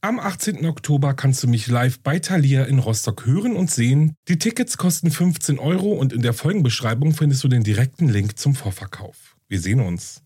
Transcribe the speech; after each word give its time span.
Am 0.00 0.20
18. 0.20 0.64
Oktober 0.64 1.12
kannst 1.12 1.42
du 1.42 1.48
mich 1.48 1.66
live 1.66 1.98
bei 1.98 2.20
Thalia 2.20 2.62
in 2.66 2.78
Rostock 2.78 3.26
hören 3.26 3.56
und 3.56 3.68
sehen. 3.68 4.14
Die 4.28 4.38
Tickets 4.38 4.76
kosten 4.76 5.10
15 5.10 5.58
Euro 5.58 5.92
und 5.92 6.12
in 6.12 6.22
der 6.22 6.34
Folgenbeschreibung 6.34 7.14
findest 7.14 7.42
du 7.42 7.48
den 7.48 7.64
direkten 7.64 8.08
Link 8.08 8.38
zum 8.38 8.54
Vorverkauf. 8.54 9.36
Wir 9.48 9.60
sehen 9.60 9.80
uns. 9.80 10.22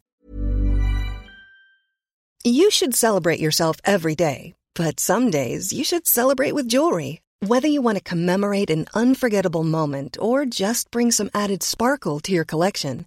You 2.44 2.70
should 2.70 2.94
celebrate 2.94 3.40
yourself 3.40 3.78
every 3.84 4.14
day, 4.14 4.54
but 4.74 5.00
some 5.00 5.30
days 5.30 5.72
you 5.72 5.84
should 5.84 6.06
celebrate 6.06 6.54
with 6.54 6.68
jewelry. 6.68 7.22
Whether 7.40 7.68
you 7.68 7.82
want 7.82 7.96
to 7.96 8.04
commemorate 8.04 8.70
an 8.70 8.84
unforgettable 8.94 9.64
moment 9.64 10.18
or 10.20 10.44
just 10.44 10.90
bring 10.90 11.10
some 11.10 11.30
added 11.32 11.62
sparkle 11.62 12.20
to 12.20 12.32
your 12.32 12.44
collection, 12.44 13.06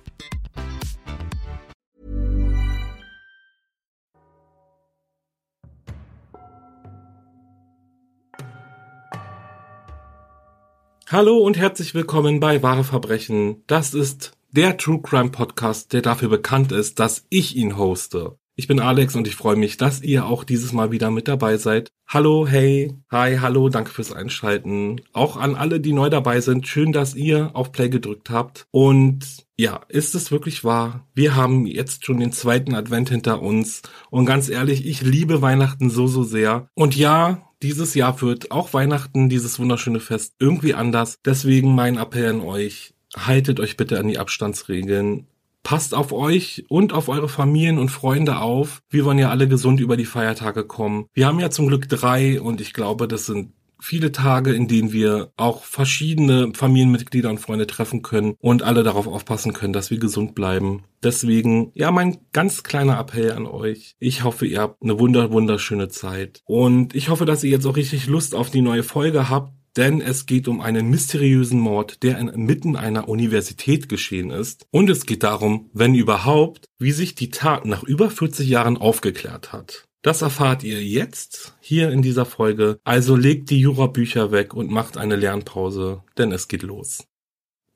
Hallo 11.11 11.39
und 11.39 11.57
herzlich 11.57 11.93
willkommen 11.93 12.39
bei 12.39 12.63
Wahre 12.63 12.85
Verbrechen. 12.85 13.65
Das 13.67 13.93
ist 13.93 14.31
der 14.51 14.77
True 14.77 15.01
Crime 15.01 15.29
Podcast, 15.29 15.91
der 15.91 16.01
dafür 16.01 16.29
bekannt 16.29 16.71
ist, 16.71 17.01
dass 17.01 17.25
ich 17.27 17.57
ihn 17.57 17.75
hoste. 17.75 18.37
Ich 18.55 18.69
bin 18.69 18.79
Alex 18.79 19.13
und 19.17 19.27
ich 19.27 19.35
freue 19.35 19.57
mich, 19.57 19.75
dass 19.75 20.01
ihr 20.01 20.25
auch 20.25 20.45
dieses 20.45 20.71
Mal 20.71 20.93
wieder 20.93 21.11
mit 21.11 21.27
dabei 21.27 21.57
seid. 21.57 21.89
Hallo, 22.07 22.47
hey, 22.47 22.93
hi, 23.11 23.39
hallo, 23.41 23.67
danke 23.67 23.91
fürs 23.91 24.13
Einschalten. 24.13 25.01
Auch 25.11 25.35
an 25.35 25.55
alle, 25.55 25.81
die 25.81 25.91
neu 25.91 26.09
dabei 26.09 26.39
sind, 26.39 26.65
schön, 26.65 26.93
dass 26.93 27.13
ihr 27.13 27.51
auf 27.57 27.73
Play 27.73 27.89
gedrückt 27.89 28.29
habt. 28.29 28.67
Und 28.71 29.25
ja, 29.57 29.81
ist 29.89 30.15
es 30.15 30.31
wirklich 30.31 30.63
wahr? 30.63 31.09
Wir 31.13 31.35
haben 31.35 31.65
jetzt 31.65 32.05
schon 32.05 32.21
den 32.21 32.31
zweiten 32.31 32.73
Advent 32.73 33.09
hinter 33.09 33.41
uns. 33.41 33.81
Und 34.11 34.25
ganz 34.25 34.47
ehrlich, 34.47 34.85
ich 34.85 35.01
liebe 35.01 35.41
Weihnachten 35.41 35.89
so, 35.89 36.07
so 36.07 36.23
sehr. 36.23 36.69
Und 36.73 36.95
ja, 36.95 37.50
dieses 37.63 37.93
Jahr 37.93 38.21
wird 38.21 38.51
auch 38.51 38.73
Weihnachten, 38.73 39.29
dieses 39.29 39.59
wunderschöne 39.59 39.99
Fest, 39.99 40.35
irgendwie 40.39 40.73
anders. 40.73 41.19
Deswegen 41.25 41.75
mein 41.75 41.97
Appell 41.97 42.29
an 42.29 42.41
euch, 42.41 42.93
haltet 43.15 43.59
euch 43.59 43.77
bitte 43.77 43.99
an 43.99 44.07
die 44.07 44.19
Abstandsregeln. 44.19 45.27
Passt 45.63 45.93
auf 45.93 46.11
euch 46.11 46.65
und 46.69 46.91
auf 46.91 47.07
eure 47.07 47.29
Familien 47.29 47.77
und 47.77 47.89
Freunde 47.89 48.39
auf. 48.39 48.81
Wir 48.89 49.05
wollen 49.05 49.19
ja 49.19 49.29
alle 49.29 49.47
gesund 49.47 49.79
über 49.79 49.95
die 49.95 50.05
Feiertage 50.05 50.63
kommen. 50.63 51.05
Wir 51.13 51.27
haben 51.27 51.39
ja 51.39 51.51
zum 51.51 51.67
Glück 51.67 51.87
drei 51.87 52.41
und 52.41 52.61
ich 52.61 52.73
glaube, 52.73 53.07
das 53.07 53.27
sind 53.27 53.53
viele 53.81 54.11
Tage, 54.11 54.53
in 54.53 54.67
denen 54.67 54.93
wir 54.93 55.31
auch 55.37 55.63
verschiedene 55.63 56.53
Familienmitglieder 56.53 57.29
und 57.29 57.39
Freunde 57.39 57.67
treffen 57.67 58.01
können 58.01 58.35
und 58.39 58.63
alle 58.63 58.83
darauf 58.83 59.07
aufpassen 59.07 59.53
können, 59.53 59.73
dass 59.73 59.91
wir 59.91 59.99
gesund 59.99 60.35
bleiben. 60.35 60.83
Deswegen, 61.03 61.71
ja, 61.73 61.91
mein 61.91 62.17
ganz 62.31 62.63
kleiner 62.63 62.99
Appell 62.99 63.31
an 63.31 63.45
euch. 63.45 63.95
Ich 63.99 64.23
hoffe, 64.23 64.45
ihr 64.45 64.61
habt 64.61 64.81
eine 64.81 64.99
wunder, 64.99 65.31
wunderschöne 65.31 65.89
Zeit. 65.89 66.41
Und 66.45 66.95
ich 66.95 67.09
hoffe, 67.09 67.25
dass 67.25 67.43
ihr 67.43 67.49
jetzt 67.49 67.65
auch 67.65 67.75
richtig 67.75 68.07
Lust 68.07 68.35
auf 68.35 68.51
die 68.51 68.61
neue 68.61 68.83
Folge 68.83 69.29
habt. 69.29 69.53
Denn 69.77 70.01
es 70.01 70.25
geht 70.25 70.49
um 70.49 70.59
einen 70.59 70.89
mysteriösen 70.89 71.59
Mord, 71.59 72.03
der 72.03 72.19
inmitten 72.19 72.75
einer 72.75 73.07
Universität 73.07 73.87
geschehen 73.87 74.29
ist. 74.29 74.65
Und 74.71 74.89
es 74.89 75.05
geht 75.05 75.23
darum, 75.23 75.69
wenn 75.73 75.95
überhaupt, 75.95 76.65
wie 76.77 76.91
sich 76.91 77.15
die 77.15 77.29
Tat 77.29 77.65
nach 77.65 77.83
über 77.83 78.09
40 78.09 78.49
Jahren 78.49 78.77
aufgeklärt 78.77 79.53
hat. 79.53 79.85
Das 80.01 80.23
erfahrt 80.23 80.63
ihr 80.63 80.83
jetzt 80.83 81.55
hier 81.59 81.91
in 81.91 82.01
dieser 82.01 82.25
Folge. 82.25 82.79
Also 82.83 83.15
legt 83.15 83.51
die 83.51 83.59
Jurabücher 83.59 84.31
weg 84.31 84.55
und 84.55 84.71
macht 84.71 84.97
eine 84.97 85.15
Lernpause, 85.15 86.03
denn 86.17 86.31
es 86.31 86.47
geht 86.47 86.63
los. 86.63 87.05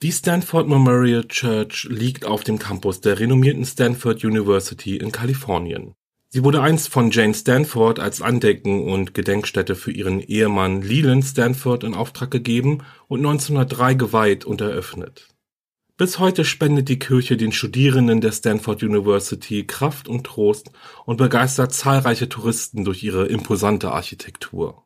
Die 0.02 0.12
Stanford 0.12 0.68
Memorial 0.68 1.26
Church 1.28 1.88
liegt 1.90 2.26
auf 2.26 2.44
dem 2.44 2.58
Campus 2.58 3.00
der 3.00 3.20
renommierten 3.20 3.64
Stanford 3.64 4.24
University 4.24 4.98
in 4.98 5.12
Kalifornien. 5.12 5.94
Sie 6.30 6.44
wurde 6.44 6.62
einst 6.62 6.90
von 6.90 7.12
Jane 7.12 7.34
Stanford 7.34 8.00
als 8.00 8.22
Andecken 8.22 8.84
und 8.92 9.14
Gedenkstätte 9.14 9.76
für 9.76 9.92
ihren 9.92 10.20
Ehemann 10.20 10.82
Leland 10.82 11.24
Stanford 11.24 11.84
in 11.84 11.94
Auftrag 11.94 12.32
gegeben 12.32 12.80
und 13.08 13.20
1903 13.20 13.94
geweiht 13.94 14.46
und 14.46 14.62
eröffnet. 14.62 15.30
Bis 15.98 16.20
heute 16.20 16.44
spendet 16.44 16.90
die 16.90 17.00
Kirche 17.00 17.38
den 17.38 17.54
Studierenden 17.54 18.20
der 18.20 18.34
Stanford 18.34 18.84
University 18.84 19.66
Kraft 19.66 20.10
und 20.10 20.26
Trost 20.26 20.72
und 21.06 21.16
begeistert 21.16 21.74
zahlreiche 21.74 22.28
Touristen 22.28 22.84
durch 22.84 23.02
ihre 23.02 23.28
imposante 23.28 23.92
Architektur. 23.92 24.84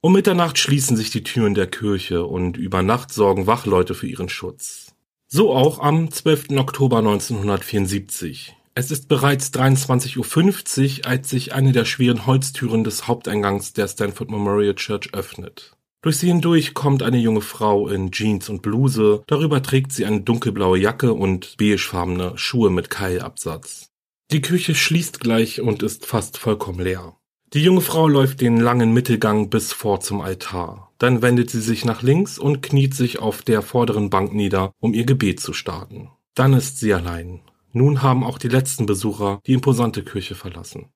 Um 0.00 0.12
Mitternacht 0.12 0.56
schließen 0.56 0.96
sich 0.96 1.10
die 1.10 1.24
Türen 1.24 1.54
der 1.54 1.66
Kirche 1.66 2.24
und 2.24 2.56
über 2.58 2.82
Nacht 2.84 3.12
sorgen 3.12 3.48
Wachleute 3.48 3.94
für 3.94 4.06
ihren 4.06 4.28
Schutz. 4.28 4.94
So 5.26 5.52
auch 5.52 5.80
am 5.80 6.12
12. 6.12 6.50
Oktober 6.56 6.98
1974. 6.98 8.54
Es 8.76 8.92
ist 8.92 9.08
bereits 9.08 9.52
23.50 9.52 11.00
Uhr, 11.00 11.06
als 11.06 11.28
sich 11.28 11.54
eine 11.54 11.72
der 11.72 11.86
schweren 11.86 12.24
Holztüren 12.24 12.84
des 12.84 13.08
Haupteingangs 13.08 13.72
der 13.72 13.88
Stanford 13.88 14.30
Memorial 14.30 14.76
Church 14.76 15.12
öffnet. 15.12 15.75
Durch 16.06 16.18
sie 16.18 16.28
hindurch 16.28 16.72
kommt 16.72 17.02
eine 17.02 17.18
junge 17.18 17.40
Frau 17.40 17.88
in 17.88 18.12
Jeans 18.12 18.48
und 18.48 18.62
Bluse, 18.62 19.24
darüber 19.26 19.60
trägt 19.60 19.90
sie 19.90 20.06
eine 20.06 20.20
dunkelblaue 20.20 20.78
Jacke 20.78 21.12
und 21.12 21.56
beigefarbene 21.56 22.38
Schuhe 22.38 22.70
mit 22.70 22.90
Keilabsatz. 22.90 23.90
Die 24.30 24.40
Küche 24.40 24.76
schließt 24.76 25.18
gleich 25.18 25.60
und 25.60 25.82
ist 25.82 26.06
fast 26.06 26.38
vollkommen 26.38 26.78
leer. 26.78 27.16
Die 27.54 27.60
junge 27.60 27.80
Frau 27.80 28.06
läuft 28.06 28.40
den 28.40 28.60
langen 28.60 28.92
Mittelgang 28.92 29.50
bis 29.50 29.72
vor 29.72 29.98
zum 29.98 30.20
Altar. 30.20 30.92
Dann 30.98 31.22
wendet 31.22 31.50
sie 31.50 31.60
sich 31.60 31.84
nach 31.84 32.02
links 32.02 32.38
und 32.38 32.62
kniet 32.62 32.94
sich 32.94 33.18
auf 33.18 33.42
der 33.42 33.60
vorderen 33.60 34.08
Bank 34.08 34.32
nieder, 34.32 34.70
um 34.78 34.94
ihr 34.94 35.06
Gebet 35.06 35.40
zu 35.40 35.52
starten. 35.52 36.10
Dann 36.36 36.52
ist 36.52 36.78
sie 36.78 36.94
allein. 36.94 37.40
Nun 37.72 38.02
haben 38.02 38.22
auch 38.22 38.38
die 38.38 38.46
letzten 38.46 38.86
Besucher 38.86 39.40
die 39.44 39.54
imposante 39.54 40.04
Kirche 40.04 40.36
verlassen. 40.36 40.86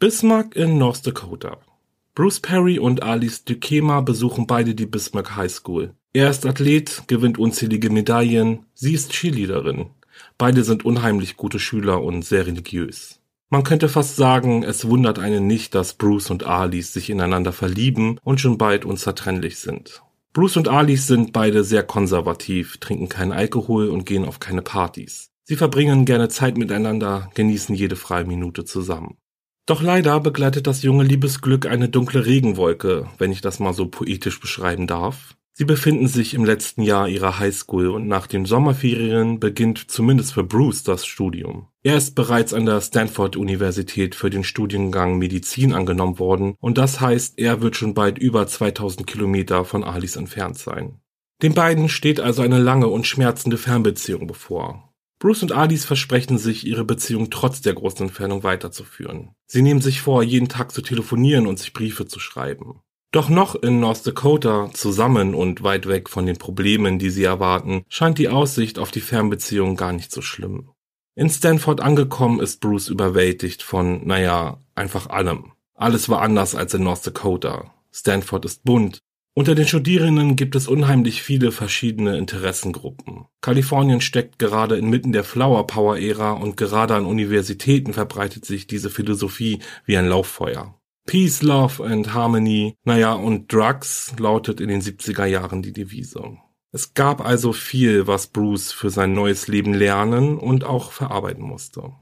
Bismarck 0.00 0.56
in 0.56 0.76
North 0.76 1.06
Dakota. 1.06 1.60
Bruce 2.18 2.40
Perry 2.40 2.80
und 2.80 3.04
Alice 3.04 3.44
Duquesma 3.44 4.00
besuchen 4.00 4.48
beide 4.48 4.74
die 4.74 4.86
Bismarck 4.86 5.36
High 5.36 5.52
School. 5.52 5.94
Er 6.12 6.28
ist 6.28 6.44
Athlet, 6.46 7.04
gewinnt 7.06 7.38
unzählige 7.38 7.90
Medaillen, 7.90 8.66
sie 8.74 8.94
ist 8.94 9.12
Cheerleaderin. 9.12 9.90
Beide 10.36 10.64
sind 10.64 10.84
unheimlich 10.84 11.36
gute 11.36 11.60
Schüler 11.60 12.02
und 12.02 12.24
sehr 12.24 12.48
religiös. 12.48 13.20
Man 13.50 13.62
könnte 13.62 13.88
fast 13.88 14.16
sagen, 14.16 14.64
es 14.64 14.84
wundert 14.88 15.20
einen 15.20 15.46
nicht, 15.46 15.76
dass 15.76 15.94
Bruce 15.94 16.30
und 16.32 16.42
Alice 16.42 16.92
sich 16.92 17.08
ineinander 17.08 17.52
verlieben 17.52 18.18
und 18.24 18.40
schon 18.40 18.58
bald 18.58 18.84
unzertrennlich 18.84 19.58
sind. 19.58 20.02
Bruce 20.32 20.56
und 20.56 20.66
Alice 20.66 21.06
sind 21.06 21.32
beide 21.32 21.62
sehr 21.62 21.84
konservativ, 21.84 22.78
trinken 22.78 23.08
keinen 23.08 23.30
Alkohol 23.30 23.90
und 23.90 24.06
gehen 24.06 24.24
auf 24.24 24.40
keine 24.40 24.62
Partys. 24.62 25.30
Sie 25.44 25.54
verbringen 25.54 26.04
gerne 26.04 26.28
Zeit 26.28 26.58
miteinander, 26.58 27.30
genießen 27.36 27.76
jede 27.76 27.94
freie 27.94 28.24
Minute 28.24 28.64
zusammen. 28.64 29.18
Doch 29.68 29.82
leider 29.82 30.18
begleitet 30.20 30.66
das 30.66 30.82
junge 30.82 31.04
Liebesglück 31.04 31.66
eine 31.66 31.90
dunkle 31.90 32.24
Regenwolke, 32.24 33.06
wenn 33.18 33.30
ich 33.30 33.42
das 33.42 33.60
mal 33.60 33.74
so 33.74 33.86
poetisch 33.86 34.40
beschreiben 34.40 34.86
darf. 34.86 35.36
Sie 35.52 35.66
befinden 35.66 36.08
sich 36.08 36.32
im 36.32 36.46
letzten 36.46 36.80
Jahr 36.80 37.06
ihrer 37.06 37.38
Highschool 37.38 37.88
und 37.88 38.08
nach 38.08 38.26
den 38.26 38.46
Sommerferien 38.46 39.40
beginnt 39.40 39.90
zumindest 39.90 40.32
für 40.32 40.42
Bruce 40.42 40.84
das 40.84 41.04
Studium. 41.04 41.68
Er 41.82 41.98
ist 41.98 42.14
bereits 42.14 42.54
an 42.54 42.64
der 42.64 42.80
Stanford 42.80 43.36
Universität 43.36 44.14
für 44.14 44.30
den 44.30 44.42
Studiengang 44.42 45.18
Medizin 45.18 45.74
angenommen 45.74 46.18
worden 46.18 46.54
und 46.60 46.78
das 46.78 47.02
heißt, 47.02 47.38
er 47.38 47.60
wird 47.60 47.76
schon 47.76 47.92
bald 47.92 48.16
über 48.16 48.46
2000 48.46 49.06
Kilometer 49.06 49.66
von 49.66 49.84
Alice 49.84 50.16
entfernt 50.16 50.56
sein. 50.56 51.02
Den 51.42 51.52
beiden 51.52 51.90
steht 51.90 52.20
also 52.20 52.40
eine 52.40 52.58
lange 52.58 52.88
und 52.88 53.06
schmerzende 53.06 53.58
Fernbeziehung 53.58 54.26
bevor. 54.26 54.87
Bruce 55.18 55.42
und 55.42 55.52
Alice 55.52 55.84
versprechen 55.84 56.38
sich, 56.38 56.66
ihre 56.66 56.84
Beziehung 56.84 57.30
trotz 57.30 57.60
der 57.60 57.74
großen 57.74 58.06
Entfernung 58.06 58.44
weiterzuführen. 58.44 59.30
Sie 59.46 59.62
nehmen 59.62 59.80
sich 59.80 60.00
vor, 60.00 60.22
jeden 60.22 60.48
Tag 60.48 60.72
zu 60.72 60.80
telefonieren 60.80 61.46
und 61.46 61.58
sich 61.58 61.72
Briefe 61.72 62.06
zu 62.06 62.20
schreiben. 62.20 62.80
Doch 63.10 63.28
noch 63.28 63.54
in 63.54 63.80
North 63.80 64.06
Dakota, 64.06 64.70
zusammen 64.74 65.34
und 65.34 65.62
weit 65.62 65.88
weg 65.88 66.10
von 66.10 66.26
den 66.26 66.36
Problemen, 66.36 66.98
die 66.98 67.10
sie 67.10 67.24
erwarten, 67.24 67.82
scheint 67.88 68.18
die 68.18 68.28
Aussicht 68.28 68.78
auf 68.78 68.90
die 68.90 69.00
Fernbeziehung 69.00 69.76
gar 69.76 69.92
nicht 69.92 70.12
so 70.12 70.20
schlimm. 70.20 70.70
In 71.14 71.30
Stanford 71.30 71.80
angekommen 71.80 72.38
ist 72.38 72.60
Bruce 72.60 72.88
überwältigt 72.88 73.62
von, 73.62 74.06
naja, 74.06 74.62
einfach 74.74 75.08
allem. 75.08 75.52
Alles 75.74 76.08
war 76.08 76.20
anders 76.22 76.54
als 76.54 76.74
in 76.74 76.84
North 76.84 77.06
Dakota. 77.06 77.74
Stanford 77.92 78.44
ist 78.44 78.62
bunt. 78.64 79.00
Unter 79.34 79.54
den 79.54 79.68
Studierenden 79.68 80.34
gibt 80.34 80.56
es 80.56 80.66
unheimlich 80.66 81.22
viele 81.22 81.52
verschiedene 81.52 82.18
Interessengruppen. 82.18 83.26
Kalifornien 83.40 84.00
steckt 84.00 84.38
gerade 84.38 84.76
inmitten 84.76 85.12
der 85.12 85.22
Flower 85.22 85.66
Power 85.66 85.96
Ära 85.96 86.32
und 86.32 86.56
gerade 86.56 86.96
an 86.96 87.06
Universitäten 87.06 87.92
verbreitet 87.92 88.44
sich 88.44 88.66
diese 88.66 88.90
Philosophie 88.90 89.60
wie 89.84 89.96
ein 89.96 90.08
Lauffeuer. 90.08 90.74
Peace, 91.06 91.42
Love 91.42 91.84
and 91.84 92.12
Harmony, 92.12 92.74
naja, 92.84 93.14
und 93.14 93.50
Drugs 93.52 94.12
lautet 94.18 94.60
in 94.60 94.68
den 94.68 94.82
70er 94.82 95.24
Jahren 95.24 95.62
die 95.62 95.72
Devise. 95.72 96.36
Es 96.70 96.92
gab 96.92 97.24
also 97.24 97.54
viel, 97.54 98.06
was 98.06 98.26
Bruce 98.26 98.72
für 98.72 98.90
sein 98.90 99.14
neues 99.14 99.48
Leben 99.48 99.72
lernen 99.72 100.36
und 100.36 100.64
auch 100.64 100.92
verarbeiten 100.92 101.42
musste. 101.42 101.92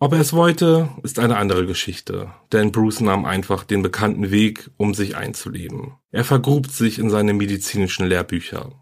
Ob 0.00 0.12
er 0.12 0.20
es 0.20 0.32
wollte, 0.32 0.88
ist 1.02 1.18
eine 1.18 1.36
andere 1.36 1.66
Geschichte, 1.66 2.32
denn 2.52 2.72
Bruce 2.72 3.00
nahm 3.00 3.24
einfach 3.24 3.64
den 3.64 3.82
bekannten 3.82 4.30
Weg, 4.30 4.70
um 4.76 4.92
sich 4.92 5.16
einzuleben. 5.16 5.94
Er 6.10 6.24
vergrub 6.24 6.66
sich 6.66 6.98
in 6.98 7.10
seine 7.10 7.32
medizinischen 7.32 8.06
Lehrbücher. 8.06 8.72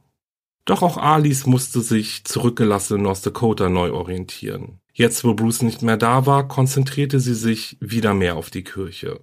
Doch 0.64 0.82
auch 0.82 0.96
Alice 0.96 1.46
musste 1.46 1.80
sich 1.80 2.24
zurückgelassen 2.24 2.98
in 2.98 3.02
North 3.02 3.26
Dakota 3.26 3.68
neu 3.68 3.92
orientieren. 3.92 4.80
Jetzt, 4.92 5.24
wo 5.24 5.34
Bruce 5.34 5.62
nicht 5.62 5.82
mehr 5.82 5.96
da 5.96 6.26
war, 6.26 6.48
konzentrierte 6.48 7.18
sie 7.18 7.34
sich 7.34 7.76
wieder 7.80 8.14
mehr 8.14 8.36
auf 8.36 8.50
die 8.50 8.64
Kirche. 8.64 9.20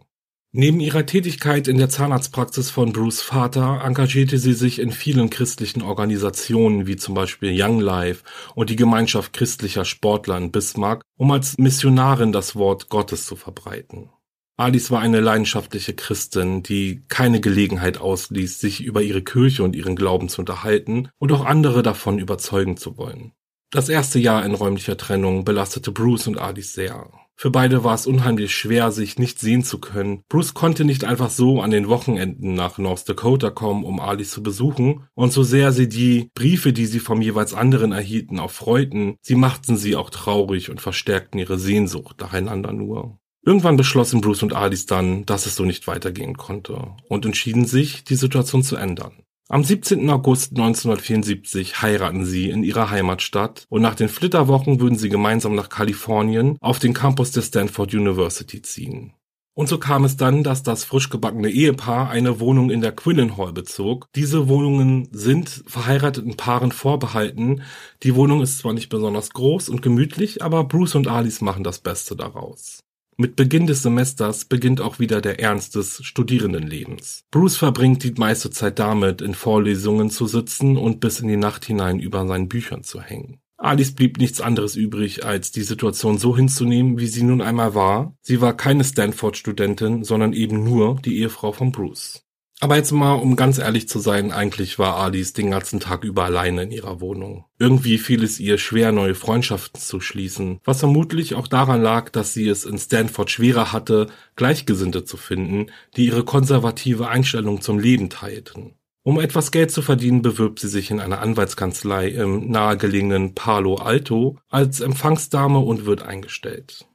Neben 0.52 0.80
ihrer 0.80 1.06
Tätigkeit 1.06 1.68
in 1.68 1.78
der 1.78 1.90
Zahnarztpraxis 1.90 2.72
von 2.72 2.92
Bruce 2.92 3.22
Vater 3.22 3.84
engagierte 3.86 4.40
sie 4.40 4.54
sich 4.54 4.80
in 4.80 4.92
vielen 4.92 5.30
christlichen 5.30 5.84
Organisationen 5.84 6.88
wie 6.88 6.96
zum 6.96 7.14
Beispiel 7.14 7.54
Young 7.56 7.80
Life 7.80 8.24
und 8.56 8.72
die 8.72 8.76
Gemeinschaft 8.76 9.32
christlicher 9.32 9.86
Sportler 9.86 10.38
in 10.38 10.52
Bismarck, 10.52 11.04
um 11.18 11.30
als 11.30 11.60
Missionarin 11.60 12.32
das 12.32 12.56
Wort 12.56 12.90
Gottes 12.90 13.28
zu 13.28 13.36
verbreiten. 13.36 14.10
Alice 14.58 14.90
war 14.90 15.02
eine 15.02 15.20
leidenschaftliche 15.20 15.94
Christin, 15.94 16.64
die 16.64 17.04
keine 17.08 17.42
Gelegenheit 17.42 18.00
ausließ, 18.00 18.60
sich 18.60 18.84
über 18.84 19.04
ihre 19.04 19.22
Kirche 19.22 19.64
und 19.64 19.76
ihren 19.76 19.96
Glauben 19.96 20.30
zu 20.30 20.42
unterhalten 20.42 21.10
und 21.20 21.32
auch 21.32 21.46
andere 21.46 21.84
davon 21.84 22.18
überzeugen 22.18 22.76
zu 22.76 22.98
wollen. 22.98 23.34
Das 23.72 23.88
erste 23.88 24.18
Jahr 24.18 24.44
in 24.46 24.56
räumlicher 24.56 24.98
Trennung 24.98 25.46
belastete 25.46 25.92
Bruce 25.92 26.26
und 26.26 26.40
Alice 26.40 26.74
sehr. 26.74 27.12
Für 27.36 27.52
beide 27.52 27.84
war 27.84 27.94
es 27.94 28.08
unheimlich 28.08 28.54
schwer, 28.54 28.92
sich 28.92 29.20
nicht 29.20 29.40
sehen 29.40 29.64
zu 29.64 29.78
können. 29.78 30.24
Bruce 30.28 30.56
konnte 30.56 30.86
nicht 30.86 31.04
einfach 31.04 31.30
so 31.30 31.62
an 31.62 31.70
den 31.70 31.88
Wochenenden 31.88 32.56
nach 32.56 32.80
North 32.80 33.08
Dakota 33.08 33.52
kommen, 33.52 33.84
um 33.84 34.00
Alice 34.00 34.32
zu 34.32 34.42
besuchen. 34.42 35.06
Und 35.14 35.32
so 35.32 35.44
sehr 35.44 35.72
sie 35.72 35.88
die 35.88 36.32
Briefe, 36.34 36.74
die 36.74 36.88
sie 36.88 37.00
vom 37.00 37.22
jeweils 37.22 37.54
anderen 37.54 37.92
erhielten, 37.92 38.40
auch 38.40 38.52
freuten, 38.52 39.18
sie 39.22 39.36
machten 39.36 39.78
sie 39.78 39.96
auch 39.96 40.10
traurig 40.10 40.72
und 40.72 40.82
verstärkten 40.82 41.40
ihre 41.40 41.60
Sehnsucht 41.60 42.20
nacheinander 42.20 42.74
nur. 42.74 43.20
Irgendwann 43.46 43.78
beschlossen 43.78 44.20
Bruce 44.20 44.44
und 44.44 44.54
Alice 44.54 44.88
dann, 44.88 45.28
dass 45.28 45.46
es 45.46 45.56
so 45.56 45.64
nicht 45.64 45.86
weitergehen 45.86 46.36
konnte 46.38 46.96
und 47.08 47.24
entschieden 47.24 47.66
sich, 47.66 48.04
die 48.04 48.16
Situation 48.16 48.64
zu 48.64 48.76
ändern. 48.76 49.24
Am 49.52 49.64
17. 49.64 50.08
August 50.12 50.52
1974 50.52 51.82
heiraten 51.82 52.24
sie 52.24 52.52
in 52.52 52.62
ihrer 52.62 52.92
Heimatstadt 52.92 53.66
und 53.68 53.82
nach 53.82 53.96
den 53.96 54.08
Flitterwochen 54.08 54.80
würden 54.80 55.00
sie 55.00 55.10
gemeinsam 55.10 55.56
nach 55.56 55.70
Kalifornien 55.70 56.56
auf 56.62 56.78
den 56.78 56.94
Campus 56.94 57.32
der 57.32 57.42
Stanford 57.42 57.96
University 57.96 58.62
ziehen. 58.62 59.14
Und 59.56 59.68
so 59.68 59.80
kam 59.80 60.06
es 60.06 60.18
dann, 60.18 60.44
dass 60.44 60.62
das 60.62 60.84
frisch 60.84 61.10
gebackene 61.10 61.50
Ehepaar 61.50 62.12
eine 62.12 62.40
Wohnung 62.40 62.70
in 62.70 62.82
der 62.82 62.92
Quillen 62.92 63.38
Hall 63.38 63.52
bezog. 63.52 64.06
Diese 64.14 64.48
Wohnungen 64.50 65.10
sind 65.12 65.64
verheirateten 65.66 66.38
Paaren 66.38 66.72
vorbehalten. 66.72 67.64
Die 68.04 68.14
Wohnung 68.14 68.44
ist 68.44 68.60
zwar 68.60 68.74
nicht 68.74 68.90
besonders 68.90 69.32
groß 69.32 69.70
und 69.70 69.82
gemütlich, 69.82 70.44
aber 70.44 70.64
Bruce 70.64 70.94
und 70.94 71.08
Alice 71.08 71.42
machen 71.42 71.64
das 71.64 71.80
Beste 71.80 72.16
daraus. 72.16 72.84
Mit 73.22 73.36
Beginn 73.36 73.68
des 73.68 73.82
Semesters 73.82 74.46
beginnt 74.46 74.80
auch 74.80 75.00
wieder 75.00 75.20
der 75.20 75.42
Ernst 75.42 75.76
des 75.76 76.02
Studierendenlebens. 76.06 77.26
Bruce 77.32 77.58
verbringt 77.58 78.02
die 78.06 78.14
meiste 78.14 78.50
Zeit 78.50 78.80
damit, 78.80 79.22
in 79.22 79.34
Vorlesungen 79.34 80.10
zu 80.10 80.26
sitzen 80.26 80.78
und 80.78 81.02
bis 81.02 81.20
in 81.20 81.28
die 81.28 81.36
Nacht 81.36 81.66
hinein 81.66 82.00
über 82.00 82.26
seinen 82.26 82.48
Büchern 82.48 82.82
zu 82.82 83.02
hängen. 83.02 83.42
Alice 83.58 83.94
blieb 83.94 84.20
nichts 84.20 84.40
anderes 84.40 84.78
übrig, 84.78 85.26
als 85.26 85.52
die 85.52 85.64
Situation 85.64 86.18
so 86.18 86.38
hinzunehmen, 86.38 86.98
wie 86.98 87.08
sie 87.08 87.24
nun 87.24 87.42
einmal 87.42 87.76
war. 87.76 88.16
Sie 88.22 88.40
war 88.40 88.56
keine 88.56 88.86
Stanford-Studentin, 88.86 90.06
sondern 90.06 90.32
eben 90.32 90.64
nur 90.64 90.96
die 91.04 91.18
Ehefrau 91.18 91.52
von 91.52 91.74
Bruce. 91.74 92.24
Aber 92.62 92.76
jetzt 92.76 92.92
mal, 92.92 93.14
um 93.14 93.38
ganz 93.38 93.58
ehrlich 93.58 93.88
zu 93.88 94.00
sein, 94.00 94.34
eigentlich 94.34 94.78
war 94.78 94.98
Alice 94.98 95.32
den 95.32 95.52
ganzen 95.52 95.80
Tag 95.80 96.04
über 96.04 96.26
alleine 96.26 96.64
in 96.64 96.72
ihrer 96.72 97.00
Wohnung. 97.00 97.46
Irgendwie 97.58 97.98
fiel 97.98 98.22
es 98.22 98.38
ihr 98.38 98.58
schwer, 98.58 98.92
neue 98.92 99.16
Freundschaften 99.16 99.80
zu 99.80 100.02
schließen, 100.02 100.60
was 100.66 100.80
vermutlich 100.80 101.36
auch 101.36 101.48
daran 101.48 101.82
lag, 101.82 102.10
dass 102.10 102.34
sie 102.34 102.50
es 102.50 102.66
in 102.66 102.78
Stanford 102.78 103.32
schwerer 103.32 103.72
hatte, 103.72 104.08
Gleichgesinnte 104.36 105.06
zu 105.06 105.16
finden, 105.16 105.68
die 105.96 106.08
ihre 106.08 106.26
konservative 106.26 107.08
Einstellung 107.08 107.62
zum 107.62 107.80
Leben 107.80 108.10
teilten. 108.10 108.74
Um 109.04 109.22
etwas 109.22 109.52
Geld 109.52 109.72
zu 109.72 109.82
verdienen, 109.82 110.22
bewirbt 110.22 110.60
sie 110.60 110.68
sich 110.68 110.92
in 110.92 111.00
einer 111.00 111.22
Anwaltskanzlei 111.22 112.10
im 112.10 112.52
nahegelegenen 112.52 113.36
Palo 113.36 113.76
Alto 113.76 114.38
als 114.50 114.82
Empfangsdame 114.82 115.60
und 115.60 115.86
wird 115.86 116.02
eingestellt. 116.02 116.89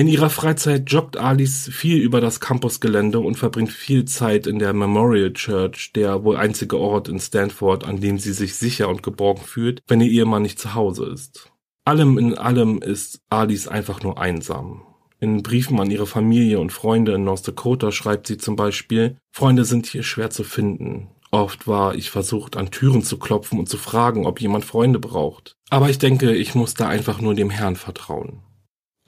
In 0.00 0.08
ihrer 0.08 0.30
Freizeit 0.30 0.90
joggt 0.90 1.18
Alice 1.18 1.68
viel 1.70 1.98
über 1.98 2.22
das 2.22 2.40
Campusgelände 2.40 3.20
und 3.20 3.34
verbringt 3.34 3.70
viel 3.70 4.06
Zeit 4.06 4.46
in 4.46 4.58
der 4.58 4.72
Memorial 4.72 5.34
Church, 5.34 5.92
der 5.92 6.24
wohl 6.24 6.38
einzige 6.38 6.78
Ort 6.78 7.10
in 7.10 7.20
Stanford, 7.20 7.84
an 7.84 8.00
dem 8.00 8.18
sie 8.18 8.32
sich 8.32 8.54
sicher 8.54 8.88
und 8.88 9.02
geborgen 9.02 9.42
fühlt, 9.44 9.82
wenn 9.88 10.00
ihr 10.00 10.10
Ehemann 10.10 10.40
nicht 10.40 10.58
zu 10.58 10.74
Hause 10.74 11.04
ist. 11.04 11.52
Allem 11.84 12.16
in 12.16 12.38
allem 12.38 12.80
ist 12.80 13.20
Alice 13.28 13.68
einfach 13.68 14.02
nur 14.02 14.18
einsam. 14.18 14.86
In 15.18 15.42
Briefen 15.42 15.78
an 15.78 15.90
ihre 15.90 16.06
Familie 16.06 16.60
und 16.60 16.72
Freunde 16.72 17.12
in 17.12 17.24
North 17.24 17.46
Dakota 17.46 17.92
schreibt 17.92 18.26
sie 18.26 18.38
zum 18.38 18.56
Beispiel, 18.56 19.18
Freunde 19.30 19.66
sind 19.66 19.84
hier 19.84 20.02
schwer 20.02 20.30
zu 20.30 20.44
finden. 20.44 21.08
Oft 21.30 21.68
war 21.68 21.94
ich 21.94 22.10
versucht, 22.10 22.56
an 22.56 22.70
Türen 22.70 23.02
zu 23.02 23.18
klopfen 23.18 23.58
und 23.58 23.68
zu 23.68 23.76
fragen, 23.76 24.24
ob 24.24 24.40
jemand 24.40 24.64
Freunde 24.64 24.98
braucht. 24.98 25.58
Aber 25.68 25.90
ich 25.90 25.98
denke, 25.98 26.34
ich 26.34 26.54
muss 26.54 26.72
da 26.72 26.88
einfach 26.88 27.20
nur 27.20 27.34
dem 27.34 27.50
Herrn 27.50 27.76
vertrauen. 27.76 28.40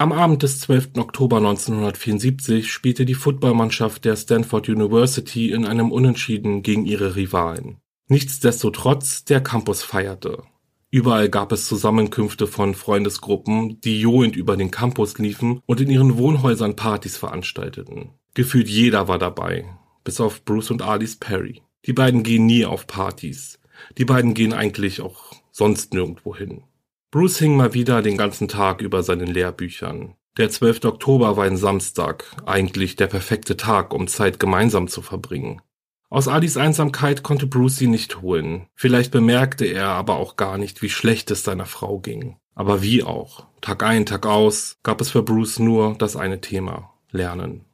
Am 0.02 0.10
Abend 0.10 0.42
des 0.42 0.58
12. 0.58 0.98
Oktober 0.98 1.36
1974 1.36 2.72
spielte 2.72 3.04
die 3.04 3.14
Footballmannschaft 3.14 4.04
der 4.04 4.16
Stanford 4.16 4.68
University 4.68 5.52
in 5.52 5.64
einem 5.64 5.92
Unentschieden 5.92 6.64
gegen 6.64 6.86
ihre 6.86 7.14
Rivalen. 7.14 7.76
Nichtsdestotrotz, 8.08 9.24
der 9.24 9.40
Campus 9.40 9.84
feierte. 9.84 10.42
Überall 10.90 11.28
gab 11.28 11.52
es 11.52 11.68
Zusammenkünfte 11.68 12.48
von 12.48 12.74
Freundesgruppen, 12.74 13.80
die 13.82 14.00
johlend 14.00 14.34
über 14.34 14.56
den 14.56 14.72
Campus 14.72 15.18
liefen 15.18 15.60
und 15.66 15.80
in 15.80 15.88
ihren 15.88 16.18
Wohnhäusern 16.18 16.74
Partys 16.74 17.16
veranstalteten. 17.16 18.10
Gefühlt 18.34 18.68
jeder 18.68 19.06
war 19.06 19.20
dabei, 19.20 19.66
bis 20.02 20.20
auf 20.20 20.44
Bruce 20.44 20.72
und 20.72 20.82
Alice 20.82 21.14
Perry. 21.14 21.62
Die 21.86 21.92
beiden 21.92 22.24
gehen 22.24 22.46
nie 22.46 22.64
auf 22.64 22.88
Partys. 22.88 23.60
Die 23.98 24.04
beiden 24.04 24.34
gehen 24.34 24.52
eigentlich 24.52 25.00
auch 25.00 25.32
sonst 25.52 25.94
nirgendwo 25.94 26.34
hin. 26.34 26.64
Bruce 27.12 27.40
hing 27.40 27.58
mal 27.58 27.74
wieder 27.74 28.00
den 28.00 28.16
ganzen 28.16 28.48
Tag 28.48 28.80
über 28.80 29.02
seinen 29.02 29.26
Lehrbüchern. 29.26 30.14
Der 30.38 30.48
12. 30.48 30.86
Oktober 30.86 31.36
war 31.36 31.44
ein 31.44 31.58
Samstag, 31.58 32.24
eigentlich 32.46 32.96
der 32.96 33.06
perfekte 33.06 33.58
Tag, 33.58 33.92
um 33.92 34.08
Zeit 34.08 34.40
gemeinsam 34.40 34.88
zu 34.88 35.02
verbringen. 35.02 35.60
Aus 36.08 36.26
Adis 36.26 36.56
Einsamkeit 36.56 37.22
konnte 37.22 37.46
Bruce 37.46 37.76
sie 37.76 37.86
nicht 37.86 38.22
holen. 38.22 38.66
Vielleicht 38.74 39.12
bemerkte 39.12 39.66
er 39.66 39.88
aber 39.88 40.16
auch 40.16 40.36
gar 40.36 40.56
nicht, 40.56 40.80
wie 40.80 40.88
schlecht 40.88 41.30
es 41.30 41.44
seiner 41.44 41.66
Frau 41.66 41.98
ging. 41.98 42.38
Aber 42.54 42.82
wie 42.82 43.02
auch. 43.02 43.44
Tag 43.60 43.82
ein, 43.82 44.06
Tag 44.06 44.24
aus 44.24 44.78
gab 44.82 45.02
es 45.02 45.10
für 45.10 45.22
Bruce 45.22 45.58
nur 45.58 45.94
das 45.98 46.16
eine 46.16 46.40
Thema. 46.40 46.94
Lernen. 47.10 47.66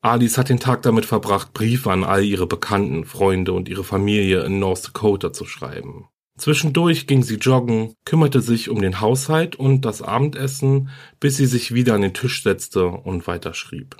Alice 0.00 0.38
hat 0.38 0.48
den 0.48 0.58
Tag 0.58 0.82
damit 0.82 1.06
verbracht, 1.06 1.52
Briefe 1.52 1.92
an 1.92 2.02
all 2.02 2.24
ihre 2.24 2.48
Bekannten, 2.48 3.04
Freunde 3.04 3.52
und 3.52 3.68
ihre 3.68 3.84
Familie 3.84 4.42
in 4.42 4.58
North 4.58 4.84
Dakota 4.88 5.32
zu 5.32 5.44
schreiben. 5.44 6.08
Zwischendurch 6.38 7.06
ging 7.06 7.22
sie 7.22 7.36
joggen, 7.36 7.94
kümmerte 8.04 8.40
sich 8.40 8.70
um 8.70 8.80
den 8.80 9.00
Haushalt 9.00 9.56
und 9.56 9.84
das 9.84 10.02
Abendessen, 10.02 10.88
bis 11.20 11.36
sie 11.36 11.46
sich 11.46 11.74
wieder 11.74 11.94
an 11.94 12.02
den 12.02 12.14
Tisch 12.14 12.42
setzte 12.42 12.86
und 12.86 13.26
weiterschrieb. 13.26 13.96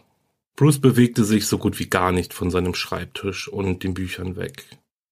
Bruce 0.57 0.81
bewegte 0.81 1.25
sich 1.25 1.47
so 1.47 1.59
gut 1.59 1.79
wie 1.79 1.89
gar 1.89 2.13
nicht 2.13 2.35
von 2.35 2.51
seinem 2.51 2.75
Schreibtisch 2.75 3.49
und 3.49 3.83
den 3.83 3.95
Büchern 3.95 4.37
weg. 4.37 4.65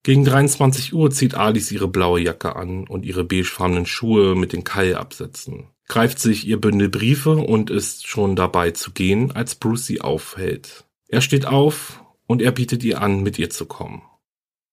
Gegen 0.03 0.25
23 0.25 0.95
Uhr 0.95 1.11
zieht 1.11 1.35
Alice 1.35 1.71
ihre 1.73 1.89
blaue 1.89 2.21
Jacke 2.21 2.57
an 2.57 2.87
und 2.87 3.05
ihre 3.05 3.25
beigefarbenen 3.25 3.85
Schuhe 3.85 4.35
mit 4.35 4.55
den 4.55 4.65
Keilabsätzen, 4.65 5.67
greift 5.89 6.19
sich 6.19 6.47
ihr 6.47 6.59
Bündel 6.59 6.89
Briefe 6.89 7.37
und 7.37 7.69
ist 7.69 8.07
schon 8.07 8.35
dabei 8.35 8.71
zu 8.71 8.93
gehen, 8.93 9.31
als 9.33 9.57
Bruce 9.57 9.87
sie 9.87 10.01
aufhält. 10.01 10.87
Er 11.09 11.21
steht 11.21 11.45
auf 11.45 12.03
und 12.27 12.41
er 12.41 12.53
bietet 12.53 12.83
ihr 12.83 13.03
an, 13.03 13.23
mit 13.23 13.39
ihr 13.39 13.51
zu 13.51 13.67
kommen. 13.67 14.03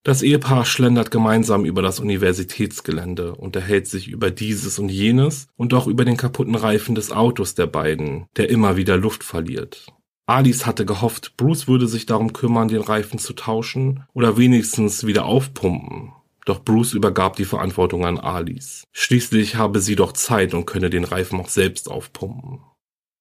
Das 0.07 0.21
Ehepaar 0.21 0.63
schlendert 0.63 1.11
gemeinsam 1.11 1.65
über 1.65 1.81
das 1.81 1.99
Universitätsgelände, 1.99 3.35
unterhält 3.35 3.87
sich 3.87 4.07
über 4.07 4.31
dieses 4.31 4.79
und 4.79 4.87
jenes 4.87 5.49
und 5.57 5.73
auch 5.73 5.85
über 5.85 6.05
den 6.05 6.15
kaputten 6.15 6.55
Reifen 6.55 6.95
des 6.95 7.11
Autos 7.11 7.55
der 7.55 7.67
beiden, 7.67 8.25
der 8.37 8.49
immer 8.49 8.77
wieder 8.77 8.95
Luft 8.95 9.25
verliert. 9.25 9.85
Alice 10.25 10.65
hatte 10.65 10.85
gehofft, 10.85 11.35
Bruce 11.35 11.67
würde 11.67 11.89
sich 11.89 12.05
darum 12.05 12.31
kümmern, 12.31 12.69
den 12.69 12.79
Reifen 12.79 13.19
zu 13.19 13.33
tauschen 13.33 14.05
oder 14.13 14.37
wenigstens 14.37 15.05
wieder 15.05 15.25
aufpumpen. 15.25 16.13
Doch 16.45 16.63
Bruce 16.63 16.93
übergab 16.93 17.35
die 17.35 17.43
Verantwortung 17.43 18.05
an 18.05 18.17
Alice. 18.17 18.85
Schließlich 18.93 19.57
habe 19.57 19.81
sie 19.81 19.97
doch 19.97 20.13
Zeit 20.13 20.53
und 20.53 20.65
könne 20.65 20.89
den 20.89 21.03
Reifen 21.03 21.37
auch 21.37 21.49
selbst 21.49 21.91
aufpumpen. 21.91 22.61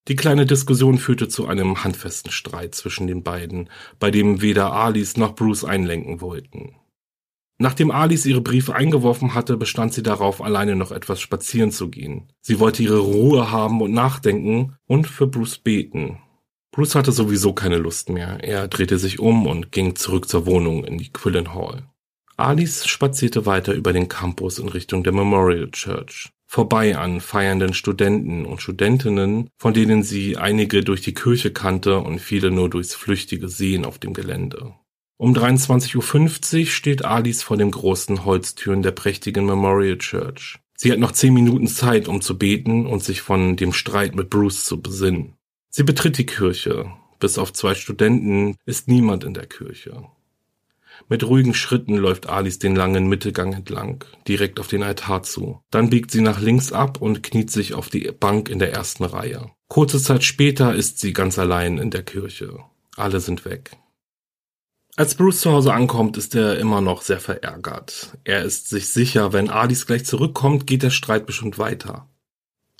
Die 0.08 0.16
kleine 0.16 0.46
Diskussion 0.46 0.98
führte 0.98 1.28
zu 1.28 1.46
einem 1.46 1.82
handfesten 1.82 2.30
Streit 2.30 2.74
zwischen 2.74 3.06
den 3.08 3.22
beiden, 3.24 3.68
bei 3.98 4.10
dem 4.10 4.40
weder 4.40 4.72
Alice 4.72 5.16
noch 5.16 5.34
Bruce 5.34 5.64
einlenken 5.64 6.20
wollten. 6.20 6.76
Nachdem 7.58 7.90
Alice 7.90 8.26
ihre 8.26 8.42
Briefe 8.42 8.74
eingeworfen 8.74 9.34
hatte, 9.34 9.56
bestand 9.56 9.94
sie 9.94 10.02
darauf, 10.02 10.42
alleine 10.42 10.76
noch 10.76 10.92
etwas 10.92 11.20
spazieren 11.20 11.72
zu 11.72 11.88
gehen. 11.88 12.30
Sie 12.40 12.60
wollte 12.60 12.82
ihre 12.82 12.98
Ruhe 12.98 13.50
haben 13.50 13.80
und 13.80 13.92
nachdenken 13.92 14.76
und 14.86 15.06
für 15.06 15.26
Bruce 15.26 15.58
beten. 15.58 16.18
Bruce 16.70 16.94
hatte 16.94 17.12
sowieso 17.12 17.54
keine 17.54 17.78
Lust 17.78 18.10
mehr. 18.10 18.44
Er 18.44 18.68
drehte 18.68 18.98
sich 18.98 19.18
um 19.18 19.46
und 19.46 19.72
ging 19.72 19.96
zurück 19.96 20.28
zur 20.28 20.44
Wohnung 20.44 20.84
in 20.84 20.98
die 20.98 21.10
Quillen 21.10 21.54
Hall. 21.54 21.88
Alice 22.36 22.86
spazierte 22.86 23.46
weiter 23.46 23.72
über 23.72 23.94
den 23.94 24.08
Campus 24.08 24.58
in 24.58 24.68
Richtung 24.68 25.02
der 25.02 25.14
Memorial 25.14 25.70
Church, 25.70 26.34
vorbei 26.46 26.96
an 26.96 27.20
feiernden 27.20 27.74
Studenten 27.74 28.46
und 28.46 28.62
Studentinnen, 28.62 29.50
von 29.58 29.74
denen 29.74 30.02
sie 30.02 30.36
einige 30.36 30.82
durch 30.82 31.02
die 31.02 31.14
Kirche 31.14 31.52
kannte 31.52 31.98
und 31.98 32.20
viele 32.20 32.50
nur 32.50 32.70
durchs 32.70 32.94
flüchtige 32.94 33.48
Sehen 33.48 33.84
auf 33.84 33.98
dem 33.98 34.14
Gelände. 34.14 34.74
Um 35.18 35.34
23.50 35.34 36.60
Uhr 36.60 36.66
steht 36.66 37.04
Alice 37.04 37.42
vor 37.42 37.56
den 37.56 37.70
großen 37.70 38.24
Holztüren 38.24 38.82
der 38.82 38.92
prächtigen 38.92 39.46
Memorial 39.46 39.98
Church. 39.98 40.58
Sie 40.76 40.92
hat 40.92 40.98
noch 40.98 41.12
zehn 41.12 41.32
Minuten 41.32 41.68
Zeit, 41.68 42.06
um 42.06 42.20
zu 42.20 42.36
beten 42.36 42.86
und 42.86 43.02
sich 43.02 43.22
von 43.22 43.56
dem 43.56 43.72
Streit 43.72 44.14
mit 44.14 44.28
Bruce 44.28 44.66
zu 44.66 44.80
besinnen. 44.80 45.34
Sie 45.70 45.84
betritt 45.84 46.18
die 46.18 46.26
Kirche. 46.26 46.92
Bis 47.18 47.38
auf 47.38 47.54
zwei 47.54 47.74
Studenten 47.74 48.56
ist 48.66 48.88
niemand 48.88 49.24
in 49.24 49.32
der 49.32 49.46
Kirche. 49.46 50.04
Mit 51.08 51.24
ruhigen 51.24 51.54
Schritten 51.54 51.96
läuft 51.96 52.28
Alice 52.28 52.58
den 52.58 52.74
langen 52.74 53.08
Mittelgang 53.08 53.52
entlang, 53.52 54.04
direkt 54.26 54.58
auf 54.60 54.68
den 54.68 54.82
Altar 54.82 55.22
zu. 55.22 55.60
Dann 55.70 55.90
biegt 55.90 56.10
sie 56.10 56.20
nach 56.20 56.40
links 56.40 56.72
ab 56.72 57.00
und 57.00 57.22
kniet 57.22 57.50
sich 57.50 57.74
auf 57.74 57.88
die 57.88 58.10
Bank 58.12 58.48
in 58.48 58.58
der 58.58 58.72
ersten 58.72 59.04
Reihe. 59.04 59.50
Kurze 59.68 60.00
Zeit 60.02 60.24
später 60.24 60.74
ist 60.74 61.00
sie 61.00 61.12
ganz 61.12 61.38
allein 61.38 61.78
in 61.78 61.90
der 61.90 62.02
Kirche. 62.02 62.58
Alle 62.96 63.20
sind 63.20 63.44
weg. 63.44 63.72
Als 64.96 65.14
Bruce 65.14 65.40
zu 65.40 65.50
Hause 65.50 65.74
ankommt, 65.74 66.16
ist 66.16 66.34
er 66.34 66.58
immer 66.58 66.80
noch 66.80 67.02
sehr 67.02 67.20
verärgert. 67.20 68.16
Er 68.24 68.44
ist 68.44 68.70
sich 68.70 68.88
sicher, 68.88 69.34
wenn 69.34 69.50
Alice 69.50 69.86
gleich 69.86 70.06
zurückkommt, 70.06 70.66
geht 70.66 70.82
der 70.82 70.90
Streit 70.90 71.26
bestimmt 71.26 71.58
weiter. 71.58 72.08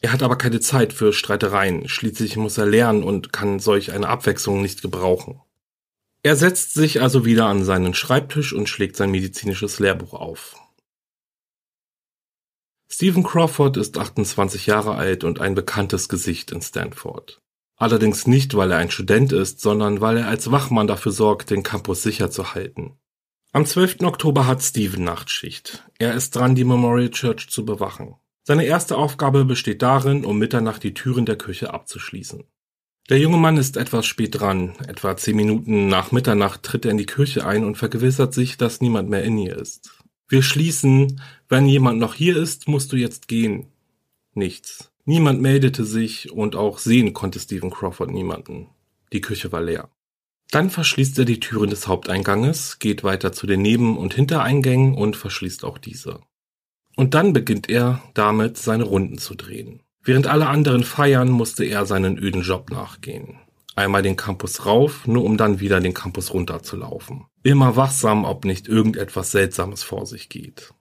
Er 0.01 0.13
hat 0.13 0.23
aber 0.23 0.37
keine 0.37 0.61
Zeit 0.61 0.93
für 0.93 1.13
Streitereien, 1.13 1.89
schließlich 1.89 2.37
muss 2.37 2.57
er 2.57 2.67
lernen 2.67 3.03
und 3.03 3.33
kann 3.33 3.59
solch 3.59 3.93
eine 3.93 4.09
Abwechslung 4.09 4.63
nicht 4.63 4.81
gebrauchen. 4.81 5.41
Er 6.27 6.35
setzt 6.35 6.75
sich 6.75 7.01
also 7.01 7.25
wieder 7.25 7.47
an 7.47 7.63
seinen 7.63 7.95
Schreibtisch 7.95 8.53
und 8.53 8.69
schlägt 8.69 8.97
sein 8.97 9.13
medizinisches 9.13 9.79
Lehrbuch 9.79 10.13
auf. 10.13 10.57
Stephen 12.91 13.23
Crawford 13.23 13.77
ist 13.77 13.97
28 13.97 14.67
Jahre 14.67 14.97
alt 14.97 15.23
und 15.23 15.41
ein 15.41 15.55
bekanntes 15.55 16.09
Gesicht 16.09 16.51
in 16.51 16.61
Stanford. 16.63 17.41
Allerdings 17.77 18.27
nicht, 18.27 18.57
weil 18.57 18.73
er 18.73 18.79
ein 18.79 18.91
Student 18.91 19.31
ist, 19.31 19.61
sondern 19.61 20.01
weil 20.01 20.17
er 20.17 20.27
als 20.27 20.51
Wachmann 20.51 20.89
dafür 20.89 21.13
sorgt, 21.13 21.51
den 21.51 21.63
Campus 21.63 22.03
sicher 22.03 22.29
zu 22.29 22.55
halten. 22.55 22.99
Am 23.53 23.65
12. 23.65 24.01
Oktober 24.01 24.49
hat 24.49 24.65
Steven 24.65 25.05
Nachtschicht. 25.05 25.85
Er 26.01 26.15
ist 26.15 26.35
dran, 26.35 26.57
die 26.57 26.65
Memorial 26.65 27.11
Church 27.11 27.51
zu 27.51 27.65
bewachen. 27.65 28.17
Seine 28.43 28.65
erste 28.65 28.99
Aufgabe 28.99 29.45
besteht 29.45 29.81
darin, 29.81 30.25
um 30.25 30.39
Mitternacht 30.39 30.83
die 30.83 30.93
Türen 30.93 31.25
der 31.25 31.39
Kirche 31.39 31.73
abzuschließen. 31.73 32.43
Der 33.09 33.21
junge 33.21 33.37
Mann 33.37 33.57
ist 33.57 33.77
etwas 33.77 34.05
spät 34.05 34.41
dran. 34.41 34.75
Etwa 34.89 35.17
zehn 35.17 35.37
Minuten 35.37 35.87
nach 35.87 36.11
Mitternacht 36.11 36.65
tritt 36.65 36.85
er 36.85 36.91
in 36.91 36.99
die 36.99 37.07
Kirche 37.07 37.47
ein 37.47 37.65
und 37.65 37.77
vergewissert 37.77 38.35
sich, 38.35 38.57
dass 38.57 38.81
niemand 38.81 39.09
mehr 39.09 39.23
in 39.23 39.39
ihr 39.39 39.57
ist. 39.57 39.93
Wir 40.29 40.43
schließen, 40.43 41.21
wenn 41.49 41.69
jemand 41.69 42.01
noch 42.01 42.15
hier 42.15 42.37
ist, 42.37 42.67
musst 42.67 42.93
du 42.93 42.97
jetzt 42.97 43.29
gehen. 43.29 43.69
Nichts. 44.35 44.91
Niemand 45.05 45.41
meldete 45.41 45.85
sich 45.85 46.33
und 46.33 46.57
auch 46.57 46.79
sehen 46.79 47.13
konnte 47.13 47.39
Stephen 47.39 47.71
Crawford 47.71 48.11
niemanden. 48.11 48.71
Die 49.13 49.21
Küche 49.21 49.53
war 49.53 49.63
leer. 49.63 49.89
Dann 50.51 50.69
verschließt 50.69 51.17
er 51.21 51.25
die 51.25 51.39
Türen 51.39 51.71
des 51.71 51.87
Haupteinganges, 51.87 52.81
geht 52.81 53.05
weiter 53.05 53.31
zu 53.31 53.47
den 53.47 53.63
Neben- 53.63 53.97
und 53.97 54.15
Hintereingängen 54.15 54.95
und 54.95 55.17
verschließt 55.17 55.65
auch 55.65 55.79
diese. 55.79 56.21
Und 56.97 57.15
dann 57.15 57.33
beginnt 57.33 57.69
er 57.69 58.03
damit, 58.15 58.57
seine 58.57 58.85
Runden 58.85 59.19
zu 59.19 59.37
drehen. 59.37 59.81
Während 60.07 60.29
alle 60.29 60.47
anderen 60.47 60.85
feiern, 60.85 61.31
musste 61.31 61.65
er 61.65 61.85
seinen 61.85 62.17
öden 62.17 62.43
Job 62.43 62.71
nachgehen. 62.71 63.41
Einmal 63.75 64.03
den 64.03 64.15
Campus 64.15 64.65
rauf, 64.65 65.05
nur 65.09 65.25
um 65.25 65.37
dann 65.37 65.59
wieder 65.59 65.81
den 65.81 65.95
Campus 65.95 66.33
runterzulaufen. 66.33 67.27
Immer 67.43 67.75
wachsam, 67.75 68.25
ob 68.25 68.45
nicht 68.45 68.69
irgendetwas 68.69 69.33
Seltsames 69.33 69.83
vor 69.83 70.07
sich 70.07 70.29
geht. 70.29 70.73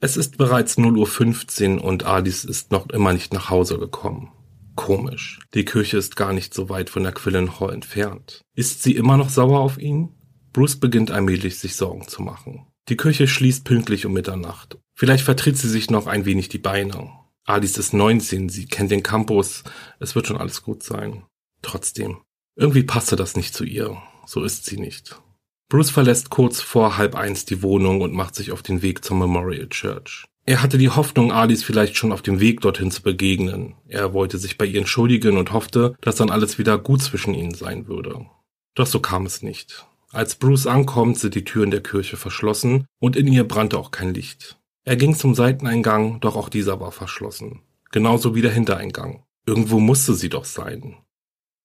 Es 0.00 0.16
ist 0.16 0.36
bereits 0.36 0.78
0.15 0.78 1.76
Uhr 1.76 1.84
und 1.84 2.04
Alice 2.04 2.44
ist 2.44 2.72
noch 2.72 2.90
immer 2.90 3.12
nicht 3.12 3.32
nach 3.32 3.50
Hause 3.50 3.78
gekommen. 3.78 4.32
Komisch. 4.74 5.38
Die 5.54 5.64
Kirche 5.64 5.96
ist 5.96 6.16
gar 6.16 6.32
nicht 6.32 6.52
so 6.52 6.68
weit 6.68 6.90
von 6.90 7.04
der 7.04 7.12
Quillen 7.12 7.60
Hall 7.60 7.72
entfernt. 7.72 8.42
Ist 8.56 8.82
sie 8.82 8.96
immer 8.96 9.16
noch 9.16 9.30
sauer 9.30 9.60
auf 9.60 9.78
ihn? 9.78 10.10
Bruce 10.52 10.80
beginnt 10.80 11.12
allmählich 11.12 11.60
sich 11.60 11.76
Sorgen 11.76 12.08
zu 12.08 12.20
machen. 12.20 12.66
Die 12.88 12.96
Kirche 12.96 13.28
schließt 13.28 13.64
pünktlich 13.64 14.06
um 14.06 14.12
Mitternacht. 14.12 14.76
Vielleicht 14.92 15.24
vertritt 15.24 15.56
sie 15.56 15.68
sich 15.68 15.88
noch 15.88 16.08
ein 16.08 16.24
wenig 16.24 16.48
die 16.48 16.58
Beine. 16.58 17.10
Alice 17.46 17.78
ist 17.78 17.92
19, 17.94 18.48
sie 18.48 18.66
kennt 18.66 18.90
den 18.90 19.04
Campus. 19.04 19.62
Es 20.00 20.16
wird 20.16 20.26
schon 20.26 20.36
alles 20.36 20.64
gut 20.64 20.82
sein. 20.82 21.22
Trotzdem. 21.62 22.18
Irgendwie 22.56 22.82
passte 22.82 23.14
das 23.14 23.36
nicht 23.36 23.54
zu 23.54 23.62
ihr. 23.62 23.96
So 24.26 24.42
ist 24.42 24.64
sie 24.64 24.78
nicht. 24.78 25.20
Bruce 25.68 25.90
verlässt 25.90 26.30
kurz 26.30 26.60
vor 26.60 26.96
halb 26.96 27.14
eins 27.14 27.44
die 27.44 27.62
Wohnung 27.62 28.00
und 28.00 28.12
macht 28.12 28.34
sich 28.34 28.50
auf 28.50 28.62
den 28.62 28.82
Weg 28.82 29.04
zur 29.04 29.16
Memorial 29.16 29.68
Church. 29.68 30.26
Er 30.44 30.60
hatte 30.60 30.76
die 30.76 30.90
Hoffnung, 30.90 31.30
Alice 31.30 31.62
vielleicht 31.62 31.96
schon 31.96 32.12
auf 32.12 32.22
dem 32.22 32.40
Weg 32.40 32.62
dorthin 32.62 32.90
zu 32.90 33.02
begegnen. 33.02 33.76
Er 33.86 34.12
wollte 34.12 34.38
sich 34.38 34.58
bei 34.58 34.64
ihr 34.64 34.80
entschuldigen 34.80 35.36
und 35.36 35.52
hoffte, 35.52 35.94
dass 36.00 36.16
dann 36.16 36.30
alles 36.30 36.58
wieder 36.58 36.78
gut 36.78 37.02
zwischen 37.02 37.34
ihnen 37.34 37.54
sein 37.54 37.86
würde. 37.86 38.26
Doch 38.74 38.86
so 38.86 38.98
kam 38.98 39.24
es 39.24 39.42
nicht. 39.42 39.86
Als 40.10 40.34
Bruce 40.34 40.66
ankommt, 40.66 41.18
sind 41.20 41.36
die 41.36 41.44
Türen 41.44 41.70
der 41.70 41.82
Kirche 41.82 42.16
verschlossen 42.16 42.86
und 43.00 43.14
in 43.14 43.28
ihr 43.28 43.46
brannte 43.46 43.78
auch 43.78 43.92
kein 43.92 44.14
Licht. 44.14 44.58
Er 44.88 44.94
ging 44.94 45.16
zum 45.16 45.34
Seiteneingang, 45.34 46.20
doch 46.20 46.36
auch 46.36 46.48
dieser 46.48 46.78
war 46.78 46.92
verschlossen. 46.92 47.60
Genauso 47.90 48.36
wie 48.36 48.40
der 48.42 48.52
Hintereingang. 48.52 49.24
Irgendwo 49.44 49.80
musste 49.80 50.14
sie 50.14 50.28
doch 50.28 50.44
sein. 50.44 50.96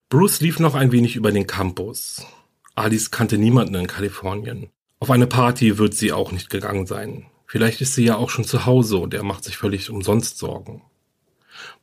Bruce 0.08 0.40
lief 0.40 0.58
noch 0.58 0.74
ein 0.74 0.90
wenig 0.90 1.14
über 1.14 1.30
den 1.30 1.46
Campus. 1.46 2.26
Alice 2.74 3.12
kannte 3.12 3.38
niemanden 3.38 3.76
in 3.76 3.86
Kalifornien. 3.86 4.70
Auf 4.98 5.12
eine 5.12 5.28
Party 5.28 5.78
wird 5.78 5.94
sie 5.94 6.10
auch 6.10 6.32
nicht 6.32 6.50
gegangen 6.50 6.86
sein. 6.86 7.26
Vielleicht 7.46 7.80
ist 7.80 7.94
sie 7.94 8.04
ja 8.04 8.16
auch 8.16 8.28
schon 8.28 8.44
zu 8.44 8.66
Hause 8.66 8.98
und 8.98 9.14
er 9.14 9.22
macht 9.22 9.44
sich 9.44 9.56
völlig 9.56 9.88
umsonst 9.88 10.38
Sorgen. 10.38 10.82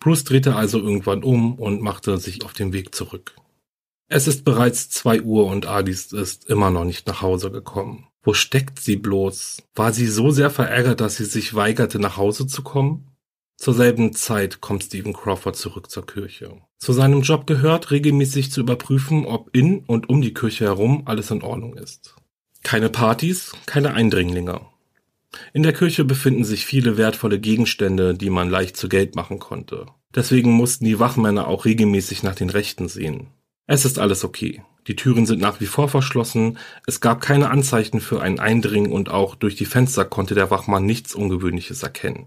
Bruce 0.01 0.25
drehte 0.25 0.57
also 0.57 0.77
irgendwann 0.79 1.23
um 1.23 1.57
und 1.57 1.81
machte 1.81 2.17
sich 2.17 2.43
auf 2.43 2.51
den 2.51 2.73
Weg 2.73 2.93
zurück. 2.93 3.33
Es 4.09 4.27
ist 4.27 4.43
bereits 4.43 4.89
zwei 4.89 5.21
Uhr 5.21 5.45
und 5.45 5.67
Alice 5.67 6.11
ist 6.11 6.49
immer 6.49 6.69
noch 6.69 6.83
nicht 6.83 7.07
nach 7.07 7.21
Hause 7.21 7.49
gekommen. 7.49 8.08
Wo 8.21 8.33
steckt 8.33 8.79
sie 8.79 8.97
bloß? 8.97 9.63
War 9.75 9.93
sie 9.93 10.07
so 10.07 10.31
sehr 10.31 10.49
verärgert, 10.49 11.01
dass 11.01 11.17
sie 11.17 11.25
sich 11.25 11.55
weigerte, 11.55 11.99
nach 11.99 12.17
Hause 12.17 12.47
zu 12.47 12.63
kommen? 12.63 13.07
Zur 13.57 13.73
selben 13.73 14.13
Zeit 14.13 14.61
kommt 14.61 14.85
Stephen 14.85 15.13
Crawford 15.13 15.55
zurück 15.55 15.89
zur 15.89 16.05
Kirche. 16.05 16.61
Zu 16.77 16.93
seinem 16.93 17.21
Job 17.21 17.45
gehört, 17.45 17.91
regelmäßig 17.91 18.51
zu 18.51 18.61
überprüfen, 18.61 19.25
ob 19.25 19.55
in 19.55 19.79
und 19.79 20.07
um 20.07 20.21
die 20.21 20.33
Kirche 20.33 20.65
herum 20.65 21.03
alles 21.05 21.29
in 21.31 21.41
Ordnung 21.41 21.75
ist. 21.75 22.15
Keine 22.63 22.89
Partys, 22.89 23.51
keine 23.65 23.93
Eindringlinge. 23.93 24.61
In 25.53 25.63
der 25.63 25.73
Kirche 25.73 26.05
befinden 26.05 26.43
sich 26.43 26.65
viele 26.65 26.97
wertvolle 26.97 27.39
Gegenstände, 27.39 28.13
die 28.13 28.29
man 28.29 28.49
leicht 28.49 28.77
zu 28.77 28.89
Geld 28.89 29.15
machen 29.15 29.39
konnte. 29.39 29.87
Deswegen 30.15 30.51
mussten 30.51 30.85
die 30.85 30.99
Wachmänner 30.99 31.47
auch 31.47 31.65
regelmäßig 31.65 32.23
nach 32.23 32.35
den 32.35 32.49
Rechten 32.49 32.87
sehen. 32.87 33.27
Es 33.67 33.85
ist 33.85 33.99
alles 33.99 34.23
okay. 34.23 34.63
Die 34.89 34.95
Türen 34.95 35.27
sind 35.27 35.39
nach 35.39 35.59
wie 35.61 35.67
vor 35.67 35.87
verschlossen, 35.87 36.57
es 36.87 36.99
gab 36.99 37.21
keine 37.21 37.51
Anzeichen 37.51 38.01
für 38.01 38.23
ein 38.23 38.39
Eindringen 38.39 38.91
und 38.91 39.09
auch 39.09 39.35
durch 39.35 39.55
die 39.55 39.65
Fenster 39.65 40.03
konnte 40.03 40.33
der 40.33 40.49
Wachmann 40.49 40.83
nichts 40.83 41.13
Ungewöhnliches 41.13 41.83
erkennen. 41.83 42.25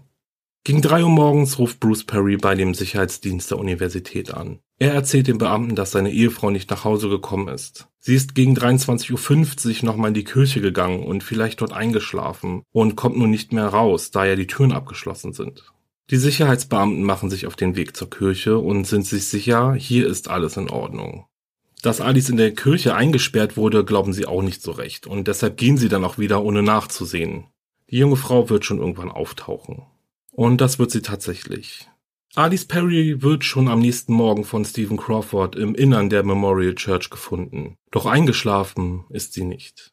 Gegen 0.63 0.81
drei 0.81 1.03
Uhr 1.03 1.09
morgens 1.09 1.59
ruft 1.59 1.81
Bruce 1.81 2.05
Perry 2.05 2.37
bei 2.37 2.55
dem 2.55 2.73
Sicherheitsdienst 2.73 3.51
der 3.51 3.59
Universität 3.59 4.33
an. 4.33 4.59
Er 4.79 4.93
erzählt 4.93 5.27
dem 5.27 5.39
Beamten, 5.39 5.75
dass 5.75 5.91
seine 5.91 6.13
Ehefrau 6.13 6.51
nicht 6.51 6.69
nach 6.69 6.85
Hause 6.85 7.09
gekommen 7.09 7.49
ist. 7.49 7.89
Sie 7.99 8.15
ist 8.15 8.33
gegen 8.33 8.57
23.50 8.57 9.81
Uhr 9.81 9.85
nochmal 9.85 10.07
in 10.07 10.13
die 10.13 10.23
Kirche 10.23 10.61
gegangen 10.61 11.03
und 11.03 11.21
vielleicht 11.21 11.59
dort 11.59 11.73
eingeschlafen 11.73 12.63
und 12.71 12.95
kommt 12.95 13.17
nun 13.17 13.29
nicht 13.29 13.51
mehr 13.51 13.67
raus, 13.67 14.11
da 14.11 14.23
ja 14.23 14.37
die 14.37 14.47
Türen 14.47 14.71
abgeschlossen 14.71 15.33
sind. 15.33 15.73
Die 16.11 16.17
Sicherheitsbeamten 16.17 17.03
machen 17.03 17.29
sich 17.29 17.45
auf 17.45 17.57
den 17.57 17.75
Weg 17.75 17.97
zur 17.97 18.09
Kirche 18.09 18.57
und 18.57 18.87
sind 18.87 19.05
sich 19.05 19.27
sicher, 19.27 19.73
hier 19.73 20.07
ist 20.07 20.29
alles 20.29 20.55
in 20.55 20.69
Ordnung. 20.69 21.25
Dass 21.83 21.99
Alice 21.99 22.29
in 22.29 22.37
der 22.37 22.53
Kirche 22.53 22.95
eingesperrt 22.95 23.57
wurde, 23.57 23.83
glauben 23.83 24.13
sie 24.13 24.25
auch 24.25 24.41
nicht 24.41 24.61
so 24.61 24.71
recht 24.71 25.05
und 25.05 25.27
deshalb 25.27 25.57
gehen 25.57 25.75
sie 25.77 25.89
dann 25.89 26.05
auch 26.05 26.17
wieder, 26.17 26.41
ohne 26.41 26.63
nachzusehen. 26.63 27.47
Die 27.91 27.97
junge 27.97 28.15
Frau 28.15 28.49
wird 28.49 28.63
schon 28.63 28.79
irgendwann 28.79 29.11
auftauchen. 29.11 29.83
Und 30.31 30.61
das 30.61 30.79
wird 30.79 30.91
sie 30.91 31.01
tatsächlich. 31.01 31.89
Alice 32.35 32.65
Perry 32.65 33.21
wird 33.21 33.43
schon 33.43 33.67
am 33.67 33.79
nächsten 33.79 34.13
Morgen 34.13 34.45
von 34.45 34.63
Stephen 34.63 34.95
Crawford 34.95 35.57
im 35.57 35.75
Innern 35.75 36.09
der 36.09 36.23
Memorial 36.23 36.73
Church 36.73 37.09
gefunden. 37.09 37.75
Doch 37.91 38.05
eingeschlafen 38.05 39.03
ist 39.09 39.33
sie 39.33 39.43
nicht. 39.43 39.92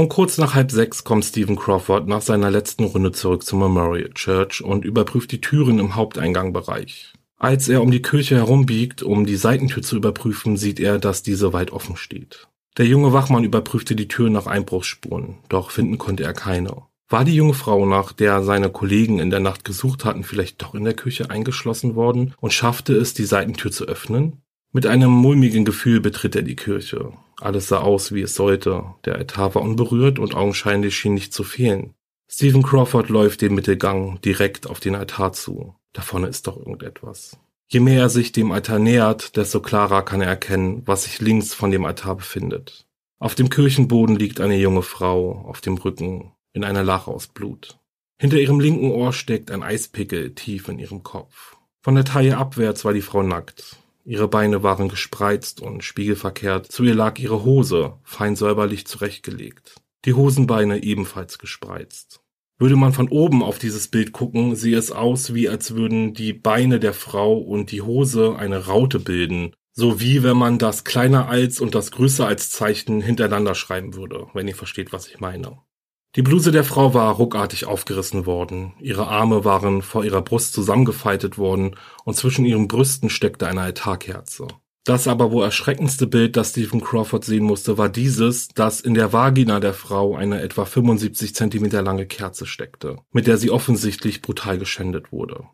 Um 0.00 0.08
kurz 0.08 0.38
nach 0.38 0.54
halb 0.54 0.70
sechs 0.70 1.04
kommt 1.04 1.26
Stephen 1.26 1.56
Crawford 1.56 2.08
nach 2.08 2.22
seiner 2.22 2.50
letzten 2.50 2.84
Runde 2.84 3.12
zurück 3.12 3.44
zum 3.44 3.58
Memorial 3.58 4.08
Church 4.14 4.64
und 4.64 4.86
überprüft 4.86 5.30
die 5.30 5.42
Türen 5.42 5.78
im 5.78 5.94
Haupteingangbereich. 5.94 7.12
Als 7.36 7.68
er 7.68 7.82
um 7.82 7.90
die 7.90 8.00
Kirche 8.00 8.36
herumbiegt, 8.36 9.02
um 9.02 9.26
die 9.26 9.36
Seitentür 9.36 9.82
zu 9.82 9.96
überprüfen, 9.96 10.56
sieht 10.56 10.80
er, 10.80 10.98
dass 10.98 11.22
diese 11.22 11.52
weit 11.52 11.70
offen 11.70 11.98
steht. 11.98 12.48
Der 12.78 12.86
junge 12.86 13.12
Wachmann 13.12 13.44
überprüfte 13.44 13.94
die 13.94 14.08
Tür 14.08 14.30
nach 14.30 14.46
Einbruchsspuren, 14.46 15.34
doch 15.50 15.70
finden 15.70 15.98
konnte 15.98 16.24
er 16.24 16.32
keine. 16.32 16.84
War 17.10 17.26
die 17.26 17.36
junge 17.36 17.52
Frau, 17.52 17.84
nach 17.84 18.14
der 18.14 18.42
seine 18.42 18.70
Kollegen 18.70 19.18
in 19.18 19.28
der 19.28 19.40
Nacht 19.40 19.66
gesucht 19.66 20.06
hatten, 20.06 20.24
vielleicht 20.24 20.62
doch 20.62 20.74
in 20.74 20.84
der 20.84 20.94
Küche 20.94 21.28
eingeschlossen 21.28 21.94
worden 21.94 22.32
und 22.40 22.54
schaffte 22.54 22.94
es, 22.94 23.12
die 23.12 23.26
Seitentür 23.26 23.70
zu 23.70 23.84
öffnen? 23.84 24.40
Mit 24.72 24.86
einem 24.86 25.10
mulmigen 25.10 25.66
Gefühl 25.66 26.00
betritt 26.00 26.36
er 26.36 26.42
die 26.42 26.56
Kirche. 26.56 27.12
Alles 27.40 27.68
sah 27.68 27.78
aus, 27.78 28.12
wie 28.12 28.22
es 28.22 28.34
sollte. 28.34 28.84
Der 29.04 29.16
Altar 29.16 29.54
war 29.54 29.62
unberührt 29.62 30.18
und 30.18 30.34
augenscheinlich 30.34 30.96
schien 30.96 31.14
nicht 31.14 31.32
zu 31.32 31.42
fehlen. 31.42 31.94
Stephen 32.30 32.62
Crawford 32.62 33.08
läuft 33.08 33.40
den 33.40 33.54
Mittelgang 33.54 34.20
direkt 34.20 34.68
auf 34.68 34.78
den 34.78 34.94
Altar 34.94 35.32
zu. 35.32 35.74
Da 35.92 36.02
vorne 36.02 36.28
ist 36.28 36.46
doch 36.46 36.56
irgendetwas. 36.56 37.38
Je 37.68 37.80
mehr 37.80 38.02
er 38.02 38.08
sich 38.08 38.32
dem 38.32 38.52
Altar 38.52 38.78
nähert, 38.78 39.36
desto 39.36 39.60
klarer 39.60 40.02
kann 40.02 40.20
er 40.20 40.28
erkennen, 40.28 40.82
was 40.86 41.04
sich 41.04 41.20
links 41.20 41.54
von 41.54 41.70
dem 41.70 41.84
Altar 41.84 42.16
befindet. 42.16 42.86
Auf 43.18 43.34
dem 43.34 43.50
Kirchenboden 43.50 44.16
liegt 44.16 44.40
eine 44.40 44.56
junge 44.56 44.82
Frau 44.82 45.44
auf 45.46 45.60
dem 45.60 45.74
Rücken 45.74 46.32
in 46.52 46.64
einer 46.64 46.82
Lache 46.82 47.10
aus 47.10 47.26
Blut. 47.26 47.78
Hinter 48.20 48.38
ihrem 48.38 48.60
linken 48.60 48.90
Ohr 48.90 49.12
steckt 49.12 49.50
ein 49.50 49.62
Eispickel 49.62 50.34
tief 50.34 50.68
in 50.68 50.78
ihrem 50.78 51.02
Kopf. 51.02 51.56
Von 51.82 51.94
der 51.94 52.04
Taille 52.04 52.36
abwärts 52.36 52.84
war 52.84 52.92
die 52.92 53.00
Frau 53.00 53.22
nackt. 53.22 53.76
Ihre 54.04 54.28
Beine 54.28 54.62
waren 54.62 54.88
gespreizt 54.88 55.60
und 55.60 55.84
spiegelverkehrt, 55.84 56.70
zu 56.70 56.84
ihr 56.84 56.94
lag 56.94 57.18
ihre 57.18 57.44
Hose, 57.44 57.94
fein 58.02 58.36
säuberlich 58.36 58.86
zurechtgelegt. 58.86 59.76
Die 60.04 60.14
Hosenbeine 60.14 60.82
ebenfalls 60.82 61.38
gespreizt. 61.38 62.20
Würde 62.58 62.76
man 62.76 62.92
von 62.92 63.08
oben 63.08 63.42
auf 63.42 63.58
dieses 63.58 63.88
Bild 63.88 64.12
gucken, 64.12 64.54
sehe 64.54 64.76
es 64.76 64.92
aus, 64.92 65.34
wie 65.34 65.48
als 65.48 65.74
würden 65.74 66.14
die 66.14 66.32
Beine 66.32 66.78
der 66.78 66.94
Frau 66.94 67.38
und 67.38 67.72
die 67.72 67.82
Hose 67.82 68.36
eine 68.36 68.66
Raute 68.66 69.00
bilden, 69.00 69.54
so 69.72 70.00
wie 70.00 70.22
wenn 70.22 70.36
man 70.36 70.58
das 70.58 70.84
kleiner 70.84 71.28
als 71.28 71.60
und 71.60 71.74
das 71.74 71.90
größer 71.90 72.26
als 72.26 72.50
Zeichen 72.50 73.00
hintereinander 73.00 73.54
schreiben 73.54 73.94
würde, 73.94 74.26
wenn 74.34 74.48
ihr 74.48 74.56
versteht, 74.56 74.92
was 74.92 75.08
ich 75.08 75.20
meine. 75.20 75.58
Die 76.16 76.22
Bluse 76.22 76.50
der 76.50 76.64
Frau 76.64 76.92
war 76.92 77.14
ruckartig 77.14 77.66
aufgerissen 77.66 78.26
worden, 78.26 78.72
ihre 78.80 79.06
Arme 79.06 79.44
waren 79.44 79.80
vor 79.80 80.04
ihrer 80.04 80.22
Brust 80.22 80.52
zusammengefaltet 80.54 81.38
worden 81.38 81.76
und 82.04 82.16
zwischen 82.16 82.44
ihren 82.44 82.66
Brüsten 82.66 83.10
steckte 83.10 83.46
eine 83.46 83.60
Altarkerze. 83.60 84.48
Das 84.84 85.06
aber 85.06 85.30
wohl 85.30 85.44
erschreckendste 85.44 86.08
Bild, 86.08 86.36
das 86.36 86.50
Stephen 86.50 86.80
Crawford 86.80 87.24
sehen 87.24 87.44
musste, 87.44 87.78
war 87.78 87.88
dieses, 87.88 88.48
dass 88.48 88.80
in 88.80 88.94
der 88.94 89.12
Vagina 89.12 89.60
der 89.60 89.74
Frau 89.74 90.16
eine 90.16 90.40
etwa 90.40 90.64
75 90.64 91.32
Zentimeter 91.32 91.80
lange 91.80 92.06
Kerze 92.06 92.44
steckte, 92.44 92.96
mit 93.12 93.28
der 93.28 93.36
sie 93.36 93.50
offensichtlich 93.50 94.20
brutal 94.20 94.58
geschändet 94.58 95.12
wurde. 95.12 95.44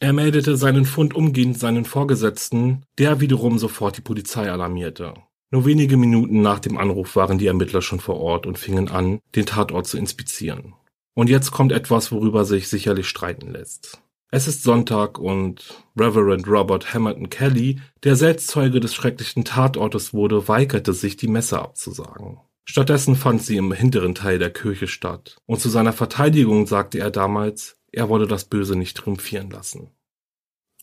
Er 0.00 0.12
meldete 0.12 0.56
seinen 0.56 0.84
Fund 0.84 1.14
umgehend 1.14 1.60
seinen 1.60 1.84
Vorgesetzten, 1.84 2.84
der 2.98 3.20
wiederum 3.20 3.58
sofort 3.58 3.98
die 3.98 4.02
Polizei 4.02 4.50
alarmierte. 4.50 5.14
Nur 5.52 5.66
wenige 5.66 5.98
Minuten 5.98 6.40
nach 6.40 6.60
dem 6.60 6.78
Anruf 6.78 7.14
waren 7.14 7.36
die 7.36 7.46
Ermittler 7.46 7.82
schon 7.82 8.00
vor 8.00 8.18
Ort 8.18 8.46
und 8.46 8.58
fingen 8.58 8.88
an, 8.88 9.20
den 9.34 9.44
Tatort 9.44 9.86
zu 9.86 9.98
inspizieren. 9.98 10.72
Und 11.14 11.28
jetzt 11.28 11.50
kommt 11.50 11.72
etwas, 11.72 12.10
worüber 12.10 12.46
sich 12.46 12.68
sicherlich 12.68 13.06
streiten 13.06 13.52
lässt. 13.52 14.00
Es 14.30 14.48
ist 14.48 14.62
Sonntag 14.62 15.18
und 15.18 15.84
Reverend 15.94 16.48
Robert 16.48 16.94
Hamilton 16.94 17.28
Kelly, 17.28 17.80
der 18.02 18.16
selbst 18.16 18.48
Zeuge 18.48 18.80
des 18.80 18.94
schrecklichen 18.94 19.44
Tatortes 19.44 20.14
wurde, 20.14 20.48
weigerte 20.48 20.94
sich, 20.94 21.18
die 21.18 21.28
Messe 21.28 21.60
abzusagen. 21.60 22.38
Stattdessen 22.64 23.14
fand 23.14 23.42
sie 23.42 23.58
im 23.58 23.72
hinteren 23.72 24.14
Teil 24.14 24.38
der 24.38 24.50
Kirche 24.50 24.88
statt, 24.88 25.36
und 25.44 25.60
zu 25.60 25.68
seiner 25.68 25.92
Verteidigung 25.92 26.66
sagte 26.66 26.98
er 26.98 27.10
damals, 27.10 27.76
er 27.90 28.08
wolle 28.08 28.26
das 28.26 28.46
Böse 28.46 28.74
nicht 28.74 28.96
triumphieren 28.96 29.50
lassen. 29.50 29.90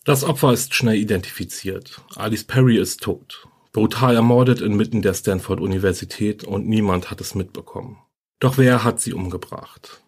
Das 0.05 0.23
Opfer 0.23 0.53
ist 0.53 0.75
schnell 0.75 0.97
identifiziert. 0.97 2.01
Alice 2.15 2.43
Perry 2.43 2.77
ist 2.77 3.01
tot 3.01 3.49
brutal 3.71 4.15
ermordet 4.15 4.62
inmitten 4.62 5.01
der 5.01 5.13
Stanford-Universität 5.13 6.43
und 6.43 6.67
niemand 6.67 7.12
hat 7.12 7.21
es 7.21 7.36
mitbekommen. 7.36 7.97
Doch 8.39 8.58
wer 8.58 8.84
hat 8.84 8.99
sie 8.99 9.13
umgebracht? 9.13 10.01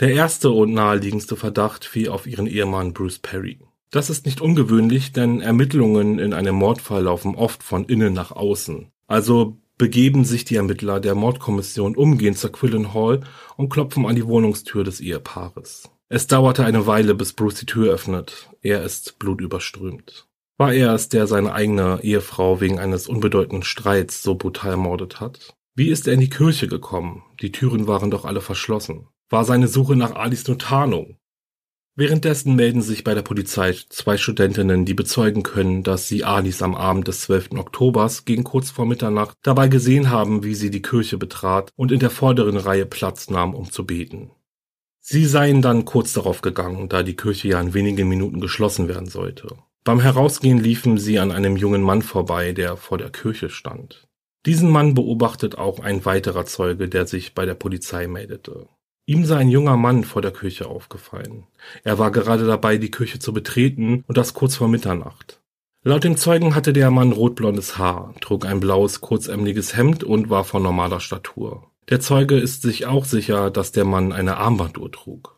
Der 0.00 0.12
erste 0.12 0.50
und 0.50 0.72
naheliegendste 0.72 1.36
Verdacht 1.36 1.84
fiel 1.84 2.08
auf 2.08 2.26
ihren 2.26 2.46
Ehemann 2.46 2.92
Bruce 2.92 3.18
Perry. 3.18 3.58
Das 3.90 4.10
ist 4.10 4.26
nicht 4.26 4.40
ungewöhnlich, 4.40 5.12
denn 5.12 5.40
Ermittlungen 5.40 6.18
in 6.18 6.32
einem 6.32 6.54
Mordfall 6.54 7.04
laufen 7.04 7.34
oft 7.34 7.62
von 7.62 7.84
innen 7.84 8.12
nach 8.12 8.32
außen. 8.32 8.90
Also 9.06 9.56
begeben 9.78 10.24
sich 10.24 10.44
die 10.44 10.56
Ermittler 10.56 11.00
der 11.00 11.14
Mordkommission 11.14 11.96
umgehend 11.96 12.38
zur 12.38 12.52
Quillen 12.52 12.94
Hall 12.94 13.20
und 13.56 13.68
klopfen 13.68 14.06
an 14.06 14.16
die 14.16 14.26
Wohnungstür 14.26 14.84
des 14.84 15.00
Ehepaares. 15.00 15.90
Es 16.08 16.26
dauerte 16.26 16.64
eine 16.64 16.86
Weile, 16.86 17.14
bis 17.14 17.32
Bruce 17.32 17.56
die 17.56 17.66
Tür 17.66 17.92
öffnet. 17.92 18.48
Er 18.62 18.82
ist 18.82 19.18
blutüberströmt. 19.18 20.25
War 20.58 20.72
er 20.72 20.94
es, 20.94 21.10
der 21.10 21.26
seine 21.26 21.52
eigene 21.52 22.00
Ehefrau 22.02 22.60
wegen 22.60 22.78
eines 22.78 23.08
unbedeutenden 23.08 23.62
Streits 23.62 24.22
so 24.22 24.36
brutal 24.36 24.72
ermordet 24.72 25.20
hat? 25.20 25.54
Wie 25.74 25.90
ist 25.90 26.06
er 26.06 26.14
in 26.14 26.20
die 26.20 26.30
Kirche 26.30 26.66
gekommen? 26.66 27.22
Die 27.42 27.52
Türen 27.52 27.86
waren 27.86 28.10
doch 28.10 28.24
alle 28.24 28.40
verschlossen. 28.40 29.08
War 29.28 29.44
seine 29.44 29.68
Suche 29.68 29.96
nach 29.96 30.14
Alice 30.14 30.48
nur 30.48 30.58
Tarnung? 30.58 31.18
Währenddessen 31.98 32.56
melden 32.56 32.80
sich 32.80 33.04
bei 33.04 33.14
der 33.14 33.22
Polizei 33.22 33.74
zwei 33.90 34.16
Studentinnen, 34.16 34.86
die 34.86 34.94
bezeugen 34.94 35.42
können, 35.42 35.82
dass 35.82 36.08
sie 36.08 36.24
Alice 36.24 36.62
am 36.62 36.74
Abend 36.74 37.08
des 37.08 37.22
12. 37.22 37.52
Oktobers 37.52 38.24
gegen 38.24 38.44
kurz 38.44 38.70
vor 38.70 38.86
Mitternacht 38.86 39.36
dabei 39.42 39.68
gesehen 39.68 40.10
haben, 40.10 40.42
wie 40.42 40.54
sie 40.54 40.70
die 40.70 40.82
Kirche 40.82 41.18
betrat 41.18 41.70
und 41.74 41.92
in 41.92 42.00
der 42.00 42.10
vorderen 42.10 42.56
Reihe 42.56 42.86
Platz 42.86 43.28
nahm, 43.28 43.54
um 43.54 43.70
zu 43.70 43.84
beten. 43.84 44.30
Sie 45.00 45.24
seien 45.24 45.62
dann 45.62 45.84
kurz 45.84 46.12
darauf 46.14 46.42
gegangen, 46.42 46.88
da 46.88 47.02
die 47.02 47.16
Kirche 47.16 47.48
ja 47.48 47.60
in 47.60 47.74
wenigen 47.74 48.08
Minuten 48.08 48.40
geschlossen 48.40 48.88
werden 48.88 49.08
sollte. 49.08 49.56
Beim 49.86 50.00
Herausgehen 50.00 50.58
liefen 50.58 50.98
sie 50.98 51.20
an 51.20 51.30
einem 51.30 51.56
jungen 51.56 51.80
Mann 51.80 52.02
vorbei, 52.02 52.50
der 52.50 52.76
vor 52.76 52.98
der 52.98 53.10
Kirche 53.10 53.50
stand. 53.50 54.08
Diesen 54.44 54.68
Mann 54.68 54.94
beobachtet 54.94 55.58
auch 55.58 55.78
ein 55.78 56.04
weiterer 56.04 56.44
Zeuge, 56.44 56.88
der 56.88 57.06
sich 57.06 57.36
bei 57.36 57.46
der 57.46 57.54
Polizei 57.54 58.08
meldete. 58.08 58.66
Ihm 59.06 59.24
sei 59.24 59.36
ein 59.36 59.48
junger 59.48 59.76
Mann 59.76 60.02
vor 60.02 60.22
der 60.22 60.32
Kirche 60.32 60.66
aufgefallen. 60.66 61.46
Er 61.84 62.00
war 62.00 62.10
gerade 62.10 62.46
dabei, 62.46 62.78
die 62.78 62.90
Kirche 62.90 63.20
zu 63.20 63.32
betreten 63.32 64.02
und 64.08 64.16
das 64.18 64.34
kurz 64.34 64.56
vor 64.56 64.66
Mitternacht. 64.66 65.40
Laut 65.84 66.02
dem 66.02 66.16
Zeugen 66.16 66.56
hatte 66.56 66.72
der 66.72 66.90
Mann 66.90 67.12
rotblondes 67.12 67.78
Haar, 67.78 68.12
trug 68.20 68.44
ein 68.44 68.58
blaues, 68.58 69.00
kurzämliges 69.00 69.76
Hemd 69.76 70.02
und 70.02 70.30
war 70.30 70.42
von 70.42 70.64
normaler 70.64 70.98
Statur. 70.98 71.70
Der 71.88 72.00
Zeuge 72.00 72.36
ist 72.36 72.62
sich 72.62 72.86
auch 72.86 73.04
sicher, 73.04 73.52
dass 73.52 73.70
der 73.70 73.84
Mann 73.84 74.10
eine 74.10 74.36
Armbanduhr 74.38 74.90
trug. 74.90 75.35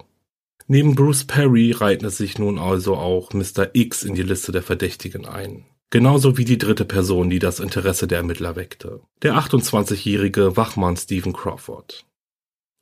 Neben 0.70 0.94
Bruce 0.94 1.24
Perry 1.24 1.72
reiht 1.72 2.02
sich 2.10 2.38
nun 2.38 2.58
also 2.58 2.94
auch 2.94 3.32
Mr. 3.32 3.70
X 3.72 4.02
in 4.02 4.14
die 4.14 4.22
Liste 4.22 4.52
der 4.52 4.62
Verdächtigen 4.62 5.24
ein. 5.24 5.64
Genauso 5.88 6.36
wie 6.36 6.44
die 6.44 6.58
dritte 6.58 6.84
Person, 6.84 7.30
die 7.30 7.38
das 7.38 7.58
Interesse 7.58 8.06
der 8.06 8.18
Ermittler 8.18 8.54
weckte. 8.54 9.00
Der 9.22 9.36
28-jährige 9.36 10.58
Wachmann 10.58 10.98
Stephen 10.98 11.32
Crawford. 11.32 12.04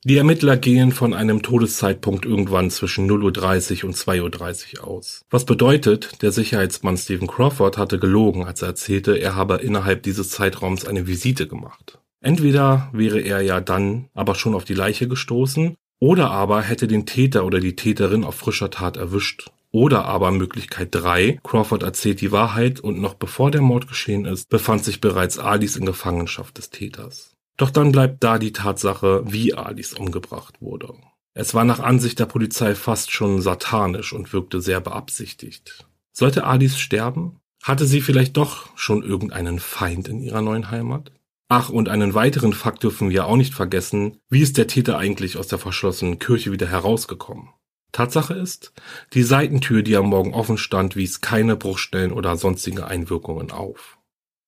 Die 0.03 0.17
Ermittler 0.17 0.57
gehen 0.57 0.91
von 0.91 1.13
einem 1.13 1.41
Todeszeitpunkt 1.41 2.25
irgendwann 2.25 2.69
zwischen 2.71 3.09
0.30 3.09 3.83
Uhr 3.83 3.89
und 3.89 3.95
2.30 3.95 4.79
Uhr 4.79 4.87
aus. 4.87 5.21
Was 5.29 5.45
bedeutet, 5.45 6.21
der 6.21 6.33
Sicherheitsmann 6.33 6.97
Stephen 6.97 7.27
Crawford 7.27 7.77
hatte 7.77 7.99
gelogen, 7.99 8.43
als 8.43 8.63
er 8.63 8.67
erzählte, 8.67 9.15
er 9.15 9.35
habe 9.35 9.55
innerhalb 9.55 10.03
dieses 10.03 10.31
Zeitraums 10.31 10.85
eine 10.85 11.07
Visite 11.07 11.47
gemacht. 11.47 11.99
Entweder 12.19 12.89
wäre 12.91 13.21
er 13.21 13.39
ja 13.39 13.61
dann 13.61 14.09
aber 14.13 14.35
schon 14.35 14.55
auf 14.55 14.65
die 14.65 14.73
Leiche 14.73 15.07
gestoßen 15.07 15.77
oder 15.99 16.31
aber 16.31 16.61
hätte 16.61 16.87
den 16.87 17.05
Täter 17.05 17.45
oder 17.45 17.59
die 17.59 17.75
Täterin 17.75 18.23
auf 18.23 18.35
frischer 18.35 18.69
Tat 18.69 18.97
erwischt. 18.97 19.49
Oder 19.71 20.05
aber 20.05 20.31
Möglichkeit 20.31 20.89
3, 20.91 21.39
Crawford 21.43 21.83
erzählt 21.83 22.21
die 22.21 22.31
Wahrheit 22.31 22.79
und 22.79 22.99
noch 22.99 23.15
bevor 23.15 23.51
der 23.51 23.61
Mord 23.61 23.87
geschehen 23.87 24.25
ist, 24.25 24.49
befand 24.49 24.83
sich 24.83 25.01
bereits 25.01 25.39
Alice 25.39 25.75
in 25.75 25.85
Gefangenschaft 25.85 26.57
des 26.57 26.69
Täters. 26.69 27.35
Doch 27.57 27.69
dann 27.69 27.91
bleibt 27.91 28.23
da 28.23 28.39
die 28.39 28.53
Tatsache, 28.53 29.23
wie 29.25 29.53
Alice 29.53 29.93
umgebracht 29.93 30.61
wurde. 30.61 30.93
Es 31.33 31.53
war 31.53 31.65
nach 31.65 31.79
Ansicht 31.79 32.19
der 32.19 32.25
Polizei 32.25 32.75
fast 32.75 33.11
schon 33.11 33.41
satanisch 33.41 34.13
und 34.13 34.31
wirkte 34.33 34.61
sehr 34.61 34.79
beabsichtigt. 34.79 35.85
Sollte 36.11 36.45
Alice 36.45 36.79
sterben? 36.79 37.39
Hatte 37.63 37.85
sie 37.85 38.01
vielleicht 38.01 38.37
doch 38.37 38.69
schon 38.75 39.03
irgendeinen 39.03 39.59
Feind 39.59 40.07
in 40.07 40.21
ihrer 40.21 40.41
neuen 40.41 40.71
Heimat? 40.71 41.11
Ach, 41.49 41.69
und 41.69 41.87
einen 41.87 42.13
weiteren 42.13 42.51
Fakt 42.51 42.83
dürfen 42.83 43.09
wir 43.09 43.25
auch 43.25 43.37
nicht 43.37 43.53
vergessen. 43.53 44.17
Wie 44.29 44.41
ist 44.41 44.57
der 44.57 44.67
Täter 44.67 44.97
eigentlich 44.97 45.37
aus 45.37 45.47
der 45.47 45.59
verschlossenen 45.59 46.19
Kirche 46.19 46.51
wieder 46.51 46.67
herausgekommen? 46.67 47.49
Tatsache 47.93 48.33
ist, 48.33 48.73
die 49.13 49.23
Seitentür, 49.23 49.81
die 49.81 49.95
am 49.95 50.07
Morgen 50.07 50.33
offen 50.33 50.57
stand, 50.57 50.97
wies 50.97 51.21
keine 51.21 51.55
Bruchstellen 51.55 52.11
oder 52.11 52.35
sonstige 52.35 52.85
Einwirkungen 52.87 53.51
auf. 53.51 53.97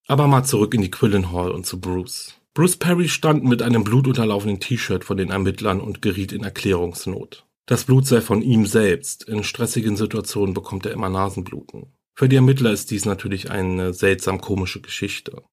Aber 0.08 0.28
mal 0.28 0.44
zurück 0.44 0.74
in 0.74 0.82
die 0.82 0.92
Quillen 0.92 1.32
Hall 1.32 1.52
und 1.52 1.66
zu 1.66 1.80
Bruce. 1.80 2.36
Bruce 2.54 2.76
Perry 2.76 3.08
stand 3.08 3.46
mit 3.46 3.62
einem 3.62 3.86
blutunterlaufenden 3.86 4.60
T-Shirt 4.60 5.06
vor 5.06 5.16
den 5.16 5.30
Ermittlern 5.30 5.80
und 5.80 6.02
geriet 6.02 6.34
in 6.34 6.44
Erklärungsnot. 6.44 7.46
Das 7.66 7.86
Blut 7.86 8.08
sei 8.08 8.20
von 8.20 8.42
ihm 8.42 8.66
selbst. 8.66 9.24
In 9.24 9.44
stressigen 9.44 9.96
Situationen 9.96 10.54
bekommt 10.54 10.86
er 10.86 10.92
immer 10.92 11.10
Nasenbluten. 11.10 11.94
Für 12.16 12.28
die 12.28 12.36
Ermittler 12.36 12.72
ist 12.72 12.92
dies 12.92 13.06
natürlich 13.06 13.50
eine 13.50 13.94
seltsam 13.94 14.42
komische 14.42 14.82
Geschichte. 14.82 15.44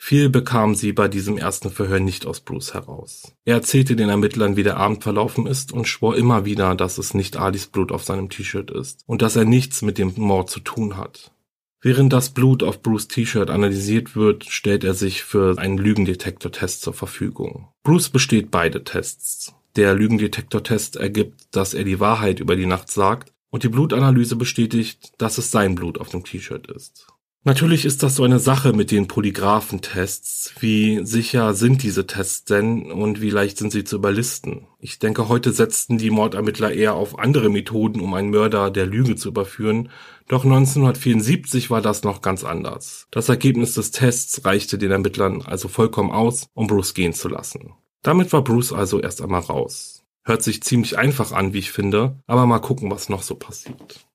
Viel 0.00 0.30
bekam 0.30 0.76
sie 0.76 0.92
bei 0.92 1.08
diesem 1.08 1.36
ersten 1.36 1.70
Verhör 1.70 1.98
nicht 1.98 2.24
aus 2.24 2.40
Bruce 2.40 2.72
heraus. 2.72 3.34
Er 3.44 3.56
erzählte 3.56 3.96
den 3.96 4.08
Ermittlern, 4.08 4.56
wie 4.56 4.62
der 4.62 4.76
Abend 4.76 5.02
verlaufen 5.02 5.46
ist 5.46 5.72
und 5.72 5.88
schwor 5.88 6.16
immer 6.16 6.44
wieder, 6.44 6.76
dass 6.76 6.98
es 6.98 7.14
nicht 7.14 7.36
Alis 7.36 7.66
Blut 7.66 7.90
auf 7.90 8.04
seinem 8.04 8.30
T-Shirt 8.30 8.70
ist 8.70 9.02
und 9.06 9.22
dass 9.22 9.36
er 9.36 9.44
nichts 9.44 9.82
mit 9.82 9.98
dem 9.98 10.14
Mord 10.16 10.48
zu 10.48 10.60
tun 10.60 10.96
hat. 10.96 11.32
Während 11.80 12.12
das 12.12 12.30
Blut 12.30 12.62
auf 12.62 12.80
Bruce 12.80 13.08
T-Shirt 13.08 13.50
analysiert 13.50 14.16
wird, 14.16 14.44
stellt 14.44 14.84
er 14.84 14.94
sich 14.94 15.24
für 15.24 15.58
einen 15.58 15.78
Lügendetektor-Test 15.78 16.80
zur 16.80 16.94
Verfügung. 16.94 17.68
Bruce 17.82 18.08
besteht 18.08 18.50
beide 18.50 18.84
Tests. 18.84 19.52
Der 19.76 19.94
Lügendetektor-Test 19.94 20.96
ergibt, 20.96 21.48
dass 21.50 21.74
er 21.74 21.84
die 21.84 22.00
Wahrheit 22.00 22.40
über 22.40 22.56
die 22.56 22.66
Nacht 22.66 22.90
sagt 22.90 23.32
und 23.50 23.64
die 23.64 23.68
Blutanalyse 23.68 24.36
bestätigt, 24.36 25.12
dass 25.18 25.38
es 25.38 25.50
sein 25.50 25.74
Blut 25.74 25.98
auf 25.98 26.08
dem 26.08 26.24
T-Shirt 26.24 26.68
ist. 26.70 27.08
Natürlich 27.44 27.84
ist 27.84 28.02
das 28.02 28.16
so 28.16 28.24
eine 28.24 28.40
Sache 28.40 28.72
mit 28.72 28.90
den 28.90 29.06
Polygraphentests. 29.06 30.54
Wie 30.58 31.04
sicher 31.04 31.54
sind 31.54 31.82
diese 31.82 32.06
Tests 32.06 32.44
denn 32.44 32.90
und 32.90 33.20
wie 33.20 33.30
leicht 33.30 33.58
sind 33.58 33.70
sie 33.70 33.84
zu 33.84 33.96
überlisten? 33.96 34.66
Ich 34.80 34.98
denke, 34.98 35.28
heute 35.28 35.52
setzten 35.52 35.98
die 35.98 36.10
Mordermittler 36.10 36.72
eher 36.72 36.94
auf 36.94 37.18
andere 37.18 37.48
Methoden, 37.48 38.00
um 38.00 38.12
einen 38.14 38.30
Mörder 38.30 38.70
der 38.70 38.86
Lüge 38.86 39.14
zu 39.16 39.28
überführen. 39.28 39.88
Doch 40.26 40.44
1974 40.44 41.70
war 41.70 41.80
das 41.80 42.02
noch 42.02 42.22
ganz 42.22 42.44
anders. 42.44 43.06
Das 43.12 43.28
Ergebnis 43.28 43.74
des 43.74 43.92
Tests 43.92 44.44
reichte 44.44 44.76
den 44.76 44.90
Ermittlern 44.90 45.42
also 45.42 45.68
vollkommen 45.68 46.10
aus, 46.10 46.48
um 46.54 46.66
Bruce 46.66 46.92
gehen 46.92 47.14
zu 47.14 47.28
lassen. 47.28 47.72
Damit 48.02 48.32
war 48.32 48.42
Bruce 48.42 48.72
also 48.72 49.00
erst 49.00 49.22
einmal 49.22 49.42
raus. 49.42 50.04
Hört 50.24 50.42
sich 50.42 50.62
ziemlich 50.62 50.98
einfach 50.98 51.32
an, 51.32 51.54
wie 51.54 51.60
ich 51.60 51.72
finde, 51.72 52.18
aber 52.26 52.46
mal 52.46 52.58
gucken, 52.58 52.90
was 52.90 53.08
noch 53.08 53.22
so 53.22 53.36
passiert. 53.36 54.07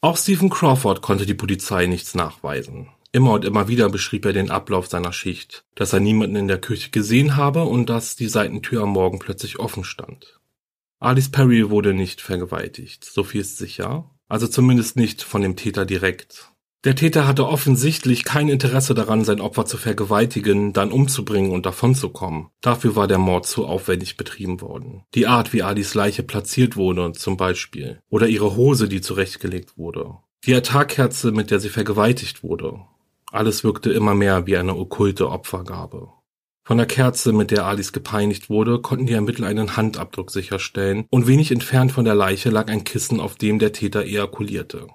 Auch 0.00 0.16
Stephen 0.16 0.48
Crawford 0.48 1.02
konnte 1.02 1.26
die 1.26 1.34
Polizei 1.34 1.86
nichts 1.86 2.14
nachweisen. 2.14 2.88
Immer 3.10 3.32
und 3.32 3.44
immer 3.44 3.66
wieder 3.66 3.88
beschrieb 3.88 4.24
er 4.26 4.32
den 4.32 4.48
Ablauf 4.48 4.86
seiner 4.86 5.12
Schicht, 5.12 5.64
dass 5.74 5.92
er 5.92 5.98
niemanden 5.98 6.36
in 6.36 6.46
der 6.46 6.60
Küche 6.60 6.90
gesehen 6.90 7.36
habe 7.36 7.64
und 7.64 7.90
dass 7.90 8.14
die 8.14 8.28
Seitentür 8.28 8.82
am 8.82 8.90
Morgen 8.90 9.18
plötzlich 9.18 9.58
offen 9.58 9.82
stand. 9.82 10.38
Alice 11.00 11.30
Perry 11.30 11.68
wurde 11.70 11.94
nicht 11.94 12.20
vergewaltigt, 12.20 13.04
so 13.04 13.24
viel 13.24 13.40
ist 13.40 13.56
sicher, 13.56 14.08
also 14.28 14.46
zumindest 14.46 14.94
nicht 14.94 15.22
von 15.22 15.42
dem 15.42 15.56
Täter 15.56 15.84
direkt. 15.84 16.52
Der 16.84 16.94
Täter 16.94 17.26
hatte 17.26 17.48
offensichtlich 17.48 18.24
kein 18.24 18.48
Interesse 18.48 18.94
daran, 18.94 19.24
sein 19.24 19.40
Opfer 19.40 19.66
zu 19.66 19.76
vergewaltigen, 19.76 20.72
dann 20.72 20.92
umzubringen 20.92 21.50
und 21.50 21.66
davonzukommen. 21.66 22.50
Dafür 22.60 22.94
war 22.94 23.08
der 23.08 23.18
Mord 23.18 23.46
zu 23.46 23.66
aufwendig 23.66 24.16
betrieben 24.16 24.60
worden. 24.60 25.02
Die 25.14 25.26
Art, 25.26 25.52
wie 25.52 25.64
Adis 25.64 25.94
Leiche 25.94 26.22
platziert 26.22 26.76
wurde, 26.76 27.12
zum 27.12 27.36
Beispiel. 27.36 28.00
Oder 28.10 28.28
ihre 28.28 28.54
Hose, 28.54 28.88
die 28.88 29.00
zurechtgelegt 29.00 29.76
wurde. 29.76 30.18
Die 30.46 30.54
Altarkerze, 30.54 31.32
mit 31.32 31.50
der 31.50 31.58
sie 31.58 31.68
vergewaltigt 31.68 32.44
wurde. 32.44 32.78
Alles 33.32 33.64
wirkte 33.64 33.90
immer 33.90 34.14
mehr 34.14 34.46
wie 34.46 34.56
eine 34.56 34.76
okkulte 34.76 35.30
Opfergabe. 35.30 36.08
Von 36.64 36.76
der 36.76 36.86
Kerze, 36.86 37.32
mit 37.32 37.50
der 37.50 37.64
Alice 37.64 37.92
gepeinigt 37.92 38.50
wurde, 38.50 38.80
konnten 38.80 39.06
die 39.06 39.14
Ermittler 39.14 39.48
einen 39.48 39.76
Handabdruck 39.76 40.30
sicherstellen 40.30 41.06
und 41.10 41.26
wenig 41.26 41.50
entfernt 41.50 41.92
von 41.92 42.04
der 42.04 42.14
Leiche 42.14 42.50
lag 42.50 42.68
ein 42.68 42.84
Kissen, 42.84 43.20
auf 43.20 43.36
dem 43.36 43.58
der 43.58 43.72
Täter 43.72 44.04
ejakulierte. 44.04 44.86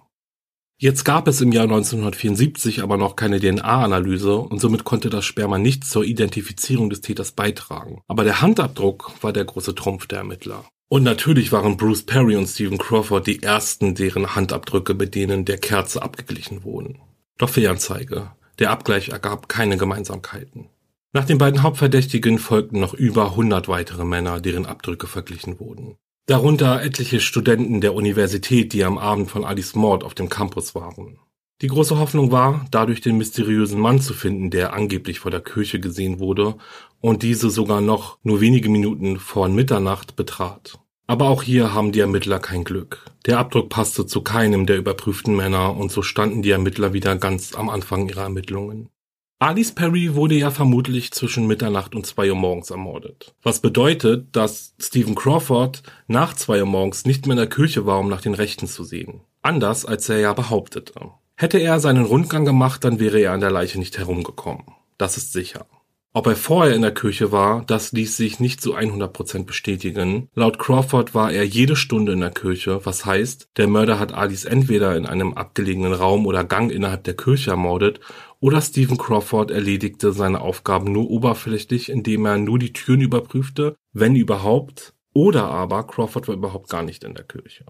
Jetzt 0.84 1.06
gab 1.06 1.30
es 1.30 1.40
im 1.40 1.54
Jahr 1.54 1.64
1974 1.64 2.84
aber 2.84 2.98
noch 2.98 3.16
keine 3.16 3.40
DNA-Analyse 3.40 4.36
und 4.36 4.60
somit 4.60 4.84
konnte 4.84 5.10
das 5.10 5.24
Sperma 5.24 5.58
nicht 5.58 5.86
zur 5.86 6.04
Identifizierung 6.04 6.90
des 6.90 7.00
Täters 7.00 7.32
beitragen. 7.32 8.02
Aber 8.10 8.26
der 8.26 8.42
Handabdruck 8.42 9.14
war 9.22 9.32
der 9.32 9.46
große 9.46 9.76
Trumpf 9.76 10.08
der 10.08 10.18
Ermittler. 10.18 10.66
Und 10.90 11.04
natürlich 11.04 11.54
waren 11.54 11.78
Bruce 11.78 12.04
Perry 12.04 12.36
und 12.36 12.48
Stephen 12.48 12.80
Crawford 12.80 13.28
die 13.28 13.42
ersten, 13.42 13.96
deren 13.96 14.36
Handabdrücke 14.36 14.94
mit 14.94 15.16
denen 15.16 15.46
der 15.46 15.58
Kerze 15.58 16.02
abgeglichen 16.02 16.66
wurden. 16.66 17.00
Doch 17.38 17.48
Fehlanzeige. 17.50 18.32
Der 18.60 18.72
Abgleich 18.72 19.08
ergab 19.08 19.48
keine 19.48 19.78
Gemeinsamkeiten. 19.78 20.68
Nach 21.14 21.24
den 21.24 21.38
beiden 21.38 21.64
Hauptverdächtigen 21.64 22.40
folgten 22.40 22.82
noch 22.82 22.94
über 22.94 23.28
100 23.28 23.70
weitere 23.70 24.04
Männer, 24.04 24.42
deren 24.42 24.66
Abdrücke 24.66 25.08
verglichen 25.08 25.62
wurden. 25.62 25.96
Darunter 26.26 26.82
etliche 26.82 27.20
Studenten 27.20 27.82
der 27.82 27.94
Universität, 27.94 28.72
die 28.72 28.86
am 28.86 28.98
Abend 28.98 29.30
von 29.30 29.44
Alis 29.44 29.76
Mord 29.76 30.06
auf 30.06 30.14
dem 30.14 30.30
Campus 30.30 30.74
waren. 30.74 31.20
Die 31.62 31.68
große 31.68 32.00
Hoffnung 32.00 32.32
war, 32.32 32.66
dadurch 32.72 33.02
den 33.02 33.18
mysteriösen 33.18 33.78
Mann 33.78 34.00
zu 34.00 34.14
finden, 34.14 34.50
der 34.50 34.72
angeblich 34.72 35.20
vor 35.20 35.32
der 35.32 35.42
Kirche 35.42 35.82
gesehen 35.82 36.20
wurde 36.20 36.56
und 37.02 37.24
diese 37.24 37.50
sogar 37.50 37.82
noch 37.82 38.20
nur 38.24 38.40
wenige 38.40 38.70
Minuten 38.70 39.20
vor 39.20 39.50
Mitternacht 39.50 40.16
betrat. 40.16 40.80
Aber 41.08 41.28
auch 41.28 41.44
hier 41.44 41.74
haben 41.74 41.92
die 41.92 42.00
Ermittler 42.00 42.40
kein 42.40 42.64
Glück. 42.64 43.04
Der 43.26 43.40
Abdruck 43.40 43.68
passte 43.68 44.06
zu 44.06 44.22
keinem 44.22 44.66
der 44.66 44.78
überprüften 44.78 45.36
Männer 45.36 45.76
und 45.76 45.92
so 45.92 46.02
standen 46.02 46.42
die 46.42 46.52
Ermittler 46.52 46.94
wieder 46.94 47.18
ganz 47.18 47.54
am 47.54 47.68
Anfang 47.68 48.08
ihrer 48.08 48.24
Ermittlungen. 48.24 48.88
Alice 49.44 49.74
Perry 49.74 50.16
wurde 50.16 50.36
ja 50.36 50.52
vermutlich 50.52 51.12
zwischen 51.12 51.48
Mitternacht 51.48 51.96
und 51.96 52.06
zwei 52.06 52.30
Uhr 52.30 52.38
morgens 52.38 52.70
ermordet. 52.70 53.36
Was 53.44 53.60
bedeutet, 53.60 54.34
dass 54.38 54.74
Stephen 54.80 55.16
Crawford 55.16 55.84
nach 56.08 56.34
zwei 56.34 56.62
Uhr 56.62 56.66
morgens 56.66 57.04
nicht 57.04 57.26
mehr 57.26 57.34
in 57.34 57.40
der 57.40 57.50
Kirche 57.50 57.86
war, 57.86 58.00
um 58.00 58.08
nach 58.08 58.22
den 58.22 58.36
Rechten 58.36 58.68
zu 58.68 58.86
sehen. 58.86 59.20
Anders 59.42 59.84
als 59.84 60.08
er 60.08 60.20
ja 60.20 60.32
behauptete. 60.32 60.94
Hätte 61.36 61.58
er 61.58 61.82
seinen 61.82 62.06
Rundgang 62.06 62.46
gemacht, 62.46 62.86
dann 62.86 63.02
wäre 63.02 63.20
er 63.20 63.34
an 63.34 63.42
der 63.42 63.52
Leiche 63.52 63.80
nicht 63.80 63.98
herumgekommen. 63.98 64.64
Das 64.98 65.18
ist 65.18 65.34
sicher. 65.34 65.66
Ob 66.16 66.28
er 66.28 66.36
vorher 66.36 66.76
in 66.76 66.84
der 66.84 66.94
Kirche 66.94 67.32
war, 67.32 67.64
das 67.66 67.92
ließ 67.92 68.16
sich 68.18 68.40
nicht 68.40 68.62
zu 68.62 68.76
100% 68.76 69.46
bestätigen. 69.46 70.30
Laut 70.36 70.60
Crawford 70.60 71.16
war 71.16 71.32
er 71.32 71.44
jede 71.44 71.76
Stunde 71.76 72.12
in 72.14 72.20
der 72.20 72.30
Kirche, 72.30 72.86
was 72.86 73.04
heißt, 73.04 73.50
der 73.58 73.68
Mörder 73.68 73.98
hat 73.98 74.14
Alice 74.14 74.46
entweder 74.46 74.96
in 74.96 75.08
einem 75.08 75.34
abgelegenen 75.34 75.92
Raum 75.92 76.28
oder 76.28 76.44
Gang 76.44 76.72
innerhalb 76.72 77.04
der 77.04 77.16
Kirche 77.16 77.50
ermordet 77.50 78.00
oder 78.40 78.62
Stephen 78.62 79.00
Crawford 79.00 79.50
erledigte 79.50 80.14
seine 80.14 80.42
Aufgaben 80.42 80.92
nur 80.92 81.10
oberflächlich, 81.10 81.90
indem 81.90 82.28
er 82.28 82.38
nur 82.38 82.60
die 82.60 82.74
Türen 82.74 83.02
überprüfte, 83.02 83.76
wenn 83.92 84.16
überhaupt, 84.16 84.94
oder 85.14 85.46
aber 85.46 85.88
Crawford 85.88 86.28
war 86.28 86.36
überhaupt 86.36 86.70
gar 86.70 86.84
nicht 86.84 87.04
in 87.04 87.16
der 87.16 87.24
Kirche. 87.24 87.66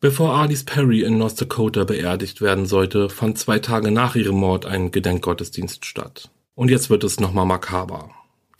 Bevor 0.00 0.34
Alice 0.36 0.64
Perry 0.64 1.02
in 1.02 1.18
North 1.18 1.38
Dakota 1.38 1.84
beerdigt 1.84 2.40
werden 2.40 2.64
sollte, 2.64 3.10
fand 3.10 3.36
zwei 3.36 3.58
Tage 3.58 3.90
nach 3.90 4.16
ihrem 4.16 4.36
Mord 4.36 4.64
ein 4.64 4.90
Gedenkgottesdienst 4.90 5.84
statt. 5.84 6.30
Und 6.54 6.70
jetzt 6.70 6.90
wird 6.90 7.04
es 7.04 7.20
nochmal 7.20 7.46
makaber. 7.46 8.10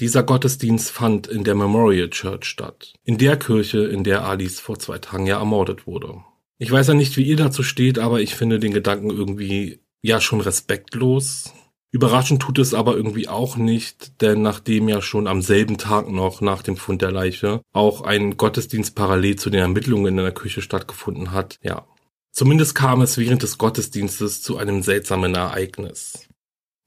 Dieser 0.01 0.23
Gottesdienst 0.23 0.91
fand 0.91 1.27
in 1.27 1.45
der 1.45 1.55
Memorial 1.55 2.11
Church 2.11 2.47
statt. 2.47 2.95
In 3.05 3.19
der 3.19 3.37
Kirche, 3.39 3.85
in 3.85 4.05
der 4.05 4.25
Alice 4.25 4.59
vor 4.59 4.79
zwei 4.79 4.99
Tagen 4.99 5.27
ja 5.27 5.39
ermordet 5.39 5.87
wurde. 5.87 6.25
Ich 6.59 6.71
weiß 6.71 6.89
ja 6.89 6.95
nicht, 6.95 7.17
wie 7.17 7.25
ihr 7.25 7.37
dazu 7.37 7.63
steht, 7.63 7.99
aber 7.99 8.21
ich 8.21 8.35
finde 8.35 8.59
den 8.59 8.73
Gedanken 8.73 9.11
irgendwie 9.11 9.81
ja 10.01 10.21
schon 10.21 10.41
respektlos. 10.41 11.53
Überraschend 11.91 12.41
tut 12.41 12.59
es 12.59 12.73
aber 12.73 12.97
irgendwie 12.97 13.29
auch 13.29 13.57
nicht, 13.57 14.23
denn 14.23 14.41
nachdem 14.41 14.89
ja 14.89 15.03
schon 15.03 15.27
am 15.27 15.43
selben 15.43 15.77
Tag 15.77 16.09
noch 16.09 16.41
nach 16.41 16.63
dem 16.63 16.77
Fund 16.77 17.03
der 17.03 17.13
Leiche 17.13 17.61
auch 17.73 18.01
ein 18.01 18.39
Gottesdienst 18.39 18.95
parallel 18.95 19.37
zu 19.37 19.51
den 19.51 19.61
Ermittlungen 19.61 20.17
in 20.19 20.25
der 20.25 20.33
Küche 20.33 20.63
stattgefunden 20.63 21.33
hat, 21.33 21.59
ja. 21.63 21.87
Zumindest 22.31 22.75
kam 22.75 23.03
es 23.03 23.19
während 23.19 23.43
des 23.43 23.59
Gottesdienstes 23.59 24.41
zu 24.41 24.57
einem 24.57 24.83
seltsamen 24.83 25.35
Ereignis. 25.35 26.29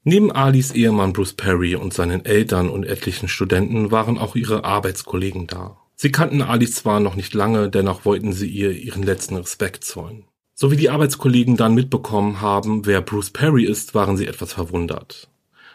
Neben 0.07 0.31
Alis 0.31 0.71
Ehemann 0.71 1.13
Bruce 1.13 1.33
Perry 1.33 1.75
und 1.75 1.91
seinen 1.91 2.25
Eltern 2.25 2.69
und 2.69 2.83
etlichen 2.83 3.27
Studenten 3.27 3.89
waren 3.89 4.19
auch 4.19 4.35
ihre 4.35 4.63
Arbeitskollegen 4.63 5.47
da. 5.47 5.77
Sie 5.95 6.11
kannten 6.11 6.43
Alice 6.43 6.75
zwar 6.75 6.99
noch 6.99 7.15
nicht 7.15 7.33
lange, 7.33 7.71
dennoch 7.71 8.05
wollten 8.05 8.31
sie 8.31 8.47
ihr 8.47 8.71
ihren 8.71 9.01
letzten 9.01 9.35
Respekt 9.35 9.83
zollen. 9.83 10.25
So 10.53 10.69
wie 10.69 10.75
die 10.75 10.91
Arbeitskollegen 10.91 11.57
dann 11.57 11.73
mitbekommen 11.73 12.39
haben, 12.39 12.85
wer 12.85 13.01
Bruce 13.01 13.31
Perry 13.31 13.65
ist, 13.65 13.95
waren 13.95 14.15
sie 14.15 14.27
etwas 14.27 14.53
verwundert. 14.53 15.27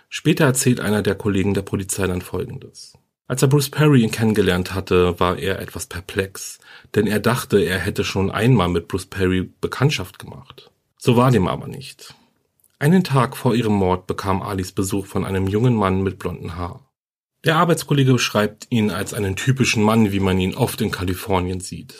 Später 0.08 0.44
erzählt 0.44 0.78
einer 0.78 1.02
der 1.02 1.16
Kollegen 1.16 1.52
der 1.52 1.62
Polizei 1.62 2.06
dann 2.06 2.22
Folgendes. 2.22 2.96
Als 3.26 3.42
er 3.42 3.48
Bruce 3.48 3.70
Perry 3.70 4.06
kennengelernt 4.06 4.74
hatte, 4.76 5.18
war 5.18 5.38
er 5.38 5.58
etwas 5.58 5.86
perplex, 5.86 6.60
denn 6.94 7.08
er 7.08 7.18
dachte, 7.18 7.58
er 7.58 7.80
hätte 7.80 8.04
schon 8.04 8.30
einmal 8.30 8.68
mit 8.68 8.86
Bruce 8.86 9.06
Perry 9.06 9.50
Bekanntschaft 9.60 10.20
gemacht. 10.20 10.70
So 10.98 11.16
war 11.16 11.32
dem 11.32 11.48
aber 11.48 11.66
nicht. 11.66 12.14
Einen 12.80 13.04
Tag 13.04 13.36
vor 13.36 13.54
ihrem 13.54 13.74
Mord 13.74 14.06
bekam 14.06 14.40
Alice 14.40 14.72
Besuch 14.72 15.04
von 15.04 15.26
einem 15.26 15.46
jungen 15.46 15.74
Mann 15.74 16.02
mit 16.02 16.18
blonden 16.18 16.56
Haar. 16.56 16.90
Der 17.44 17.56
Arbeitskollege 17.56 18.14
beschreibt 18.14 18.68
ihn 18.70 18.90
als 18.90 19.12
einen 19.12 19.36
typischen 19.36 19.82
Mann, 19.82 20.12
wie 20.12 20.20
man 20.20 20.40
ihn 20.40 20.54
oft 20.54 20.80
in 20.80 20.90
Kalifornien 20.90 21.60
sieht. 21.60 21.94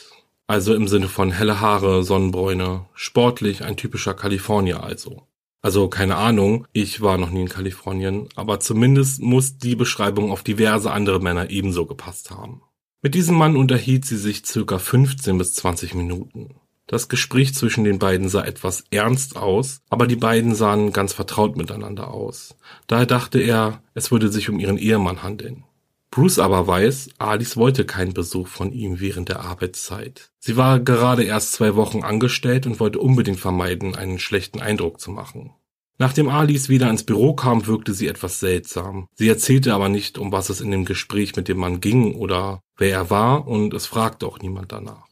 Also 0.46 0.74
im 0.74 0.88
Sinne 0.88 1.08
von 1.08 1.32
helle 1.32 1.60
Haare, 1.60 2.02
Sonnenbräune, 2.02 2.86
sportlich, 2.94 3.62
ein 3.62 3.76
typischer 3.76 4.14
Kalifornier 4.14 4.82
also. 4.82 5.26
Also 5.60 5.88
keine 5.88 6.16
Ahnung, 6.16 6.66
ich 6.72 7.02
war 7.02 7.18
noch 7.18 7.30
nie 7.30 7.42
in 7.42 7.50
Kalifornien, 7.50 8.30
aber 8.34 8.58
zumindest 8.58 9.20
muss 9.20 9.58
die 9.58 9.76
Beschreibung 9.76 10.32
auf 10.32 10.42
diverse 10.42 10.92
andere 10.92 11.20
Männer 11.20 11.50
ebenso 11.50 11.84
gepasst 11.84 12.30
haben. 12.30 12.62
Mit 13.02 13.14
diesem 13.14 13.36
Mann 13.36 13.54
unterhielt 13.54 14.06
sie 14.06 14.16
sich 14.16 14.46
circa 14.46 14.78
15 14.78 15.36
bis 15.36 15.52
20 15.56 15.94
Minuten. 15.94 16.54
Das 16.90 17.09
Gespräch 17.09 17.55
zwischen 17.55 17.85
den 17.85 18.00
beiden 18.00 18.29
sah 18.29 18.42
etwas 18.42 18.83
ernst 18.90 19.37
aus, 19.37 19.81
aber 19.90 20.09
die 20.09 20.16
beiden 20.16 20.57
sahen 20.57 20.92
ganz 20.92 21.12
vertraut 21.12 21.57
miteinander 21.57 22.12
aus. 22.12 22.57
Daher 22.88 23.07
dachte 23.07 23.38
er, 23.38 23.81
es 23.94 24.11
würde 24.11 24.29
sich 24.29 24.50
um 24.50 24.59
ihren 24.59 24.76
Ehemann 24.76 25.22
handeln. 25.22 25.62
Bruce 26.11 26.40
aber 26.40 26.66
weiß, 26.66 27.11
Alice 27.18 27.57
wollte 27.57 27.85
keinen 27.85 28.12
Besuch 28.12 28.48
von 28.48 28.72
ihm 28.72 28.98
während 28.98 29.29
der 29.29 29.38
Arbeitszeit. 29.38 30.33
Sie 30.40 30.57
war 30.57 30.81
gerade 30.81 31.22
erst 31.22 31.53
zwei 31.53 31.76
Wochen 31.76 32.03
angestellt 32.03 32.66
und 32.66 32.81
wollte 32.81 32.98
unbedingt 32.98 33.38
vermeiden, 33.38 33.94
einen 33.94 34.18
schlechten 34.18 34.61
Eindruck 34.61 34.98
zu 35.00 35.12
machen. 35.12 35.53
Nachdem 35.96 36.29
Alice 36.29 36.68
wieder 36.68 36.90
ins 36.90 37.05
Büro 37.05 37.35
kam, 37.35 37.68
wirkte 37.68 37.94
sie 37.94 38.09
etwas 38.09 38.40
seltsam. 38.40 39.07
Sie 39.14 39.29
erzählte 39.29 39.74
aber 39.74 39.88
nicht, 39.88 40.18
um 40.18 40.33
was 40.33 40.50
es 40.50 40.61
in 40.61 40.72
dem 40.72 40.85
Gespräch 40.85 41.37
mit 41.37 41.46
dem 41.46 41.59
Mann 41.59 41.81
ging 41.81 42.16
oder 42.16 42.62
wer 42.76 42.90
er 42.90 43.11
war 43.11 43.46
und 43.46 43.74
es 43.74 43.87
fragte 43.87 44.26
auch 44.26 44.40
niemand 44.40 44.72
danach. 44.72 45.10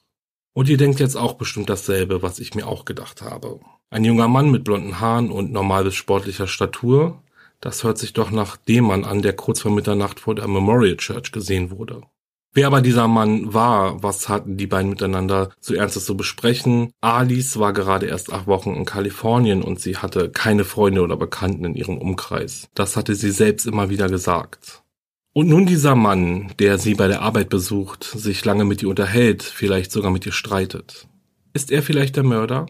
Und 0.58 0.68
ihr 0.68 0.76
denkt 0.76 0.98
jetzt 0.98 1.14
auch 1.14 1.34
bestimmt 1.34 1.70
dasselbe, 1.70 2.20
was 2.20 2.40
ich 2.40 2.56
mir 2.56 2.66
auch 2.66 2.84
gedacht 2.84 3.22
habe. 3.22 3.60
Ein 3.90 4.02
junger 4.02 4.26
Mann 4.26 4.50
mit 4.50 4.64
blonden 4.64 4.98
Haaren 4.98 5.30
und 5.30 5.52
normal 5.52 5.84
bis 5.84 5.94
sportlicher 5.94 6.48
Statur, 6.48 7.22
das 7.60 7.84
hört 7.84 7.96
sich 7.96 8.12
doch 8.12 8.32
nach 8.32 8.56
dem 8.56 8.86
Mann 8.86 9.04
an, 9.04 9.22
der 9.22 9.34
kurz 9.34 9.60
vor 9.60 9.70
Mitternacht 9.70 10.18
vor 10.18 10.34
der 10.34 10.48
Memorial 10.48 10.96
Church 10.96 11.30
gesehen 11.30 11.70
wurde. 11.70 12.00
Wer 12.54 12.66
aber 12.66 12.80
dieser 12.80 13.06
Mann 13.06 13.54
war, 13.54 14.02
was 14.02 14.28
hatten 14.28 14.56
die 14.56 14.66
beiden 14.66 14.90
miteinander 14.90 15.50
zu 15.60 15.76
Ernstes 15.76 16.06
zu 16.06 16.16
besprechen? 16.16 16.90
Alice 17.00 17.60
war 17.60 17.72
gerade 17.72 18.06
erst 18.06 18.32
acht 18.32 18.48
Wochen 18.48 18.74
in 18.74 18.84
Kalifornien 18.84 19.62
und 19.62 19.78
sie 19.78 19.98
hatte 19.98 20.28
keine 20.28 20.64
Freunde 20.64 21.02
oder 21.02 21.16
Bekannten 21.16 21.66
in 21.66 21.76
ihrem 21.76 21.98
Umkreis. 21.98 22.66
Das 22.74 22.96
hatte 22.96 23.14
sie 23.14 23.30
selbst 23.30 23.64
immer 23.64 23.90
wieder 23.90 24.08
gesagt. 24.08 24.82
Und 25.32 25.48
nun 25.48 25.66
dieser 25.66 25.94
Mann, 25.94 26.52
der 26.58 26.78
sie 26.78 26.94
bei 26.94 27.06
der 27.06 27.22
Arbeit 27.22 27.48
besucht, 27.48 28.04
sich 28.04 28.44
lange 28.44 28.64
mit 28.64 28.82
ihr 28.82 28.88
unterhält, 28.88 29.42
vielleicht 29.42 29.92
sogar 29.92 30.10
mit 30.10 30.26
ihr 30.26 30.32
streitet. 30.32 31.06
Ist 31.52 31.70
er 31.70 31.82
vielleicht 31.82 32.16
der 32.16 32.24
Mörder? 32.24 32.66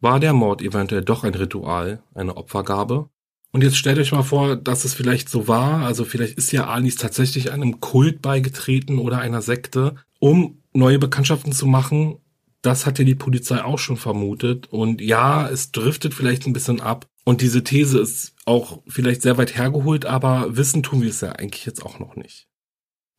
War 0.00 0.18
der 0.18 0.32
Mord 0.32 0.62
eventuell 0.62 1.02
doch 1.02 1.24
ein 1.24 1.34
Ritual, 1.34 2.02
eine 2.14 2.36
Opfergabe? 2.36 3.08
Und 3.52 3.62
jetzt 3.62 3.76
stellt 3.76 3.98
euch 3.98 4.12
mal 4.12 4.22
vor, 4.22 4.56
dass 4.56 4.84
es 4.84 4.94
vielleicht 4.94 5.28
so 5.28 5.48
war, 5.48 5.84
also 5.84 6.04
vielleicht 6.04 6.38
ist 6.38 6.52
ja 6.52 6.68
Alice 6.68 6.96
tatsächlich 6.96 7.52
einem 7.52 7.80
Kult 7.80 8.22
beigetreten 8.22 8.98
oder 8.98 9.18
einer 9.18 9.42
Sekte, 9.42 9.96
um 10.20 10.62
neue 10.72 10.98
Bekanntschaften 10.98 11.52
zu 11.52 11.66
machen. 11.66 12.18
Das 12.62 12.86
hat 12.86 12.98
ja 12.98 13.04
die 13.04 13.14
Polizei 13.14 13.62
auch 13.62 13.78
schon 13.78 13.96
vermutet. 13.96 14.68
Und 14.68 15.00
ja, 15.00 15.48
es 15.48 15.72
driftet 15.72 16.14
vielleicht 16.14 16.46
ein 16.46 16.52
bisschen 16.52 16.80
ab. 16.80 17.06
Und 17.24 17.42
diese 17.42 17.62
These 17.62 17.98
ist 17.98 18.34
auch 18.44 18.82
vielleicht 18.88 19.22
sehr 19.22 19.38
weit 19.38 19.56
hergeholt, 19.56 20.06
aber 20.06 20.56
wissen 20.56 20.82
tun 20.82 21.02
wir 21.02 21.10
es 21.10 21.20
ja 21.20 21.32
eigentlich 21.32 21.66
jetzt 21.66 21.84
auch 21.84 21.98
noch 21.98 22.16
nicht. 22.16 22.48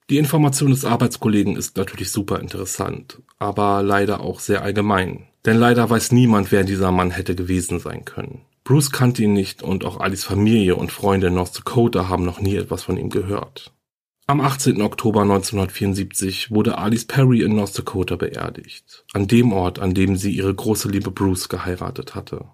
Die 0.10 0.18
Information 0.18 0.72
des 0.72 0.84
Arbeitskollegen 0.84 1.56
ist 1.56 1.78
natürlich 1.78 2.12
super 2.12 2.40
interessant, 2.40 3.22
aber 3.40 3.82
leider 3.82 4.20
auch 4.20 4.40
sehr 4.40 4.62
allgemein. 4.62 5.28
Denn 5.46 5.58
leider 5.58 5.90
weiß 5.90 6.12
niemand, 6.12 6.52
wer 6.52 6.64
dieser 6.64 6.92
Mann 6.92 7.12
hätte 7.12 7.36
gewesen 7.36 7.80
sein 7.80 8.04
können. 8.04 8.42
Bruce 8.64 8.92
kannte 8.92 9.24
ihn 9.24 9.34
nicht 9.34 9.64
und 9.64 9.86
auch 9.86 10.00
Alice 10.00 10.24
Familie 10.24 10.76
und 10.76 10.92
Freunde 10.92 11.28
in 11.28 11.36
North 11.36 11.58
Dakota 11.58 12.10
haben 12.10 12.26
noch 12.26 12.42
nie 12.42 12.56
etwas 12.56 12.84
von 12.84 12.98
ihm 12.98 13.10
gehört. 13.10 13.74
Am 14.28 14.40
18. 14.40 14.82
Oktober 14.82 15.22
1974 15.22 16.52
wurde 16.52 16.78
Alice 16.78 17.06
Perry 17.06 17.42
in 17.42 17.56
North 17.56 17.78
Dakota 17.78 18.16
beerdigt, 18.16 19.04
an 19.14 19.28
dem 19.28 19.52
Ort, 19.52 19.80
an 19.80 19.94
dem 19.94 20.16
sie 20.16 20.32
ihre 20.32 20.54
große 20.54 20.90
Liebe 20.90 21.12
Bruce 21.12 21.50
geheiratet 21.50 22.16
hatte. 22.16 22.46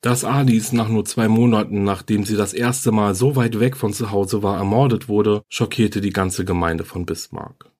Dass 0.00 0.24
Alice 0.24 0.72
nach 0.72 0.88
nur 0.88 1.04
zwei 1.04 1.26
Monaten, 1.26 1.82
nachdem 1.82 2.24
sie 2.24 2.36
das 2.36 2.54
erste 2.54 2.92
Mal 2.92 3.16
so 3.16 3.34
weit 3.34 3.58
weg 3.58 3.76
von 3.76 3.92
zu 3.92 4.12
Hause 4.12 4.44
war, 4.44 4.56
ermordet 4.56 5.08
wurde, 5.08 5.42
schockierte 5.48 6.00
die 6.00 6.12
ganze 6.12 6.44
Gemeinde 6.44 6.84
von 6.84 7.04
Bismarck. 7.04 7.72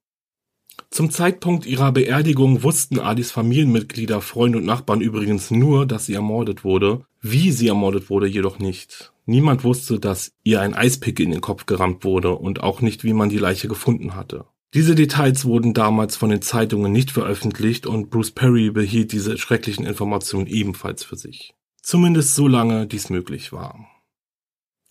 Zum 0.90 1.10
Zeitpunkt 1.10 1.66
ihrer 1.66 1.92
Beerdigung 1.92 2.62
wussten 2.62 2.98
Adis 2.98 3.30
Familienmitglieder, 3.30 4.20
Freunde 4.20 4.58
und 4.58 4.64
Nachbarn 4.64 5.00
übrigens 5.00 5.50
nur, 5.50 5.86
dass 5.86 6.06
sie 6.06 6.14
ermordet 6.14 6.64
wurde. 6.64 7.04
Wie 7.20 7.52
sie 7.52 7.68
ermordet 7.68 8.10
wurde, 8.10 8.26
jedoch 8.26 8.58
nicht. 8.58 9.12
Niemand 9.26 9.62
wusste, 9.62 10.00
dass 10.00 10.32
ihr 10.42 10.60
ein 10.60 10.74
Eispick 10.74 11.20
in 11.20 11.30
den 11.30 11.40
Kopf 11.40 11.66
gerammt 11.66 12.04
wurde 12.04 12.34
und 12.34 12.62
auch 12.62 12.80
nicht, 12.80 13.04
wie 13.04 13.12
man 13.12 13.28
die 13.28 13.38
Leiche 13.38 13.68
gefunden 13.68 14.16
hatte. 14.16 14.46
Diese 14.74 14.94
Details 14.94 15.44
wurden 15.44 15.74
damals 15.74 16.16
von 16.16 16.30
den 16.30 16.42
Zeitungen 16.42 16.92
nicht 16.92 17.10
veröffentlicht 17.10 17.86
und 17.86 18.10
Bruce 18.10 18.32
Perry 18.32 18.70
behielt 18.70 19.12
diese 19.12 19.38
schrecklichen 19.38 19.86
Informationen 19.86 20.46
ebenfalls 20.46 21.04
für 21.04 21.16
sich. 21.16 21.54
Zumindest 21.88 22.34
so 22.34 22.46
lange 22.48 22.86
dies 22.86 23.08
möglich 23.08 23.50
war. 23.50 23.88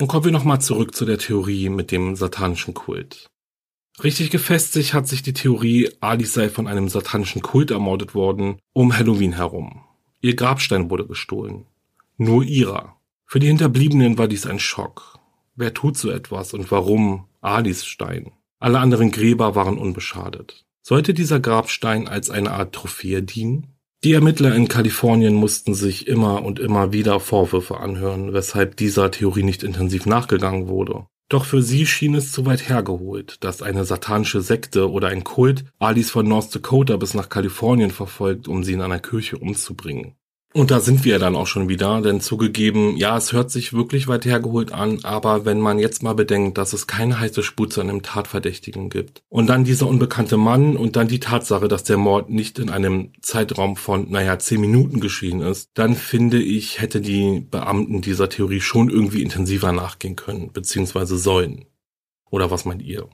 Und 0.02 0.08
kommen 0.08 0.26
wir 0.26 0.32
nochmal 0.32 0.62
zurück 0.62 0.96
zu 0.96 1.06
der 1.06 1.20
Theorie 1.20 1.70
mit 1.70 1.92
dem 1.92 2.16
satanischen 2.16 2.74
Kult. 2.74 3.28
Richtig 4.04 4.32
gefestigt 4.32 4.96
hat 4.96 5.08
sich 5.08 5.22
die 5.22 5.34
Theorie, 5.34 5.92
Alice 6.00 6.34
sei 6.34 6.50
von 6.50 6.66
einem 6.66 6.90
satanischen 6.90 7.44
Kult 7.44 7.70
ermordet 7.70 8.16
worden, 8.16 8.58
um 8.74 8.98
Halloween 8.98 9.34
herum. 9.34 9.84
Ihr 10.22 10.36
Grabstein 10.36 10.90
wurde 10.90 11.06
gestohlen. 11.06 11.68
Nur 12.18 12.44
ihrer. 12.44 12.98
Für 13.28 13.40
die 13.40 13.46
Hinterbliebenen 13.46 14.18
war 14.18 14.28
dies 14.28 14.48
ein 14.48 14.58
Schock. 14.58 15.20
Wer 15.56 15.76
tut 15.76 16.00
so 16.00 16.10
etwas 16.10 16.56
und 16.56 16.72
warum 16.72 17.28
Alice 17.42 17.86
Stein? 17.86 18.32
Alle 18.58 18.80
anderen 18.80 19.12
Gräber 19.12 19.54
waren 19.54 19.78
unbeschadet. 19.78 20.66
Sollte 20.82 21.14
dieser 21.14 21.40
Grabstein 21.40 22.08
als 22.08 22.32
eine 22.32 22.54
Art 22.54 22.74
Trophäe 22.74 23.22
dienen? 23.22 23.77
Die 24.04 24.14
Ermittler 24.14 24.54
in 24.54 24.68
Kalifornien 24.68 25.34
mussten 25.34 25.74
sich 25.74 26.08
immer 26.08 26.44
und 26.44 26.60
immer 26.60 26.94
wieder 26.94 27.20
Vorwürfe 27.20 27.80
anhören, 27.80 28.32
weshalb 28.32 28.78
dieser 28.78 29.10
Theorie 29.10 29.42
nicht 29.42 29.64
intensiv 29.64 30.06
nachgegangen 30.06 30.68
wurde. 30.68 31.08
Doch 31.30 31.46
für 31.46 31.64
sie 31.64 31.86
schien 31.86 32.14
es 32.14 32.32
zu 32.32 32.46
weit 32.46 32.70
hergeholt, 32.70 33.44
dass 33.44 33.64
eine 33.64 33.86
satanische 33.86 34.42
Sekte 34.42 34.92
oder 34.92 35.08
ein 35.08 35.24
Kult 35.24 35.66
Alice 35.80 36.12
von 36.12 36.28
North 36.28 36.54
Dakota 36.54 36.96
bis 36.96 37.16
nach 37.16 37.28
Kalifornien 37.28 37.90
verfolgt, 37.90 38.48
um 38.48 38.64
sie 38.64 38.74
in 38.74 38.82
einer 38.82 39.00
Kirche 39.00 39.38
umzubringen. 39.40 40.17
Und 40.58 40.72
da 40.72 40.80
sind 40.80 41.06
wir 41.06 41.20
dann 41.20 41.36
auch 41.36 41.46
schon 41.46 41.70
wieder, 41.70 42.02
denn 42.02 42.20
zugegeben, 42.20 42.98
ja, 42.98 43.16
es 43.16 43.32
hört 43.32 43.52
sich 43.52 43.74
wirklich 43.74 44.08
weit 44.08 44.26
hergeholt 44.26 44.72
an, 44.72 45.02
aber 45.04 45.46
wenn 45.46 45.60
man 45.60 45.78
jetzt 45.78 46.02
mal 46.02 46.16
bedenkt, 46.16 46.58
dass 46.58 46.74
es 46.74 46.88
keine 46.88 47.20
heiße 47.20 47.44
Spur 47.44 47.70
zu 47.70 47.80
einem 47.80 48.02
Tatverdächtigen 48.02 48.90
gibt 48.90 49.22
und 49.30 49.46
dann 49.46 49.66
dieser 49.66 49.86
unbekannte 49.86 50.36
Mann 50.36 50.76
und 50.76 50.96
dann 50.96 51.08
die 51.08 51.20
Tatsache, 51.20 51.68
dass 51.68 51.84
der 51.84 51.98
Mord 51.98 52.32
nicht 52.32 52.58
in 52.58 52.72
einem 52.72 53.12
Zeitraum 53.22 53.76
von, 53.76 54.10
naja, 54.10 54.40
zehn 54.40 54.60
Minuten 54.60 55.00
geschehen 55.00 55.42
ist, 55.42 55.70
dann 55.76 55.94
finde 55.94 56.42
ich, 56.42 56.82
hätte 56.82 57.02
die 57.02 57.40
Beamten 57.40 58.02
dieser 58.02 58.28
Theorie 58.28 58.62
schon 58.62 58.90
irgendwie 58.90 59.22
intensiver 59.22 59.74
nachgehen 59.74 60.16
können, 60.16 60.52
beziehungsweise 60.54 61.20
sollen. 61.20 61.66
Oder 62.32 62.50
was 62.50 62.66
meint 62.66 62.82
ihr? 62.82 63.08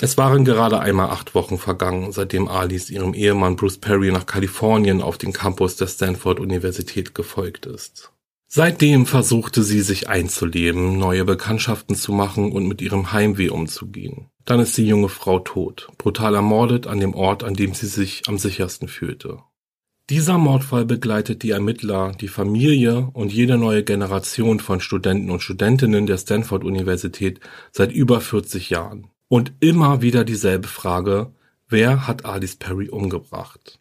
Es 0.00 0.16
waren 0.16 0.44
gerade 0.44 0.80
einmal 0.80 1.10
acht 1.10 1.34
Wochen 1.34 1.58
vergangen, 1.58 2.12
seitdem 2.12 2.48
Alice 2.48 2.90
ihrem 2.90 3.12
Ehemann 3.12 3.56
Bruce 3.56 3.78
Perry 3.78 4.12
nach 4.12 4.26
Kalifornien 4.26 5.02
auf 5.02 5.18
den 5.18 5.32
Campus 5.32 5.76
der 5.76 5.88
Stanford 5.88 6.40
Universität 6.40 7.14
gefolgt 7.14 7.66
ist. 7.66 8.12
Seitdem 8.52 9.06
versuchte 9.06 9.62
sie 9.62 9.80
sich 9.80 10.08
einzuleben, 10.08 10.98
neue 10.98 11.24
Bekanntschaften 11.24 11.94
zu 11.94 12.12
machen 12.12 12.50
und 12.50 12.66
mit 12.66 12.82
ihrem 12.82 13.12
Heimweh 13.12 13.50
umzugehen. 13.50 14.26
Dann 14.44 14.58
ist 14.58 14.76
die 14.76 14.86
junge 14.86 15.08
Frau 15.08 15.38
tot, 15.38 15.88
brutal 15.98 16.34
ermordet 16.34 16.88
an 16.88 16.98
dem 16.98 17.14
Ort, 17.14 17.44
an 17.44 17.54
dem 17.54 17.74
sie 17.74 17.86
sich 17.86 18.22
am 18.26 18.38
sichersten 18.38 18.88
fühlte. 18.88 19.38
Dieser 20.08 20.38
Mordfall 20.38 20.84
begleitet 20.84 21.44
die 21.44 21.50
Ermittler, 21.50 22.10
die 22.20 22.26
Familie 22.26 23.10
und 23.12 23.32
jede 23.32 23.56
neue 23.56 23.84
Generation 23.84 24.58
von 24.58 24.80
Studenten 24.80 25.30
und 25.30 25.40
Studentinnen 25.40 26.06
der 26.06 26.18
Stanford 26.18 26.64
Universität 26.64 27.38
seit 27.70 27.92
über 27.92 28.20
40 28.20 28.70
Jahren. 28.70 29.06
Und 29.32 29.52
immer 29.60 30.02
wieder 30.02 30.24
dieselbe 30.24 30.66
Frage, 30.66 31.32
wer 31.68 32.08
hat 32.08 32.24
Alice 32.24 32.56
Perry 32.56 32.88
umgebracht? 32.88 33.78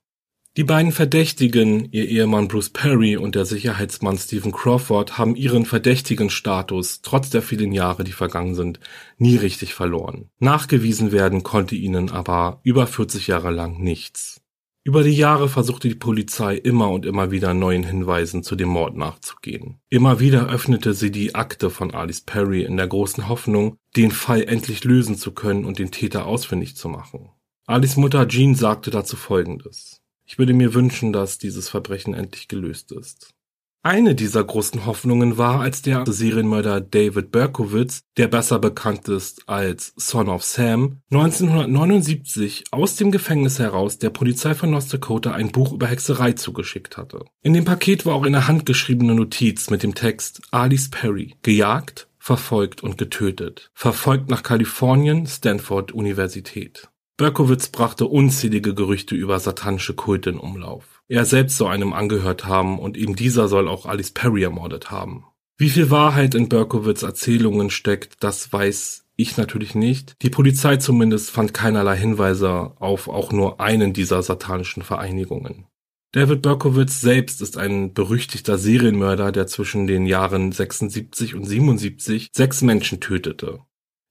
Die 0.57 0.63
beiden 0.63 0.91
Verdächtigen, 0.91 1.91
ihr 1.91 2.07
Ehemann 2.07 2.47
Bruce 2.47 2.69
Perry 2.69 3.17
und 3.17 3.33
der 3.33 3.45
Sicherheitsmann 3.45 4.19
Stephen 4.19 4.51
Crawford, 4.51 5.17
haben 5.17 5.35
ihren 5.35 5.65
verdächtigen 5.65 6.29
Status, 6.29 7.01
trotz 7.01 7.31
der 7.31 7.41
vielen 7.41 7.71
Jahre, 7.71 8.03
die 8.03 8.11
vergangen 8.11 8.53
sind, 8.53 8.79
nie 9.17 9.37
richtig 9.37 9.73
verloren. 9.73 10.29
Nachgewiesen 10.37 11.11
werden 11.11 11.41
konnte 11.41 11.73
ihnen 11.73 12.11
aber 12.11 12.59
über 12.61 12.85
40 12.85 13.25
Jahre 13.25 13.49
lang 13.49 13.79
nichts. 13.79 14.41
Über 14.85 15.03
die 15.03 15.15
Jahre 15.15 15.49
versuchte 15.49 15.89
die 15.89 15.95
Polizei 15.95 16.55
immer 16.55 16.89
und 16.89 17.05
immer 17.05 17.31
wieder 17.31 17.53
neuen 17.53 17.83
Hinweisen 17.83 18.43
zu 18.43 18.55
dem 18.55 18.69
Mord 18.69 18.95
nachzugehen. 18.95 19.79
Immer 19.89 20.19
wieder 20.19 20.49
öffnete 20.49 20.93
sie 20.93 21.11
die 21.11 21.35
Akte 21.35 21.69
von 21.69 21.93
Alice 21.93 22.21
Perry 22.21 22.63
in 22.63 22.77
der 22.77 22.87
großen 22.87 23.27
Hoffnung, 23.27 23.75
den 23.95 24.11
Fall 24.11 24.43
endlich 24.43 24.83
lösen 24.85 25.17
zu 25.17 25.31
können 25.31 25.65
und 25.65 25.79
den 25.79 25.91
Täter 25.91 26.25
ausfindig 26.25 26.77
zu 26.77 26.87
machen. 26.87 27.29
Alice 27.67 27.97
Mutter 27.97 28.27
Jean 28.27 28.55
sagte 28.55 28.89
dazu 28.89 29.15
Folgendes. 29.15 30.01
Ich 30.25 30.39
würde 30.39 30.53
mir 30.53 30.73
wünschen, 30.73 31.11
dass 31.11 31.39
dieses 31.39 31.69
Verbrechen 31.69 32.13
endlich 32.13 32.47
gelöst 32.47 32.91
ist. 32.91 33.35
Eine 33.81 34.13
dieser 34.13 34.43
großen 34.43 34.85
Hoffnungen 34.85 35.37
war, 35.37 35.61
als 35.61 35.81
der 35.81 36.03
Serienmörder 36.05 36.81
David 36.81 37.31
Berkowitz, 37.31 38.01
der 38.17 38.27
besser 38.27 38.59
bekannt 38.59 39.07
ist 39.07 39.47
als 39.47 39.93
Son 39.95 40.27
of 40.27 40.43
Sam, 40.43 40.97
1979 41.11 42.65
aus 42.71 42.97
dem 42.97 43.09
Gefängnis 43.09 43.57
heraus 43.57 43.97
der 43.97 44.09
Polizei 44.09 44.53
von 44.53 44.71
North 44.71 44.91
Dakota 44.91 45.31
ein 45.31 45.53
Buch 45.53 45.71
über 45.71 45.87
Hexerei 45.87 46.33
zugeschickt 46.33 46.97
hatte. 46.97 47.23
In 47.41 47.53
dem 47.53 47.63
Paket 47.63 48.05
war 48.05 48.15
auch 48.15 48.25
eine 48.25 48.49
handgeschriebene 48.49 49.15
Notiz 49.15 49.69
mit 49.69 49.81
dem 49.81 49.95
Text 49.95 50.41
Alice 50.51 50.89
Perry, 50.89 51.35
gejagt, 51.41 52.09
verfolgt 52.17 52.83
und 52.83 52.97
getötet, 52.97 53.71
verfolgt 53.73 54.29
nach 54.29 54.43
Kalifornien, 54.43 55.25
Stanford 55.25 55.93
Universität. 55.93 56.89
Berkowitz 57.15 57.69
brachte 57.69 58.07
unzählige 58.07 58.73
Gerüchte 58.73 59.15
über 59.15 59.39
satanische 59.39 59.93
Kulte 59.93 60.31
in 60.31 60.37
Umlauf. 60.37 60.98
Er 61.09 61.25
selbst 61.25 61.57
soll 61.57 61.71
einem 61.71 61.91
angehört 61.91 62.45
haben 62.45 62.77
und 62.77 62.95
eben 62.95 63.15
dieser 63.15 63.47
soll 63.47 63.67
auch 63.67 63.87
Alice 63.87 64.11
Perry 64.11 64.43
ermordet 64.43 64.91
haben. 64.91 65.25
Wie 65.57 65.69
viel 65.69 65.89
Wahrheit 65.89 66.35
in 66.35 66.49
Berkowitz 66.49 67.01
Erzählungen 67.01 67.71
steckt, 67.71 68.23
das 68.23 68.53
weiß 68.53 69.05
ich 69.15 69.35
natürlich 69.35 69.73
nicht. 69.73 70.15
Die 70.21 70.29
Polizei 70.29 70.77
zumindest 70.77 71.31
fand 71.31 71.53
keinerlei 71.53 71.97
Hinweise 71.97 72.73
auf 72.79 73.09
auch 73.09 73.31
nur 73.31 73.59
einen 73.59 73.91
dieser 73.91 74.21
satanischen 74.21 74.83
Vereinigungen. 74.83 75.65
David 76.11 76.43
Berkowitz 76.43 77.01
selbst 77.01 77.41
ist 77.41 77.57
ein 77.57 77.93
berüchtigter 77.93 78.59
Serienmörder, 78.59 79.31
der 79.31 79.47
zwischen 79.47 79.87
den 79.87 80.05
Jahren 80.05 80.51
76 80.51 81.33
und 81.33 81.43
77 81.43 82.29
sechs 82.35 82.61
Menschen 82.61 82.99
tötete. 82.99 83.59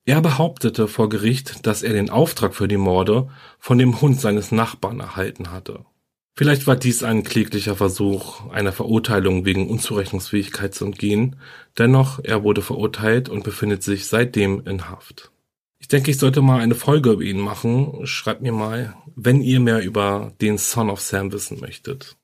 Er 0.04 0.20
behauptete 0.20 0.88
vor 0.88 1.08
Gericht, 1.08 1.64
dass 1.64 1.84
er 1.84 1.92
den 1.92 2.11
Auftrag 2.11 2.54
für 2.54 2.66
die 2.66 2.76
Morde 2.76 3.28
von 3.58 3.78
dem 3.78 4.00
Hund 4.00 4.20
seines 4.20 4.50
Nachbarn 4.50 5.00
erhalten 5.00 5.52
hatte. 5.52 5.84
Vielleicht 6.38 6.68
war 6.68 6.77
dies 6.77 7.03
ein 7.03 7.24
kläglicher 7.24 7.74
Versuch, 7.74 8.48
einer 8.51 8.70
Verurteilung 8.70 9.44
wegen 9.44 9.68
Unzurechnungsfähigkeit 9.68 10.72
zu 10.72 10.85
entgehen, 10.85 11.35
dennoch 11.77 12.20
er 12.22 12.44
wurde 12.44 12.62
verurteilt 12.62 13.29
und 13.29 13.42
befindet 13.42 13.83
sich 13.83 14.07
seitdem 14.07 14.64
in 14.64 14.88
Haft. 14.88 15.33
Ich 15.81 15.88
denke, 15.88 16.12
ich 16.12 16.18
sollte 16.18 16.40
mal 16.40 16.61
eine 16.61 16.77
Folge 16.77 17.11
über 17.11 17.22
ihn 17.22 17.40
machen. 17.40 18.07
Schreibt 18.07 18.40
mir 18.40 18.53
mal, 18.53 18.94
wenn 19.16 19.40
ihr 19.40 19.59
mehr 19.59 19.83
über 19.83 20.33
den 20.40 20.59
Son 20.59 20.90
of 20.90 21.01
Sam 21.01 21.33
wissen 21.33 21.59
möchtet. 21.59 22.16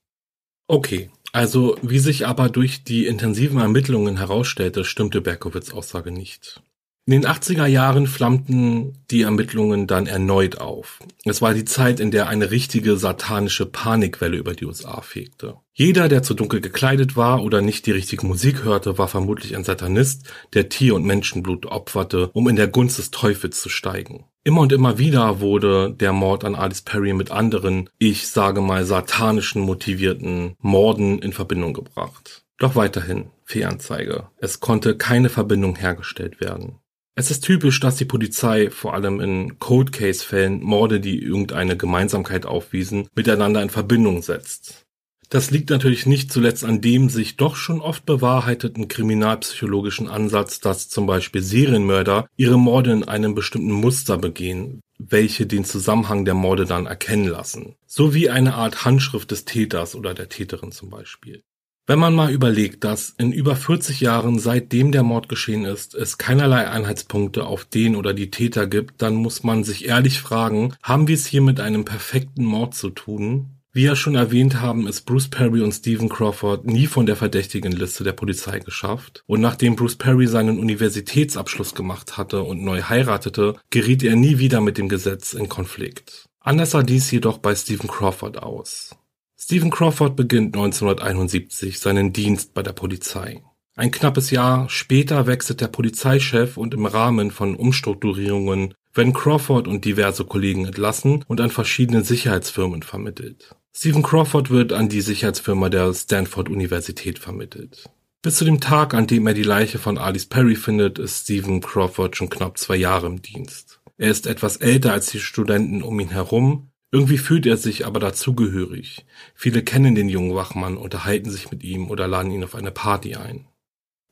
Okay, 0.68 1.10
also 1.32 1.76
wie 1.82 1.98
sich 1.98 2.24
aber 2.24 2.50
durch 2.50 2.84
die 2.84 3.06
intensiven 3.06 3.58
Ermittlungen 3.58 4.18
herausstellte, 4.18 4.84
stimmte 4.84 5.22
Berkowitz 5.22 5.72
Aussage 5.72 6.12
nicht. 6.12 6.62
In 7.06 7.12
den 7.12 7.26
80er 7.26 7.66
Jahren 7.66 8.06
flammten 8.06 8.96
die 9.10 9.20
Ermittlungen 9.20 9.86
dann 9.86 10.06
erneut 10.06 10.58
auf. 10.58 11.00
Es 11.26 11.42
war 11.42 11.52
die 11.52 11.66
Zeit, 11.66 12.00
in 12.00 12.10
der 12.10 12.28
eine 12.28 12.50
richtige 12.50 12.96
satanische 12.96 13.66
Panikwelle 13.66 14.38
über 14.38 14.54
die 14.54 14.64
USA 14.64 15.02
fegte. 15.02 15.56
Jeder, 15.74 16.08
der 16.08 16.22
zu 16.22 16.32
dunkel 16.32 16.62
gekleidet 16.62 17.14
war 17.14 17.42
oder 17.42 17.60
nicht 17.60 17.84
die 17.84 17.90
richtige 17.90 18.26
Musik 18.26 18.64
hörte, 18.64 18.96
war 18.96 19.06
vermutlich 19.06 19.54
ein 19.54 19.64
Satanist, 19.64 20.32
der 20.54 20.70
Tier- 20.70 20.94
und 20.94 21.04
Menschenblut 21.04 21.66
opferte, 21.66 22.30
um 22.32 22.48
in 22.48 22.56
der 22.56 22.68
Gunst 22.68 22.96
des 22.96 23.10
Teufels 23.10 23.60
zu 23.60 23.68
steigen. 23.68 24.24
Immer 24.42 24.62
und 24.62 24.72
immer 24.72 24.96
wieder 24.96 25.40
wurde 25.40 25.92
der 25.92 26.14
Mord 26.14 26.42
an 26.42 26.54
Alice 26.54 26.80
Perry 26.80 27.12
mit 27.12 27.30
anderen, 27.30 27.90
ich 27.98 28.28
sage 28.28 28.62
mal 28.62 28.86
satanischen 28.86 29.60
motivierten 29.60 30.54
Morden 30.58 31.18
in 31.18 31.34
Verbindung 31.34 31.74
gebracht. 31.74 32.44
Doch 32.56 32.76
weiterhin 32.76 33.26
Fehlanzeige. 33.44 34.28
Es 34.38 34.60
konnte 34.60 34.96
keine 34.96 35.28
Verbindung 35.28 35.76
hergestellt 35.76 36.40
werden. 36.40 36.76
Es 37.16 37.30
ist 37.30 37.44
typisch, 37.44 37.78
dass 37.78 37.94
die 37.94 38.04
Polizei 38.04 38.70
vor 38.70 38.94
allem 38.94 39.20
in 39.20 39.60
Cold 39.60 39.92
Case 39.92 40.24
Fällen 40.24 40.60
Morde, 40.60 40.98
die 40.98 41.22
irgendeine 41.22 41.76
Gemeinsamkeit 41.76 42.44
aufwiesen, 42.44 43.08
miteinander 43.14 43.62
in 43.62 43.70
Verbindung 43.70 44.20
setzt. 44.20 44.84
Das 45.30 45.50
liegt 45.50 45.70
natürlich 45.70 46.06
nicht 46.06 46.32
zuletzt 46.32 46.64
an 46.64 46.80
dem 46.80 47.08
sich 47.08 47.36
doch 47.36 47.56
schon 47.56 47.80
oft 47.80 48.04
bewahrheiteten 48.04 48.88
kriminalpsychologischen 48.88 50.08
Ansatz, 50.08 50.60
dass 50.60 50.88
zum 50.88 51.06
Beispiel 51.06 51.42
Serienmörder 51.42 52.26
ihre 52.36 52.58
Morde 52.58 52.92
in 52.92 53.04
einem 53.04 53.34
bestimmten 53.34 53.72
Muster 53.72 54.18
begehen, 54.18 54.80
welche 54.98 55.46
den 55.46 55.64
Zusammenhang 55.64 56.24
der 56.24 56.34
Morde 56.34 56.66
dann 56.66 56.86
erkennen 56.86 57.26
lassen. 57.26 57.76
So 57.86 58.12
wie 58.12 58.28
eine 58.28 58.54
Art 58.54 58.84
Handschrift 58.84 59.30
des 59.30 59.44
Täters 59.44 59.94
oder 59.94 60.14
der 60.14 60.28
Täterin 60.28 60.72
zum 60.72 60.90
Beispiel. 60.90 61.42
Wenn 61.86 61.98
man 61.98 62.14
mal 62.14 62.30
überlegt, 62.30 62.82
dass 62.82 63.10
in 63.18 63.30
über 63.30 63.56
40 63.56 64.00
Jahren 64.00 64.38
seitdem 64.38 64.90
der 64.90 65.02
Mord 65.02 65.28
geschehen 65.28 65.66
ist, 65.66 65.94
es 65.94 66.16
keinerlei 66.16 66.66
Einheitspunkte 66.66 67.44
auf 67.44 67.66
den 67.66 67.94
oder 67.94 68.14
die 68.14 68.30
Täter 68.30 68.66
gibt, 68.66 69.02
dann 69.02 69.14
muss 69.16 69.42
man 69.42 69.64
sich 69.64 69.86
ehrlich 69.86 70.18
fragen, 70.18 70.72
haben 70.82 71.08
wir 71.08 71.14
es 71.14 71.26
hier 71.26 71.42
mit 71.42 71.60
einem 71.60 71.84
perfekten 71.84 72.42
Mord 72.42 72.74
zu 72.74 72.88
tun? 72.88 73.50
Wie 73.74 73.82
ja 73.82 73.96
schon 73.96 74.14
erwähnt 74.14 74.62
haben, 74.62 74.86
ist 74.86 75.02
Bruce 75.02 75.28
Perry 75.28 75.60
und 75.60 75.72
Stephen 75.72 76.08
Crawford 76.08 76.64
nie 76.64 76.86
von 76.86 77.04
der 77.04 77.16
verdächtigen 77.16 77.72
Liste 77.72 78.02
der 78.02 78.12
Polizei 78.12 78.60
geschafft. 78.60 79.22
Und 79.26 79.42
nachdem 79.42 79.76
Bruce 79.76 79.96
Perry 79.96 80.26
seinen 80.26 80.58
Universitätsabschluss 80.58 81.74
gemacht 81.74 82.16
hatte 82.16 82.44
und 82.44 82.62
neu 82.62 82.80
heiratete, 82.80 83.56
geriet 83.68 84.04
er 84.04 84.16
nie 84.16 84.38
wieder 84.38 84.62
mit 84.62 84.78
dem 84.78 84.88
Gesetz 84.88 85.34
in 85.34 85.50
Konflikt. 85.50 86.30
Anders 86.40 86.70
sah 86.70 86.82
dies 86.82 87.10
jedoch 87.10 87.38
bei 87.38 87.54
Stephen 87.54 87.88
Crawford 87.88 88.42
aus. 88.42 88.96
Stephen 89.36 89.70
Crawford 89.70 90.16
beginnt 90.16 90.54
1971 90.54 91.78
seinen 91.78 92.12
Dienst 92.12 92.54
bei 92.54 92.62
der 92.62 92.72
Polizei. 92.72 93.42
Ein 93.76 93.90
knappes 93.90 94.30
Jahr 94.30 94.68
später 94.68 95.26
wechselt 95.26 95.60
der 95.60 95.68
Polizeichef 95.68 96.56
und 96.56 96.74
im 96.74 96.86
Rahmen 96.86 97.32
von 97.32 97.56
Umstrukturierungen 97.56 98.74
werden 98.94 99.12
Crawford 99.12 99.66
und 99.66 99.84
diverse 99.84 100.24
Kollegen 100.24 100.64
entlassen 100.64 101.24
und 101.26 101.40
an 101.40 101.50
verschiedene 101.50 102.04
Sicherheitsfirmen 102.04 102.82
vermittelt. 102.82 103.56
Stephen 103.76 104.04
Crawford 104.04 104.50
wird 104.50 104.72
an 104.72 104.88
die 104.88 105.00
Sicherheitsfirma 105.00 105.68
der 105.68 105.92
Stanford 105.92 106.48
Universität 106.48 107.18
vermittelt. 107.18 107.90
Bis 108.22 108.36
zu 108.36 108.44
dem 108.44 108.60
Tag, 108.60 108.94
an 108.94 109.08
dem 109.08 109.26
er 109.26 109.34
die 109.34 109.42
Leiche 109.42 109.78
von 109.78 109.98
Alice 109.98 110.26
Perry 110.26 110.54
findet, 110.54 111.00
ist 111.00 111.24
Stephen 111.24 111.60
Crawford 111.60 112.16
schon 112.16 112.30
knapp 112.30 112.56
zwei 112.56 112.76
Jahre 112.76 113.08
im 113.08 113.20
Dienst. 113.20 113.80
Er 113.98 114.10
ist 114.10 114.28
etwas 114.28 114.58
älter 114.58 114.92
als 114.92 115.08
die 115.08 115.20
Studenten 115.20 115.82
um 115.82 115.98
ihn 115.98 116.10
herum, 116.10 116.70
irgendwie 116.94 117.18
fühlt 117.18 117.44
er 117.44 117.56
sich 117.56 117.84
aber 117.84 117.98
dazugehörig. 117.98 119.04
Viele 119.34 119.64
kennen 119.64 119.96
den 119.96 120.08
jungen 120.08 120.36
Wachmann, 120.36 120.76
unterhalten 120.76 121.28
sich 121.28 121.50
mit 121.50 121.64
ihm 121.64 121.90
oder 121.90 122.06
laden 122.06 122.30
ihn 122.30 122.44
auf 122.44 122.54
eine 122.54 122.70
Party 122.70 123.16
ein. 123.16 123.48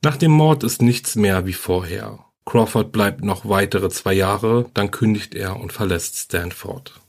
Nach 0.03 0.17
dem 0.17 0.33
Mord 0.33 0.65
ist 0.65 0.83
nichts 0.83 1.15
mehr 1.15 1.47
wie 1.47 1.53
vorher. 1.53 2.19
Crawford 2.45 2.91
bleibt 2.91 3.25
noch 3.25 3.49
weitere 3.49 3.89
zwei 3.89 4.15
Jahre, 4.15 4.69
dann 4.75 4.91
kündigt 4.91 5.37
er 5.37 5.61
und 5.61 5.73
verlässt 5.73 6.17
Stanford. 6.17 7.01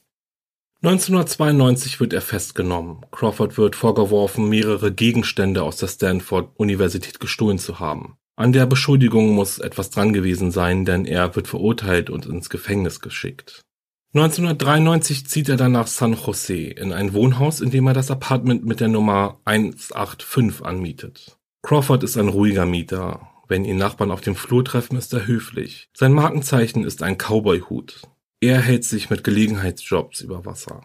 1992 0.83 1.99
wird 1.99 2.13
er 2.13 2.21
festgenommen. 2.21 3.03
Crawford 3.11 3.57
wird 3.57 3.75
vorgeworfen, 3.75 4.47
mehrere 4.47 4.93
Gegenstände 4.93 5.63
aus 5.63 5.77
der 5.77 5.87
Stanford 5.87 6.51
Universität 6.55 7.19
gestohlen 7.19 7.57
zu 7.57 7.79
haben. 7.79 8.15
An 8.35 8.53
der 8.53 8.67
Beschuldigung 8.67 9.33
muss 9.33 9.57
etwas 9.57 9.89
dran 9.89 10.13
gewesen 10.13 10.51
sein, 10.51 10.85
denn 10.85 11.05
er 11.05 11.35
wird 11.35 11.47
verurteilt 11.47 12.11
und 12.11 12.27
ins 12.27 12.51
Gefängnis 12.51 12.99
geschickt. 12.99 13.63
1993 14.15 15.25
zieht 15.25 15.49
er 15.49 15.57
dann 15.57 15.71
nach 15.71 15.87
San 15.87 16.13
Jose 16.13 16.53
in 16.53 16.93
ein 16.93 17.13
Wohnhaus, 17.13 17.61
in 17.61 17.71
dem 17.71 17.87
er 17.87 17.95
das 17.95 18.11
Apartment 18.11 18.63
mit 18.63 18.79
der 18.79 18.87
Nummer 18.87 19.39
185 19.45 20.63
anmietet. 20.63 21.39
Crawford 21.63 22.03
ist 22.03 22.17
ein 22.17 22.27
ruhiger 22.27 22.67
Mieter. 22.67 23.27
Wenn 23.47 23.65
ihn 23.65 23.77
Nachbarn 23.77 24.11
auf 24.11 24.21
dem 24.21 24.35
Flur 24.35 24.63
treffen, 24.63 24.97
ist 24.97 25.13
er 25.13 25.25
höflich. 25.25 25.89
Sein 25.93 26.13
Markenzeichen 26.13 26.83
ist 26.83 27.01
ein 27.01 27.17
Cowboy-Hut. 27.17 28.01
Er 28.39 28.61
hält 28.61 28.83
sich 28.83 29.09
mit 29.09 29.23
Gelegenheitsjobs 29.23 30.21
über 30.21 30.45
Wasser. 30.45 30.83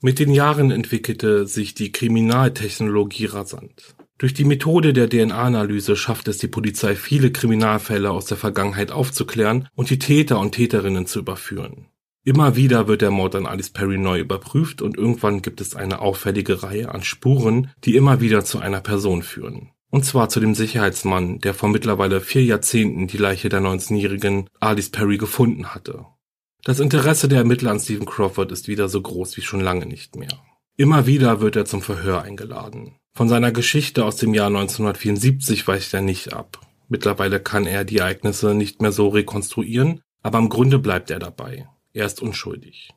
Mit 0.00 0.18
den 0.18 0.32
Jahren 0.32 0.72
entwickelte 0.72 1.46
sich 1.46 1.74
die 1.74 1.92
Kriminaltechnologie 1.92 3.26
rasant. 3.26 3.94
Durch 4.18 4.32
die 4.32 4.44
Methode 4.44 4.92
der 4.92 5.08
DNA-Analyse 5.08 5.96
schafft 5.96 6.28
es 6.28 6.38
die 6.38 6.46
Polizei, 6.46 6.94
viele 6.94 7.32
Kriminalfälle 7.32 8.10
aus 8.10 8.26
der 8.26 8.36
Vergangenheit 8.36 8.92
aufzuklären 8.92 9.68
und 9.74 9.90
die 9.90 9.98
Täter 9.98 10.38
und 10.38 10.52
Täterinnen 10.52 11.06
zu 11.06 11.18
überführen. 11.18 11.88
Immer 12.26 12.56
wieder 12.56 12.88
wird 12.88 13.02
der 13.02 13.10
Mord 13.10 13.34
an 13.34 13.46
Alice 13.46 13.70
Perry 13.70 13.98
neu 13.98 14.20
überprüft 14.20 14.80
und 14.82 14.96
irgendwann 14.96 15.42
gibt 15.42 15.60
es 15.60 15.74
eine 15.74 16.00
auffällige 16.00 16.62
Reihe 16.62 16.94
an 16.94 17.02
Spuren, 17.02 17.70
die 17.84 17.96
immer 17.96 18.20
wieder 18.20 18.44
zu 18.44 18.60
einer 18.60 18.80
Person 18.80 19.22
führen. 19.22 19.70
Und 19.90 20.04
zwar 20.04 20.28
zu 20.28 20.40
dem 20.40 20.54
Sicherheitsmann, 20.54 21.40
der 21.40 21.52
vor 21.52 21.68
mittlerweile 21.68 22.20
vier 22.20 22.42
Jahrzehnten 22.42 23.08
die 23.08 23.18
Leiche 23.18 23.48
der 23.48 23.60
19-jährigen 23.60 24.48
Alice 24.58 24.90
Perry 24.90 25.18
gefunden 25.18 25.74
hatte. 25.74 26.06
Das 26.64 26.80
Interesse 26.80 27.28
der 27.28 27.38
Ermittler 27.38 27.72
an 27.72 27.80
Stephen 27.80 28.06
Crawford 28.06 28.52
ist 28.52 28.68
wieder 28.68 28.88
so 28.88 29.02
groß 29.02 29.36
wie 29.36 29.42
schon 29.42 29.60
lange 29.60 29.84
nicht 29.84 30.16
mehr. 30.16 30.32
Immer 30.76 31.06
wieder 31.06 31.40
wird 31.40 31.56
er 31.56 31.66
zum 31.66 31.82
Verhör 31.82 32.22
eingeladen. 32.22 32.96
Von 33.16 33.28
seiner 33.28 33.52
Geschichte 33.52 34.04
aus 34.04 34.16
dem 34.16 34.34
Jahr 34.34 34.48
1974 34.48 35.68
weicht 35.68 35.94
er 35.94 36.00
nicht 36.00 36.32
ab. 36.32 36.60
Mittlerweile 36.88 37.38
kann 37.38 37.64
er 37.64 37.84
die 37.84 37.98
Ereignisse 37.98 38.54
nicht 38.54 38.82
mehr 38.82 38.90
so 38.90 39.08
rekonstruieren, 39.08 40.00
aber 40.22 40.38
im 40.38 40.48
Grunde 40.48 40.80
bleibt 40.80 41.12
er 41.12 41.20
dabei. 41.20 41.68
Er 41.92 42.06
ist 42.06 42.20
unschuldig. 42.20 42.90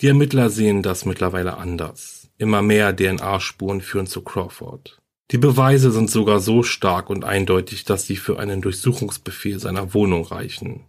Die 0.00 0.08
Ermittler 0.08 0.50
sehen 0.50 0.82
das 0.82 1.04
mittlerweile 1.04 1.56
anders. 1.56 2.30
Immer 2.36 2.62
mehr 2.62 2.94
DNA-Spuren 2.94 3.80
führen 3.80 4.08
zu 4.08 4.22
Crawford. 4.22 4.98
Die 5.30 5.38
Beweise 5.38 5.92
sind 5.92 6.10
sogar 6.10 6.40
so 6.40 6.64
stark 6.64 7.08
und 7.08 7.24
eindeutig, 7.24 7.84
dass 7.84 8.06
sie 8.06 8.16
für 8.16 8.40
einen 8.40 8.60
Durchsuchungsbefehl 8.60 9.60
seiner 9.60 9.94
Wohnung 9.94 10.24
reichen. 10.24 10.86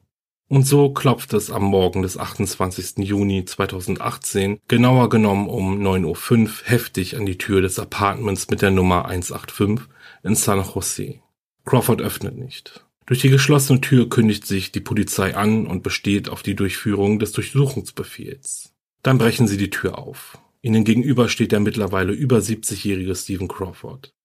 Und 0.50 0.66
so 0.66 0.90
klopft 0.90 1.34
es 1.34 1.52
am 1.52 1.64
Morgen 1.64 2.02
des 2.02 2.18
28. 2.18 3.06
Juni 3.06 3.46
2018, 3.46 4.60
genauer 4.68 5.10
genommen 5.10 5.48
um 5.48 5.80
9.05 5.80 6.42
Uhr, 6.42 6.50
heftig 6.64 7.16
an 7.16 7.28
die 7.28 7.38
Tür 7.38 7.62
des 7.62 7.78
Apartments 7.78 8.50
mit 8.50 8.64
der 8.64 8.72
Nummer 8.72 9.06
185 9.06 9.88
in 10.24 10.34
San 10.34 10.66
Jose. 10.74 11.20
Crawford 11.66 12.02
öffnet 12.02 12.36
nicht. 12.36 12.84
Durch 13.06 13.20
die 13.22 13.30
geschlossene 13.30 13.80
Tür 13.80 14.10
kündigt 14.10 14.48
sich 14.48 14.72
die 14.72 14.80
Polizei 14.80 15.36
an 15.36 15.68
und 15.68 15.84
besteht 15.84 16.30
auf 16.30 16.42
die 16.42 16.56
Durchführung 16.56 17.20
des 17.20 17.32
Durchsuchungsbefehls. 17.32 18.74
Dann 19.04 19.20
brechen 19.20 19.48
sie 19.48 19.58
die 19.58 19.70
Tür 19.70 20.00
auf. 20.00 20.40
Ihnen 20.64 20.84
gegenüber 20.84 21.30
steht 21.30 21.52
der 21.52 21.60
mittlerweile 21.60 22.12
über 22.12 22.40
70-jährige 22.40 23.16
Stephen 23.16 23.48
Crawford. 23.48 24.16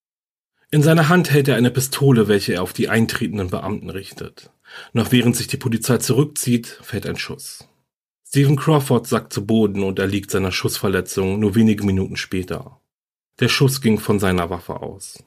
In 0.71 0.83
seiner 0.83 1.11
Hand 1.11 1.31
hält 1.31 1.49
er 1.49 1.57
eine 1.57 1.71
Pistole, 1.71 2.29
welche 2.29 2.55
er 2.55 2.63
auf 2.63 2.73
die 2.73 2.89
eintretenden 2.89 3.51
Beamten 3.51 3.91
richtet. 3.91 4.51
Noch 4.93 5.13
während 5.13 5.37
sich 5.37 5.47
die 5.47 5.57
Polizei 5.57 5.99
zurückzieht, 5.99 6.67
fällt 6.83 7.07
ein 7.07 7.17
Schuss. 7.17 7.69
Stephen 8.27 8.57
Crawford 8.57 9.07
sackt 9.07 9.33
zu 9.33 9.47
Boden 9.47 9.83
und 9.83 9.99
erliegt 9.99 10.31
seiner 10.31 10.51
Schussverletzung 10.51 11.39
nur 11.39 11.55
wenige 11.55 11.85
Minuten 11.85 12.17
später. 12.17 12.81
Der 13.41 13.49
Schuss 13.49 13.81
ging 13.81 13.99
von 13.99 14.19
seiner 14.19 14.51
Waffe 14.51 14.81
aus. 14.81 15.23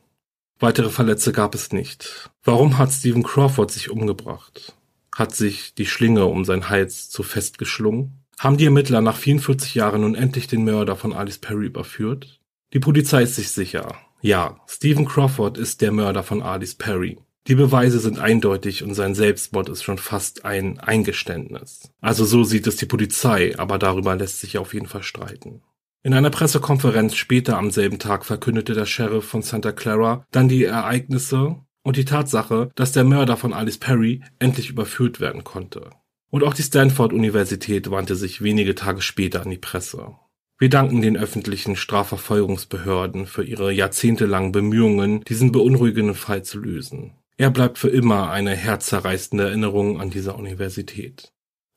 Weitere 0.60 0.89
Verletzte 0.89 1.32
gab 1.32 1.56
es 1.56 1.72
nicht. 1.72 2.30
Warum 2.43 2.78
hat 2.78 2.91
Stephen 2.91 3.24
Crawford 3.24 3.72
sich 3.72 3.89
umgebracht? 3.89 4.76
Hat 5.16 5.36
sich 5.36 5.74
die 5.76 5.86
Schlinge 5.86 6.26
um 6.26 6.45
seinen 6.45 6.70
Hals 6.70 7.10
zu 7.10 7.24
fest 7.24 7.58
geschlungen? 7.58 8.24
Haben 8.39 8.58
die 8.58 8.66
Ermittler 8.66 9.02
nach 9.02 9.18
44 9.18 9.76
Jahren 9.76 10.02
nun 10.02 10.16
endlich 10.16 10.48
den 10.48 10.64
Mörder 10.64 10.95
von 10.95 11.14
Alice 11.14 11.38
Perry 11.38 11.68
überführt? 11.68 12.39
Die 12.74 12.80
Polizei 12.80 13.24
ist 13.24 13.36
sich 13.36 13.52
sicher. 13.52 13.95
Ja, 14.22 14.60
Stephen 14.68 15.06
Crawford 15.06 15.58
ist 15.58 15.82
der 15.82 15.91
Mörder 15.91 16.24
von 16.24 16.41
Alice 16.41 16.76
Perry. 16.76 17.18
Die 17.48 17.56
Beweise 17.56 18.00
sind 18.00 18.20
eindeutig 18.20 18.84
und 18.84 18.93
sein 18.93 19.16
Selbstmord 19.16 19.70
ist 19.70 19.82
schon 19.82 19.98
fast 19.98 20.43
ein 20.43 20.80
Eingeständnis. 20.80 21.89
Also 22.02 22.26
so 22.26 22.43
sieht 22.43 22.68
es 22.68 22.76
die 22.76 22.86
Polizei, 22.86 23.58
aber 23.58 23.80
darüber 23.80 24.18
lässt 24.18 24.41
sich 24.41 24.58
auf 24.58 24.74
jeden 24.74 24.88
Fall 24.88 25.04
streiten. 25.04 25.62
In 26.04 26.14
einer 26.14 26.30
Pressekonferenz 26.30 27.16
später 27.16 27.58
am 27.58 27.72
selben 27.72 28.00
Tag 28.00 28.26
verkündete 28.26 28.74
der 28.74 28.86
Sheriff 28.86 29.26
von 29.26 29.43
Santa 29.43 29.72
Clara 29.72 30.26
dann 30.32 30.50
die 30.50 30.66
Ereignisse 30.66 31.56
und 31.84 31.95
die 31.95 32.06
Tatsache, 32.06 32.70
dass 32.76 32.91
der 32.91 33.06
Mörder 33.06 33.38
von 33.38 33.54
Alice 33.54 33.78
Perry 33.78 34.22
endlich 34.39 34.70
überführt 34.70 35.22
werden 35.22 35.45
konnte. 35.45 35.89
Und 36.30 36.43
auch 36.43 36.54
die 36.54 36.64
Stanford-Universität 36.64 37.89
wandte 37.89 38.18
sich 38.18 38.41
wenige 38.41 38.76
Tage 38.76 39.02
später 39.02 39.41
an 39.41 39.50
die 39.50 39.58
Presse. 39.58 40.16
Wir 40.60 40.70
danken 40.70 41.02
den 41.02 41.16
öffentlichen 41.16 41.76
Strafverfolgungsbehörden 41.76 43.26
für 43.26 43.43
ihre 43.43 43.72
jahrzehntelangen 43.72 44.52
Bemühungen, 44.52 45.24
diesen 45.26 45.52
beunruhigenden 45.54 46.16
Fall 46.16 46.43
zu 46.43 46.60
lösen. 46.60 47.14
Er 47.38 47.52
bleibt 47.52 47.78
für 47.78 47.90
immer 47.90 48.32
eine 48.32 48.56
herzzerreißende 48.56 49.46
Erinnerung 49.46 50.02
an 50.02 50.10
dieser 50.10 50.36
Universität. 50.36 51.32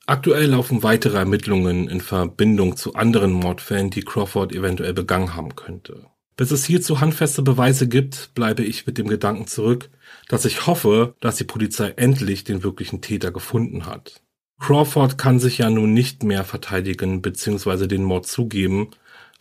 Aktuell 0.06 0.46
laufen 0.46 0.82
weitere 0.82 1.18
Ermittlungen 1.18 1.86
in 1.86 2.00
Verbindung 2.00 2.76
zu 2.76 2.94
anderen 2.94 3.32
Mordfällen, 3.32 3.90
die 3.90 4.02
Crawford 4.02 4.52
eventuell 4.52 4.94
begangen 4.94 5.34
haben 5.36 5.54
könnte. 5.54 6.06
Bis 6.36 6.50
es 6.50 6.64
hierzu 6.64 7.00
handfeste 7.00 7.42
Beweise 7.42 7.86
gibt, 7.86 8.34
bleibe 8.34 8.64
ich 8.64 8.86
mit 8.86 8.96
dem 8.96 9.06
Gedanken 9.06 9.46
zurück, 9.46 9.90
dass 10.28 10.46
ich 10.46 10.66
hoffe, 10.66 11.14
dass 11.20 11.36
die 11.36 11.44
Polizei 11.44 11.90
endlich 11.90 12.44
den 12.44 12.62
wirklichen 12.62 13.02
Täter 13.02 13.30
gefunden 13.30 13.84
hat. 13.84 14.22
Crawford 14.58 15.18
kann 15.18 15.38
sich 15.38 15.58
ja 15.58 15.68
nun 15.68 15.92
nicht 15.92 16.22
mehr 16.22 16.44
verteidigen 16.44 17.20
bzw. 17.20 17.86
den 17.86 18.04
Mord 18.04 18.26
zugeben, 18.26 18.88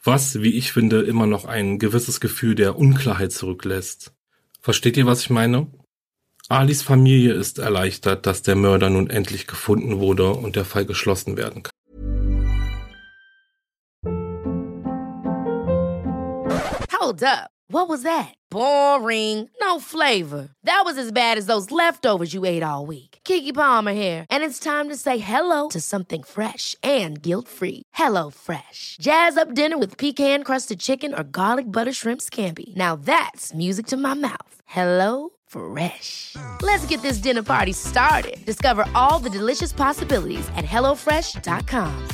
was, 0.04 0.42
wie 0.42 0.54
ich 0.54 0.74
finde, 0.74 1.02
immer 1.02 1.28
noch 1.28 1.46
ein 1.46 1.80
gewisses 1.80 2.20
Gefühl 2.20 2.56
der 2.56 2.78
Unklarheit 2.78 3.32
zurücklässt. 3.32 4.14
Versteht 4.62 4.98
ihr, 4.98 5.06
was 5.06 5.22
ich 5.22 5.30
meine? 5.30 5.68
Alis 6.52 6.82
Familie 6.82 7.34
ist 7.34 7.60
erleichtert, 7.60 8.26
dass 8.26 8.42
der 8.42 8.56
Mörder 8.56 8.90
nun 8.90 9.08
endlich 9.08 9.46
gefunden 9.46 10.00
wurde 10.00 10.32
und 10.32 10.56
der 10.56 10.66
Fall 10.66 10.84
geschlossen 10.84 11.38
werden 11.38 11.62
kann. 11.62 11.72
Hold 17.00 17.24
up. 17.24 17.52
What 17.72 17.88
was 17.88 18.02
that? 18.02 18.34
Boring. 18.50 19.48
No 19.62 19.80
flavor. 19.80 20.50
That 20.64 20.82
was 20.86 20.98
as 20.98 21.12
bad 21.12 21.38
as 21.38 21.46
those 21.46 21.70
leftovers 21.70 22.34
you 22.34 22.46
ate 22.46 22.64
all 22.64 22.88
week. 22.88 23.20
Kiki 23.24 23.52
Palmer 23.52 23.94
here, 23.94 24.26
and 24.32 24.44
it's 24.44 24.60
time 24.60 24.90
to 24.90 24.96
say 24.96 25.20
hello 25.20 25.70
to 25.70 25.80
something 25.80 26.24
fresh 26.24 26.76
and 26.82 27.22
guilt-free. 27.22 27.84
Hello 27.94 28.32
Fresh. 28.32 28.98
Jazz 29.00 29.38
up 29.38 29.54
dinner 29.54 29.78
with 29.78 30.00
pecan-crusted 30.00 30.80
chicken 30.80 31.14
or 31.14 31.24
garlic 31.24 31.72
butter 31.72 31.94
shrimp 31.94 32.22
scampi. 32.22 32.76
Now 32.76 32.96
that's 32.96 33.54
music 33.54 33.86
to 33.88 33.98
my 33.98 34.16
mouth. 34.16 34.56
Hello 34.66 35.30
Fresh. 35.50 36.36
Let's 36.62 36.86
get 36.86 37.02
this 37.02 37.18
dinner 37.18 37.44
party 37.44 37.74
started. 37.74 38.38
Discover 38.46 38.86
all 38.96 39.20
the 39.20 39.30
delicious 39.30 39.74
possibilities 39.74 40.48
at 40.56 40.64
hellofresh.com. 40.64 42.08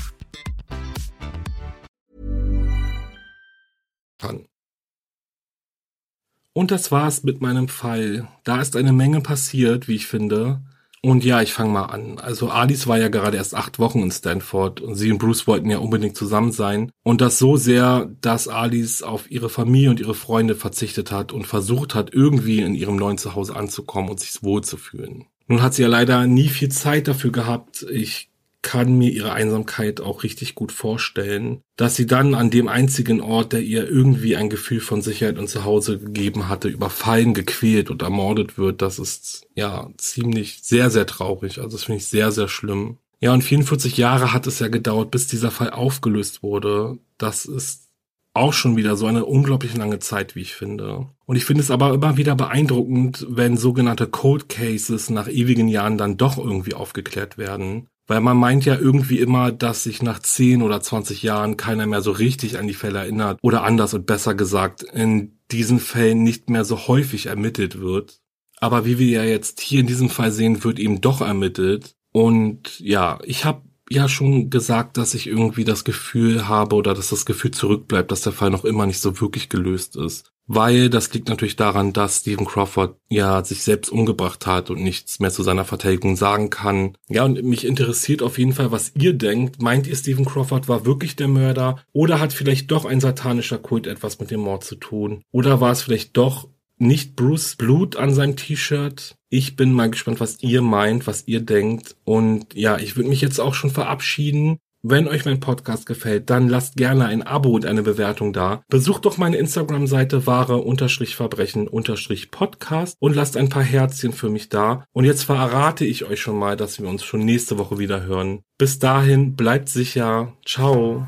Und 6.58 6.72
das 6.72 6.90
war's 6.90 7.24
mit 7.24 7.42
meinem 7.42 7.68
Fall. 7.68 8.30
Da 8.46 8.62
ist 8.62 8.78
eine 8.78 8.94
Menge 8.94 9.20
passiert, 9.20 9.90
wie 9.90 9.96
ich 9.96 10.08
finde. 10.08 10.62
Und 11.06 11.24
ja, 11.24 11.44
ich 11.44 11.54
fange 11.54 11.70
mal 11.70 11.84
an. 11.84 12.18
Also 12.18 12.50
Alice 12.50 12.88
war 12.88 12.98
ja 12.98 13.10
gerade 13.10 13.38
erst 13.38 13.54
acht 13.54 13.78
Wochen 13.78 14.00
in 14.00 14.10
Stanford 14.10 14.82
und 14.82 14.96
sie 14.96 15.12
und 15.12 15.20
Bruce 15.20 15.46
wollten 15.46 15.70
ja 15.70 15.78
unbedingt 15.78 16.18
zusammen 16.18 16.52
sein. 16.52 16.90
Und 17.04 17.22
das 17.22 17.38
so 17.38 17.58
sehr, 17.58 18.10
dass 18.22 18.48
Alice 18.48 19.04
auf 19.04 19.30
ihre 19.30 19.50
Familie 19.50 19.92
und 19.92 20.00
ihre 20.00 20.16
Freunde 20.16 20.56
verzichtet 20.56 21.12
hat 21.12 21.32
und 21.32 21.46
versucht 21.46 21.94
hat, 21.94 22.12
irgendwie 22.12 22.62
in 22.62 22.74
ihrem 22.74 22.96
neuen 22.96 23.20
Zuhause 23.20 23.56
anzukommen 23.56 24.10
und 24.10 24.20
sich 24.20 24.42
wohlzufühlen. 24.42 25.26
Nun 25.46 25.62
hat 25.62 25.76
sie 25.76 25.84
ja 25.84 25.88
leider 25.90 26.26
nie 26.26 26.48
viel 26.48 26.70
Zeit 26.70 27.08
dafür 27.08 27.32
gehabt. 27.32 27.86
Ich 27.92 28.32
kann 28.66 28.98
mir 28.98 29.12
ihre 29.12 29.32
Einsamkeit 29.32 30.02
auch 30.02 30.24
richtig 30.24 30.56
gut 30.56 30.72
vorstellen, 30.72 31.62
dass 31.78 31.96
sie 31.96 32.08
dann 32.08 32.34
an 32.34 32.50
dem 32.50 32.68
einzigen 32.68 33.22
Ort, 33.22 33.54
der 33.54 33.62
ihr 33.62 33.88
irgendwie 33.88 34.36
ein 34.36 34.50
Gefühl 34.50 34.80
von 34.80 35.04
Sicherheit 35.04 35.38
und 35.38 35.48
Zuhause 35.48 36.00
gegeben 36.00 36.50
hatte, 36.50 36.68
überfallen, 36.68 37.36
gequält 37.36 37.92
und 37.92 38.02
ermordet 38.02 38.58
wird. 38.58 38.82
Das 38.82 38.98
ist 38.98 39.46
ja 39.54 39.92
ziemlich 39.98 40.64
sehr, 40.64 40.90
sehr 40.90 41.06
traurig. 41.06 41.60
Also 41.60 41.78
das 41.78 41.84
finde 41.84 41.98
ich 41.98 42.08
sehr, 42.08 42.32
sehr 42.32 42.48
schlimm. 42.48 42.98
Ja, 43.22 43.34
und 43.34 43.44
44 43.44 43.98
Jahre 43.98 44.34
hat 44.34 44.48
es 44.48 44.58
ja 44.58 44.68
gedauert, 44.68 45.12
bis 45.12 45.28
dieser 45.28 45.52
Fall 45.52 45.70
aufgelöst 45.70 46.42
wurde. 46.42 46.98
Das 47.20 47.46
ist 47.46 47.86
auch 48.34 48.54
schon 48.54 48.76
wieder 48.76 48.96
so 48.98 49.06
eine 49.06 49.26
unglaublich 49.26 49.78
lange 49.78 50.00
Zeit, 50.00 50.36
wie 50.36 50.42
ich 50.42 50.56
finde. 50.56 51.08
Und 51.26 51.36
ich 51.36 51.46
finde 51.46 51.62
es 51.62 51.72
aber 51.72 51.94
immer 51.94 52.18
wieder 52.18 52.36
beeindruckend, 52.36 53.28
wenn 53.30 53.58
sogenannte 53.58 54.08
Cold 54.08 54.50
Cases 54.50 55.12
nach 55.12 55.28
ewigen 55.28 55.68
Jahren 55.68 56.00
dann 56.00 56.18
doch 56.18 56.38
irgendwie 56.40 56.74
aufgeklärt 56.74 57.38
werden. 57.38 57.88
Weil 58.08 58.22
man 58.22 58.38
meint 58.38 58.66
ja 58.66 58.78
irgendwie 58.78 59.20
immer, 59.20 59.52
dass 59.52 59.84
sich 59.84 60.04
nach 60.04 60.20
10 60.20 60.62
oder 60.62 60.80
20 60.80 61.24
Jahren 61.24 61.58
keiner 61.58 61.88
mehr 61.88 62.02
so 62.02 62.12
richtig 62.12 62.60
an 62.60 62.68
die 62.68 62.74
Fälle 62.74 63.00
erinnert 63.00 63.40
oder 63.42 63.64
anders 63.64 63.94
und 63.94 64.06
besser 64.06 64.36
gesagt, 64.36 64.84
in 64.84 65.40
diesen 65.52 65.80
Fällen 65.80 66.24
nicht 66.24 66.50
mehr 66.50 66.66
so 66.66 66.88
häufig 66.88 67.28
ermittelt 67.28 67.80
wird. 67.80 68.22
Aber 68.60 68.86
wie 68.86 69.00
wir 69.00 69.08
ja 69.10 69.24
jetzt 69.24 69.60
hier 69.60 69.80
in 69.80 69.88
diesem 69.88 70.10
Fall 70.10 70.32
sehen, 70.32 70.64
wird 70.64 70.80
eben 70.80 71.02
doch 71.02 71.22
ermittelt. 71.22 71.96
Und 72.12 72.80
ja, 72.80 73.20
ich 73.24 73.44
habe 73.44 73.64
ja 73.90 74.08
schon 74.08 74.50
gesagt, 74.50 74.98
dass 74.98 75.14
ich 75.14 75.28
irgendwie 75.28 75.64
das 75.64 75.84
Gefühl 75.84 76.48
habe 76.48 76.76
oder 76.76 76.94
dass 76.94 77.10
das 77.10 77.26
Gefühl 77.26 77.52
zurückbleibt, 77.52 78.12
dass 78.12 78.22
der 78.22 78.34
Fall 78.34 78.50
noch 78.50 78.66
immer 78.66 78.86
nicht 78.86 79.00
so 79.00 79.20
wirklich 79.20 79.50
gelöst 79.50 79.96
ist. 79.96 80.32
Weil 80.48 80.90
das 80.90 81.12
liegt 81.14 81.28
natürlich 81.30 81.56
daran, 81.56 81.94
dass 81.94 82.20
Stephen 82.20 82.46
Crawford 82.46 82.98
ja 83.10 83.44
sich 83.44 83.64
selbst 83.64 83.90
umgebracht 83.90 84.46
hat 84.46 84.70
und 84.70 84.82
nichts 84.82 85.20
mehr 85.20 85.32
zu 85.32 85.44
seiner 85.44 85.66
Verteidigung 85.66 86.16
sagen 86.16 86.50
kann. 86.50 86.98
Ja, 87.10 87.24
und 87.26 87.44
mich 87.44 87.66
interessiert 87.66 88.22
auf 88.22 88.38
jeden 88.38 88.54
Fall, 88.54 88.72
was 88.72 88.92
ihr 88.96 89.14
denkt. 89.14 89.62
Meint 89.62 89.88
ihr, 89.88 89.96
Stephen 89.96 90.26
Crawford 90.26 90.68
war 90.68 90.86
wirklich 90.86 91.16
der 91.16 91.28
Mörder? 91.28 91.84
Oder 91.94 92.20
hat 92.20 92.34
vielleicht 92.34 92.72
doch 92.72 92.86
ein 92.86 93.02
satanischer 93.02 93.58
Kult 93.58 93.88
etwas 93.88 94.20
mit 94.20 94.30
dem 94.30 94.42
Mord 94.42 94.64
zu 94.64 94.76
tun? 94.76 95.24
Oder 95.32 95.62
war 95.62 95.72
es 95.72 95.82
vielleicht 95.82 96.16
doch 96.16 96.48
nicht 96.78 97.16
Bruce 97.16 97.56
Blut 97.56 97.96
an 97.96 98.14
seinem 98.14 98.36
T-Shirt. 98.36 99.16
Ich 99.30 99.56
bin 99.56 99.74
mal 99.74 99.90
gespannt, 99.90 100.20
was 100.20 100.42
ihr 100.44 100.62
meint, 100.62 101.08
was 101.08 101.28
ihr 101.28 101.42
denkt. 101.42 101.96
Und 102.04 102.54
ja, 102.54 102.78
ich 102.78 102.96
würde 102.96 103.10
mich 103.10 103.22
jetzt 103.22 103.40
auch 103.40 103.54
schon 103.54 103.70
verabschieden. 103.70 104.60
Wenn 104.88 105.08
euch 105.08 105.26
mein 105.26 105.40
Podcast 105.40 105.88
gefällt, 105.88 106.30
dann 106.30 106.48
lasst 106.48 106.76
gerne 106.76 107.08
ein 107.08 107.24
Abo 107.24 107.50
und 107.50 107.66
eine 107.66 107.82
Bewertung 107.82 108.34
da. 108.34 108.62
Besucht 108.70 109.06
doch 109.06 109.18
meine 109.18 109.38
Instagram-Seite 109.38 110.28
wahre-verbrechen-podcast 110.28 112.98
und 113.00 113.16
lasst 113.16 113.36
ein 113.36 113.50
paar 113.50 113.64
Herzchen 113.64 114.14
für 114.14 114.30
mich 114.30 114.50
da. 114.50 114.86
Und 114.94 115.06
jetzt 115.06 115.24
verrate 115.24 115.86
ich 115.86 116.06
euch 116.06 116.22
schon 116.22 116.38
mal, 116.38 116.56
dass 116.56 116.80
wir 116.80 116.88
uns 116.88 117.04
schon 117.04 117.22
nächste 117.22 117.58
Woche 117.58 117.80
wieder 117.80 118.04
hören. 118.04 118.42
Bis 118.60 118.78
dahin, 118.78 119.36
bleibt 119.36 119.70
sicher. 119.70 120.34
Ciao. 120.46 121.08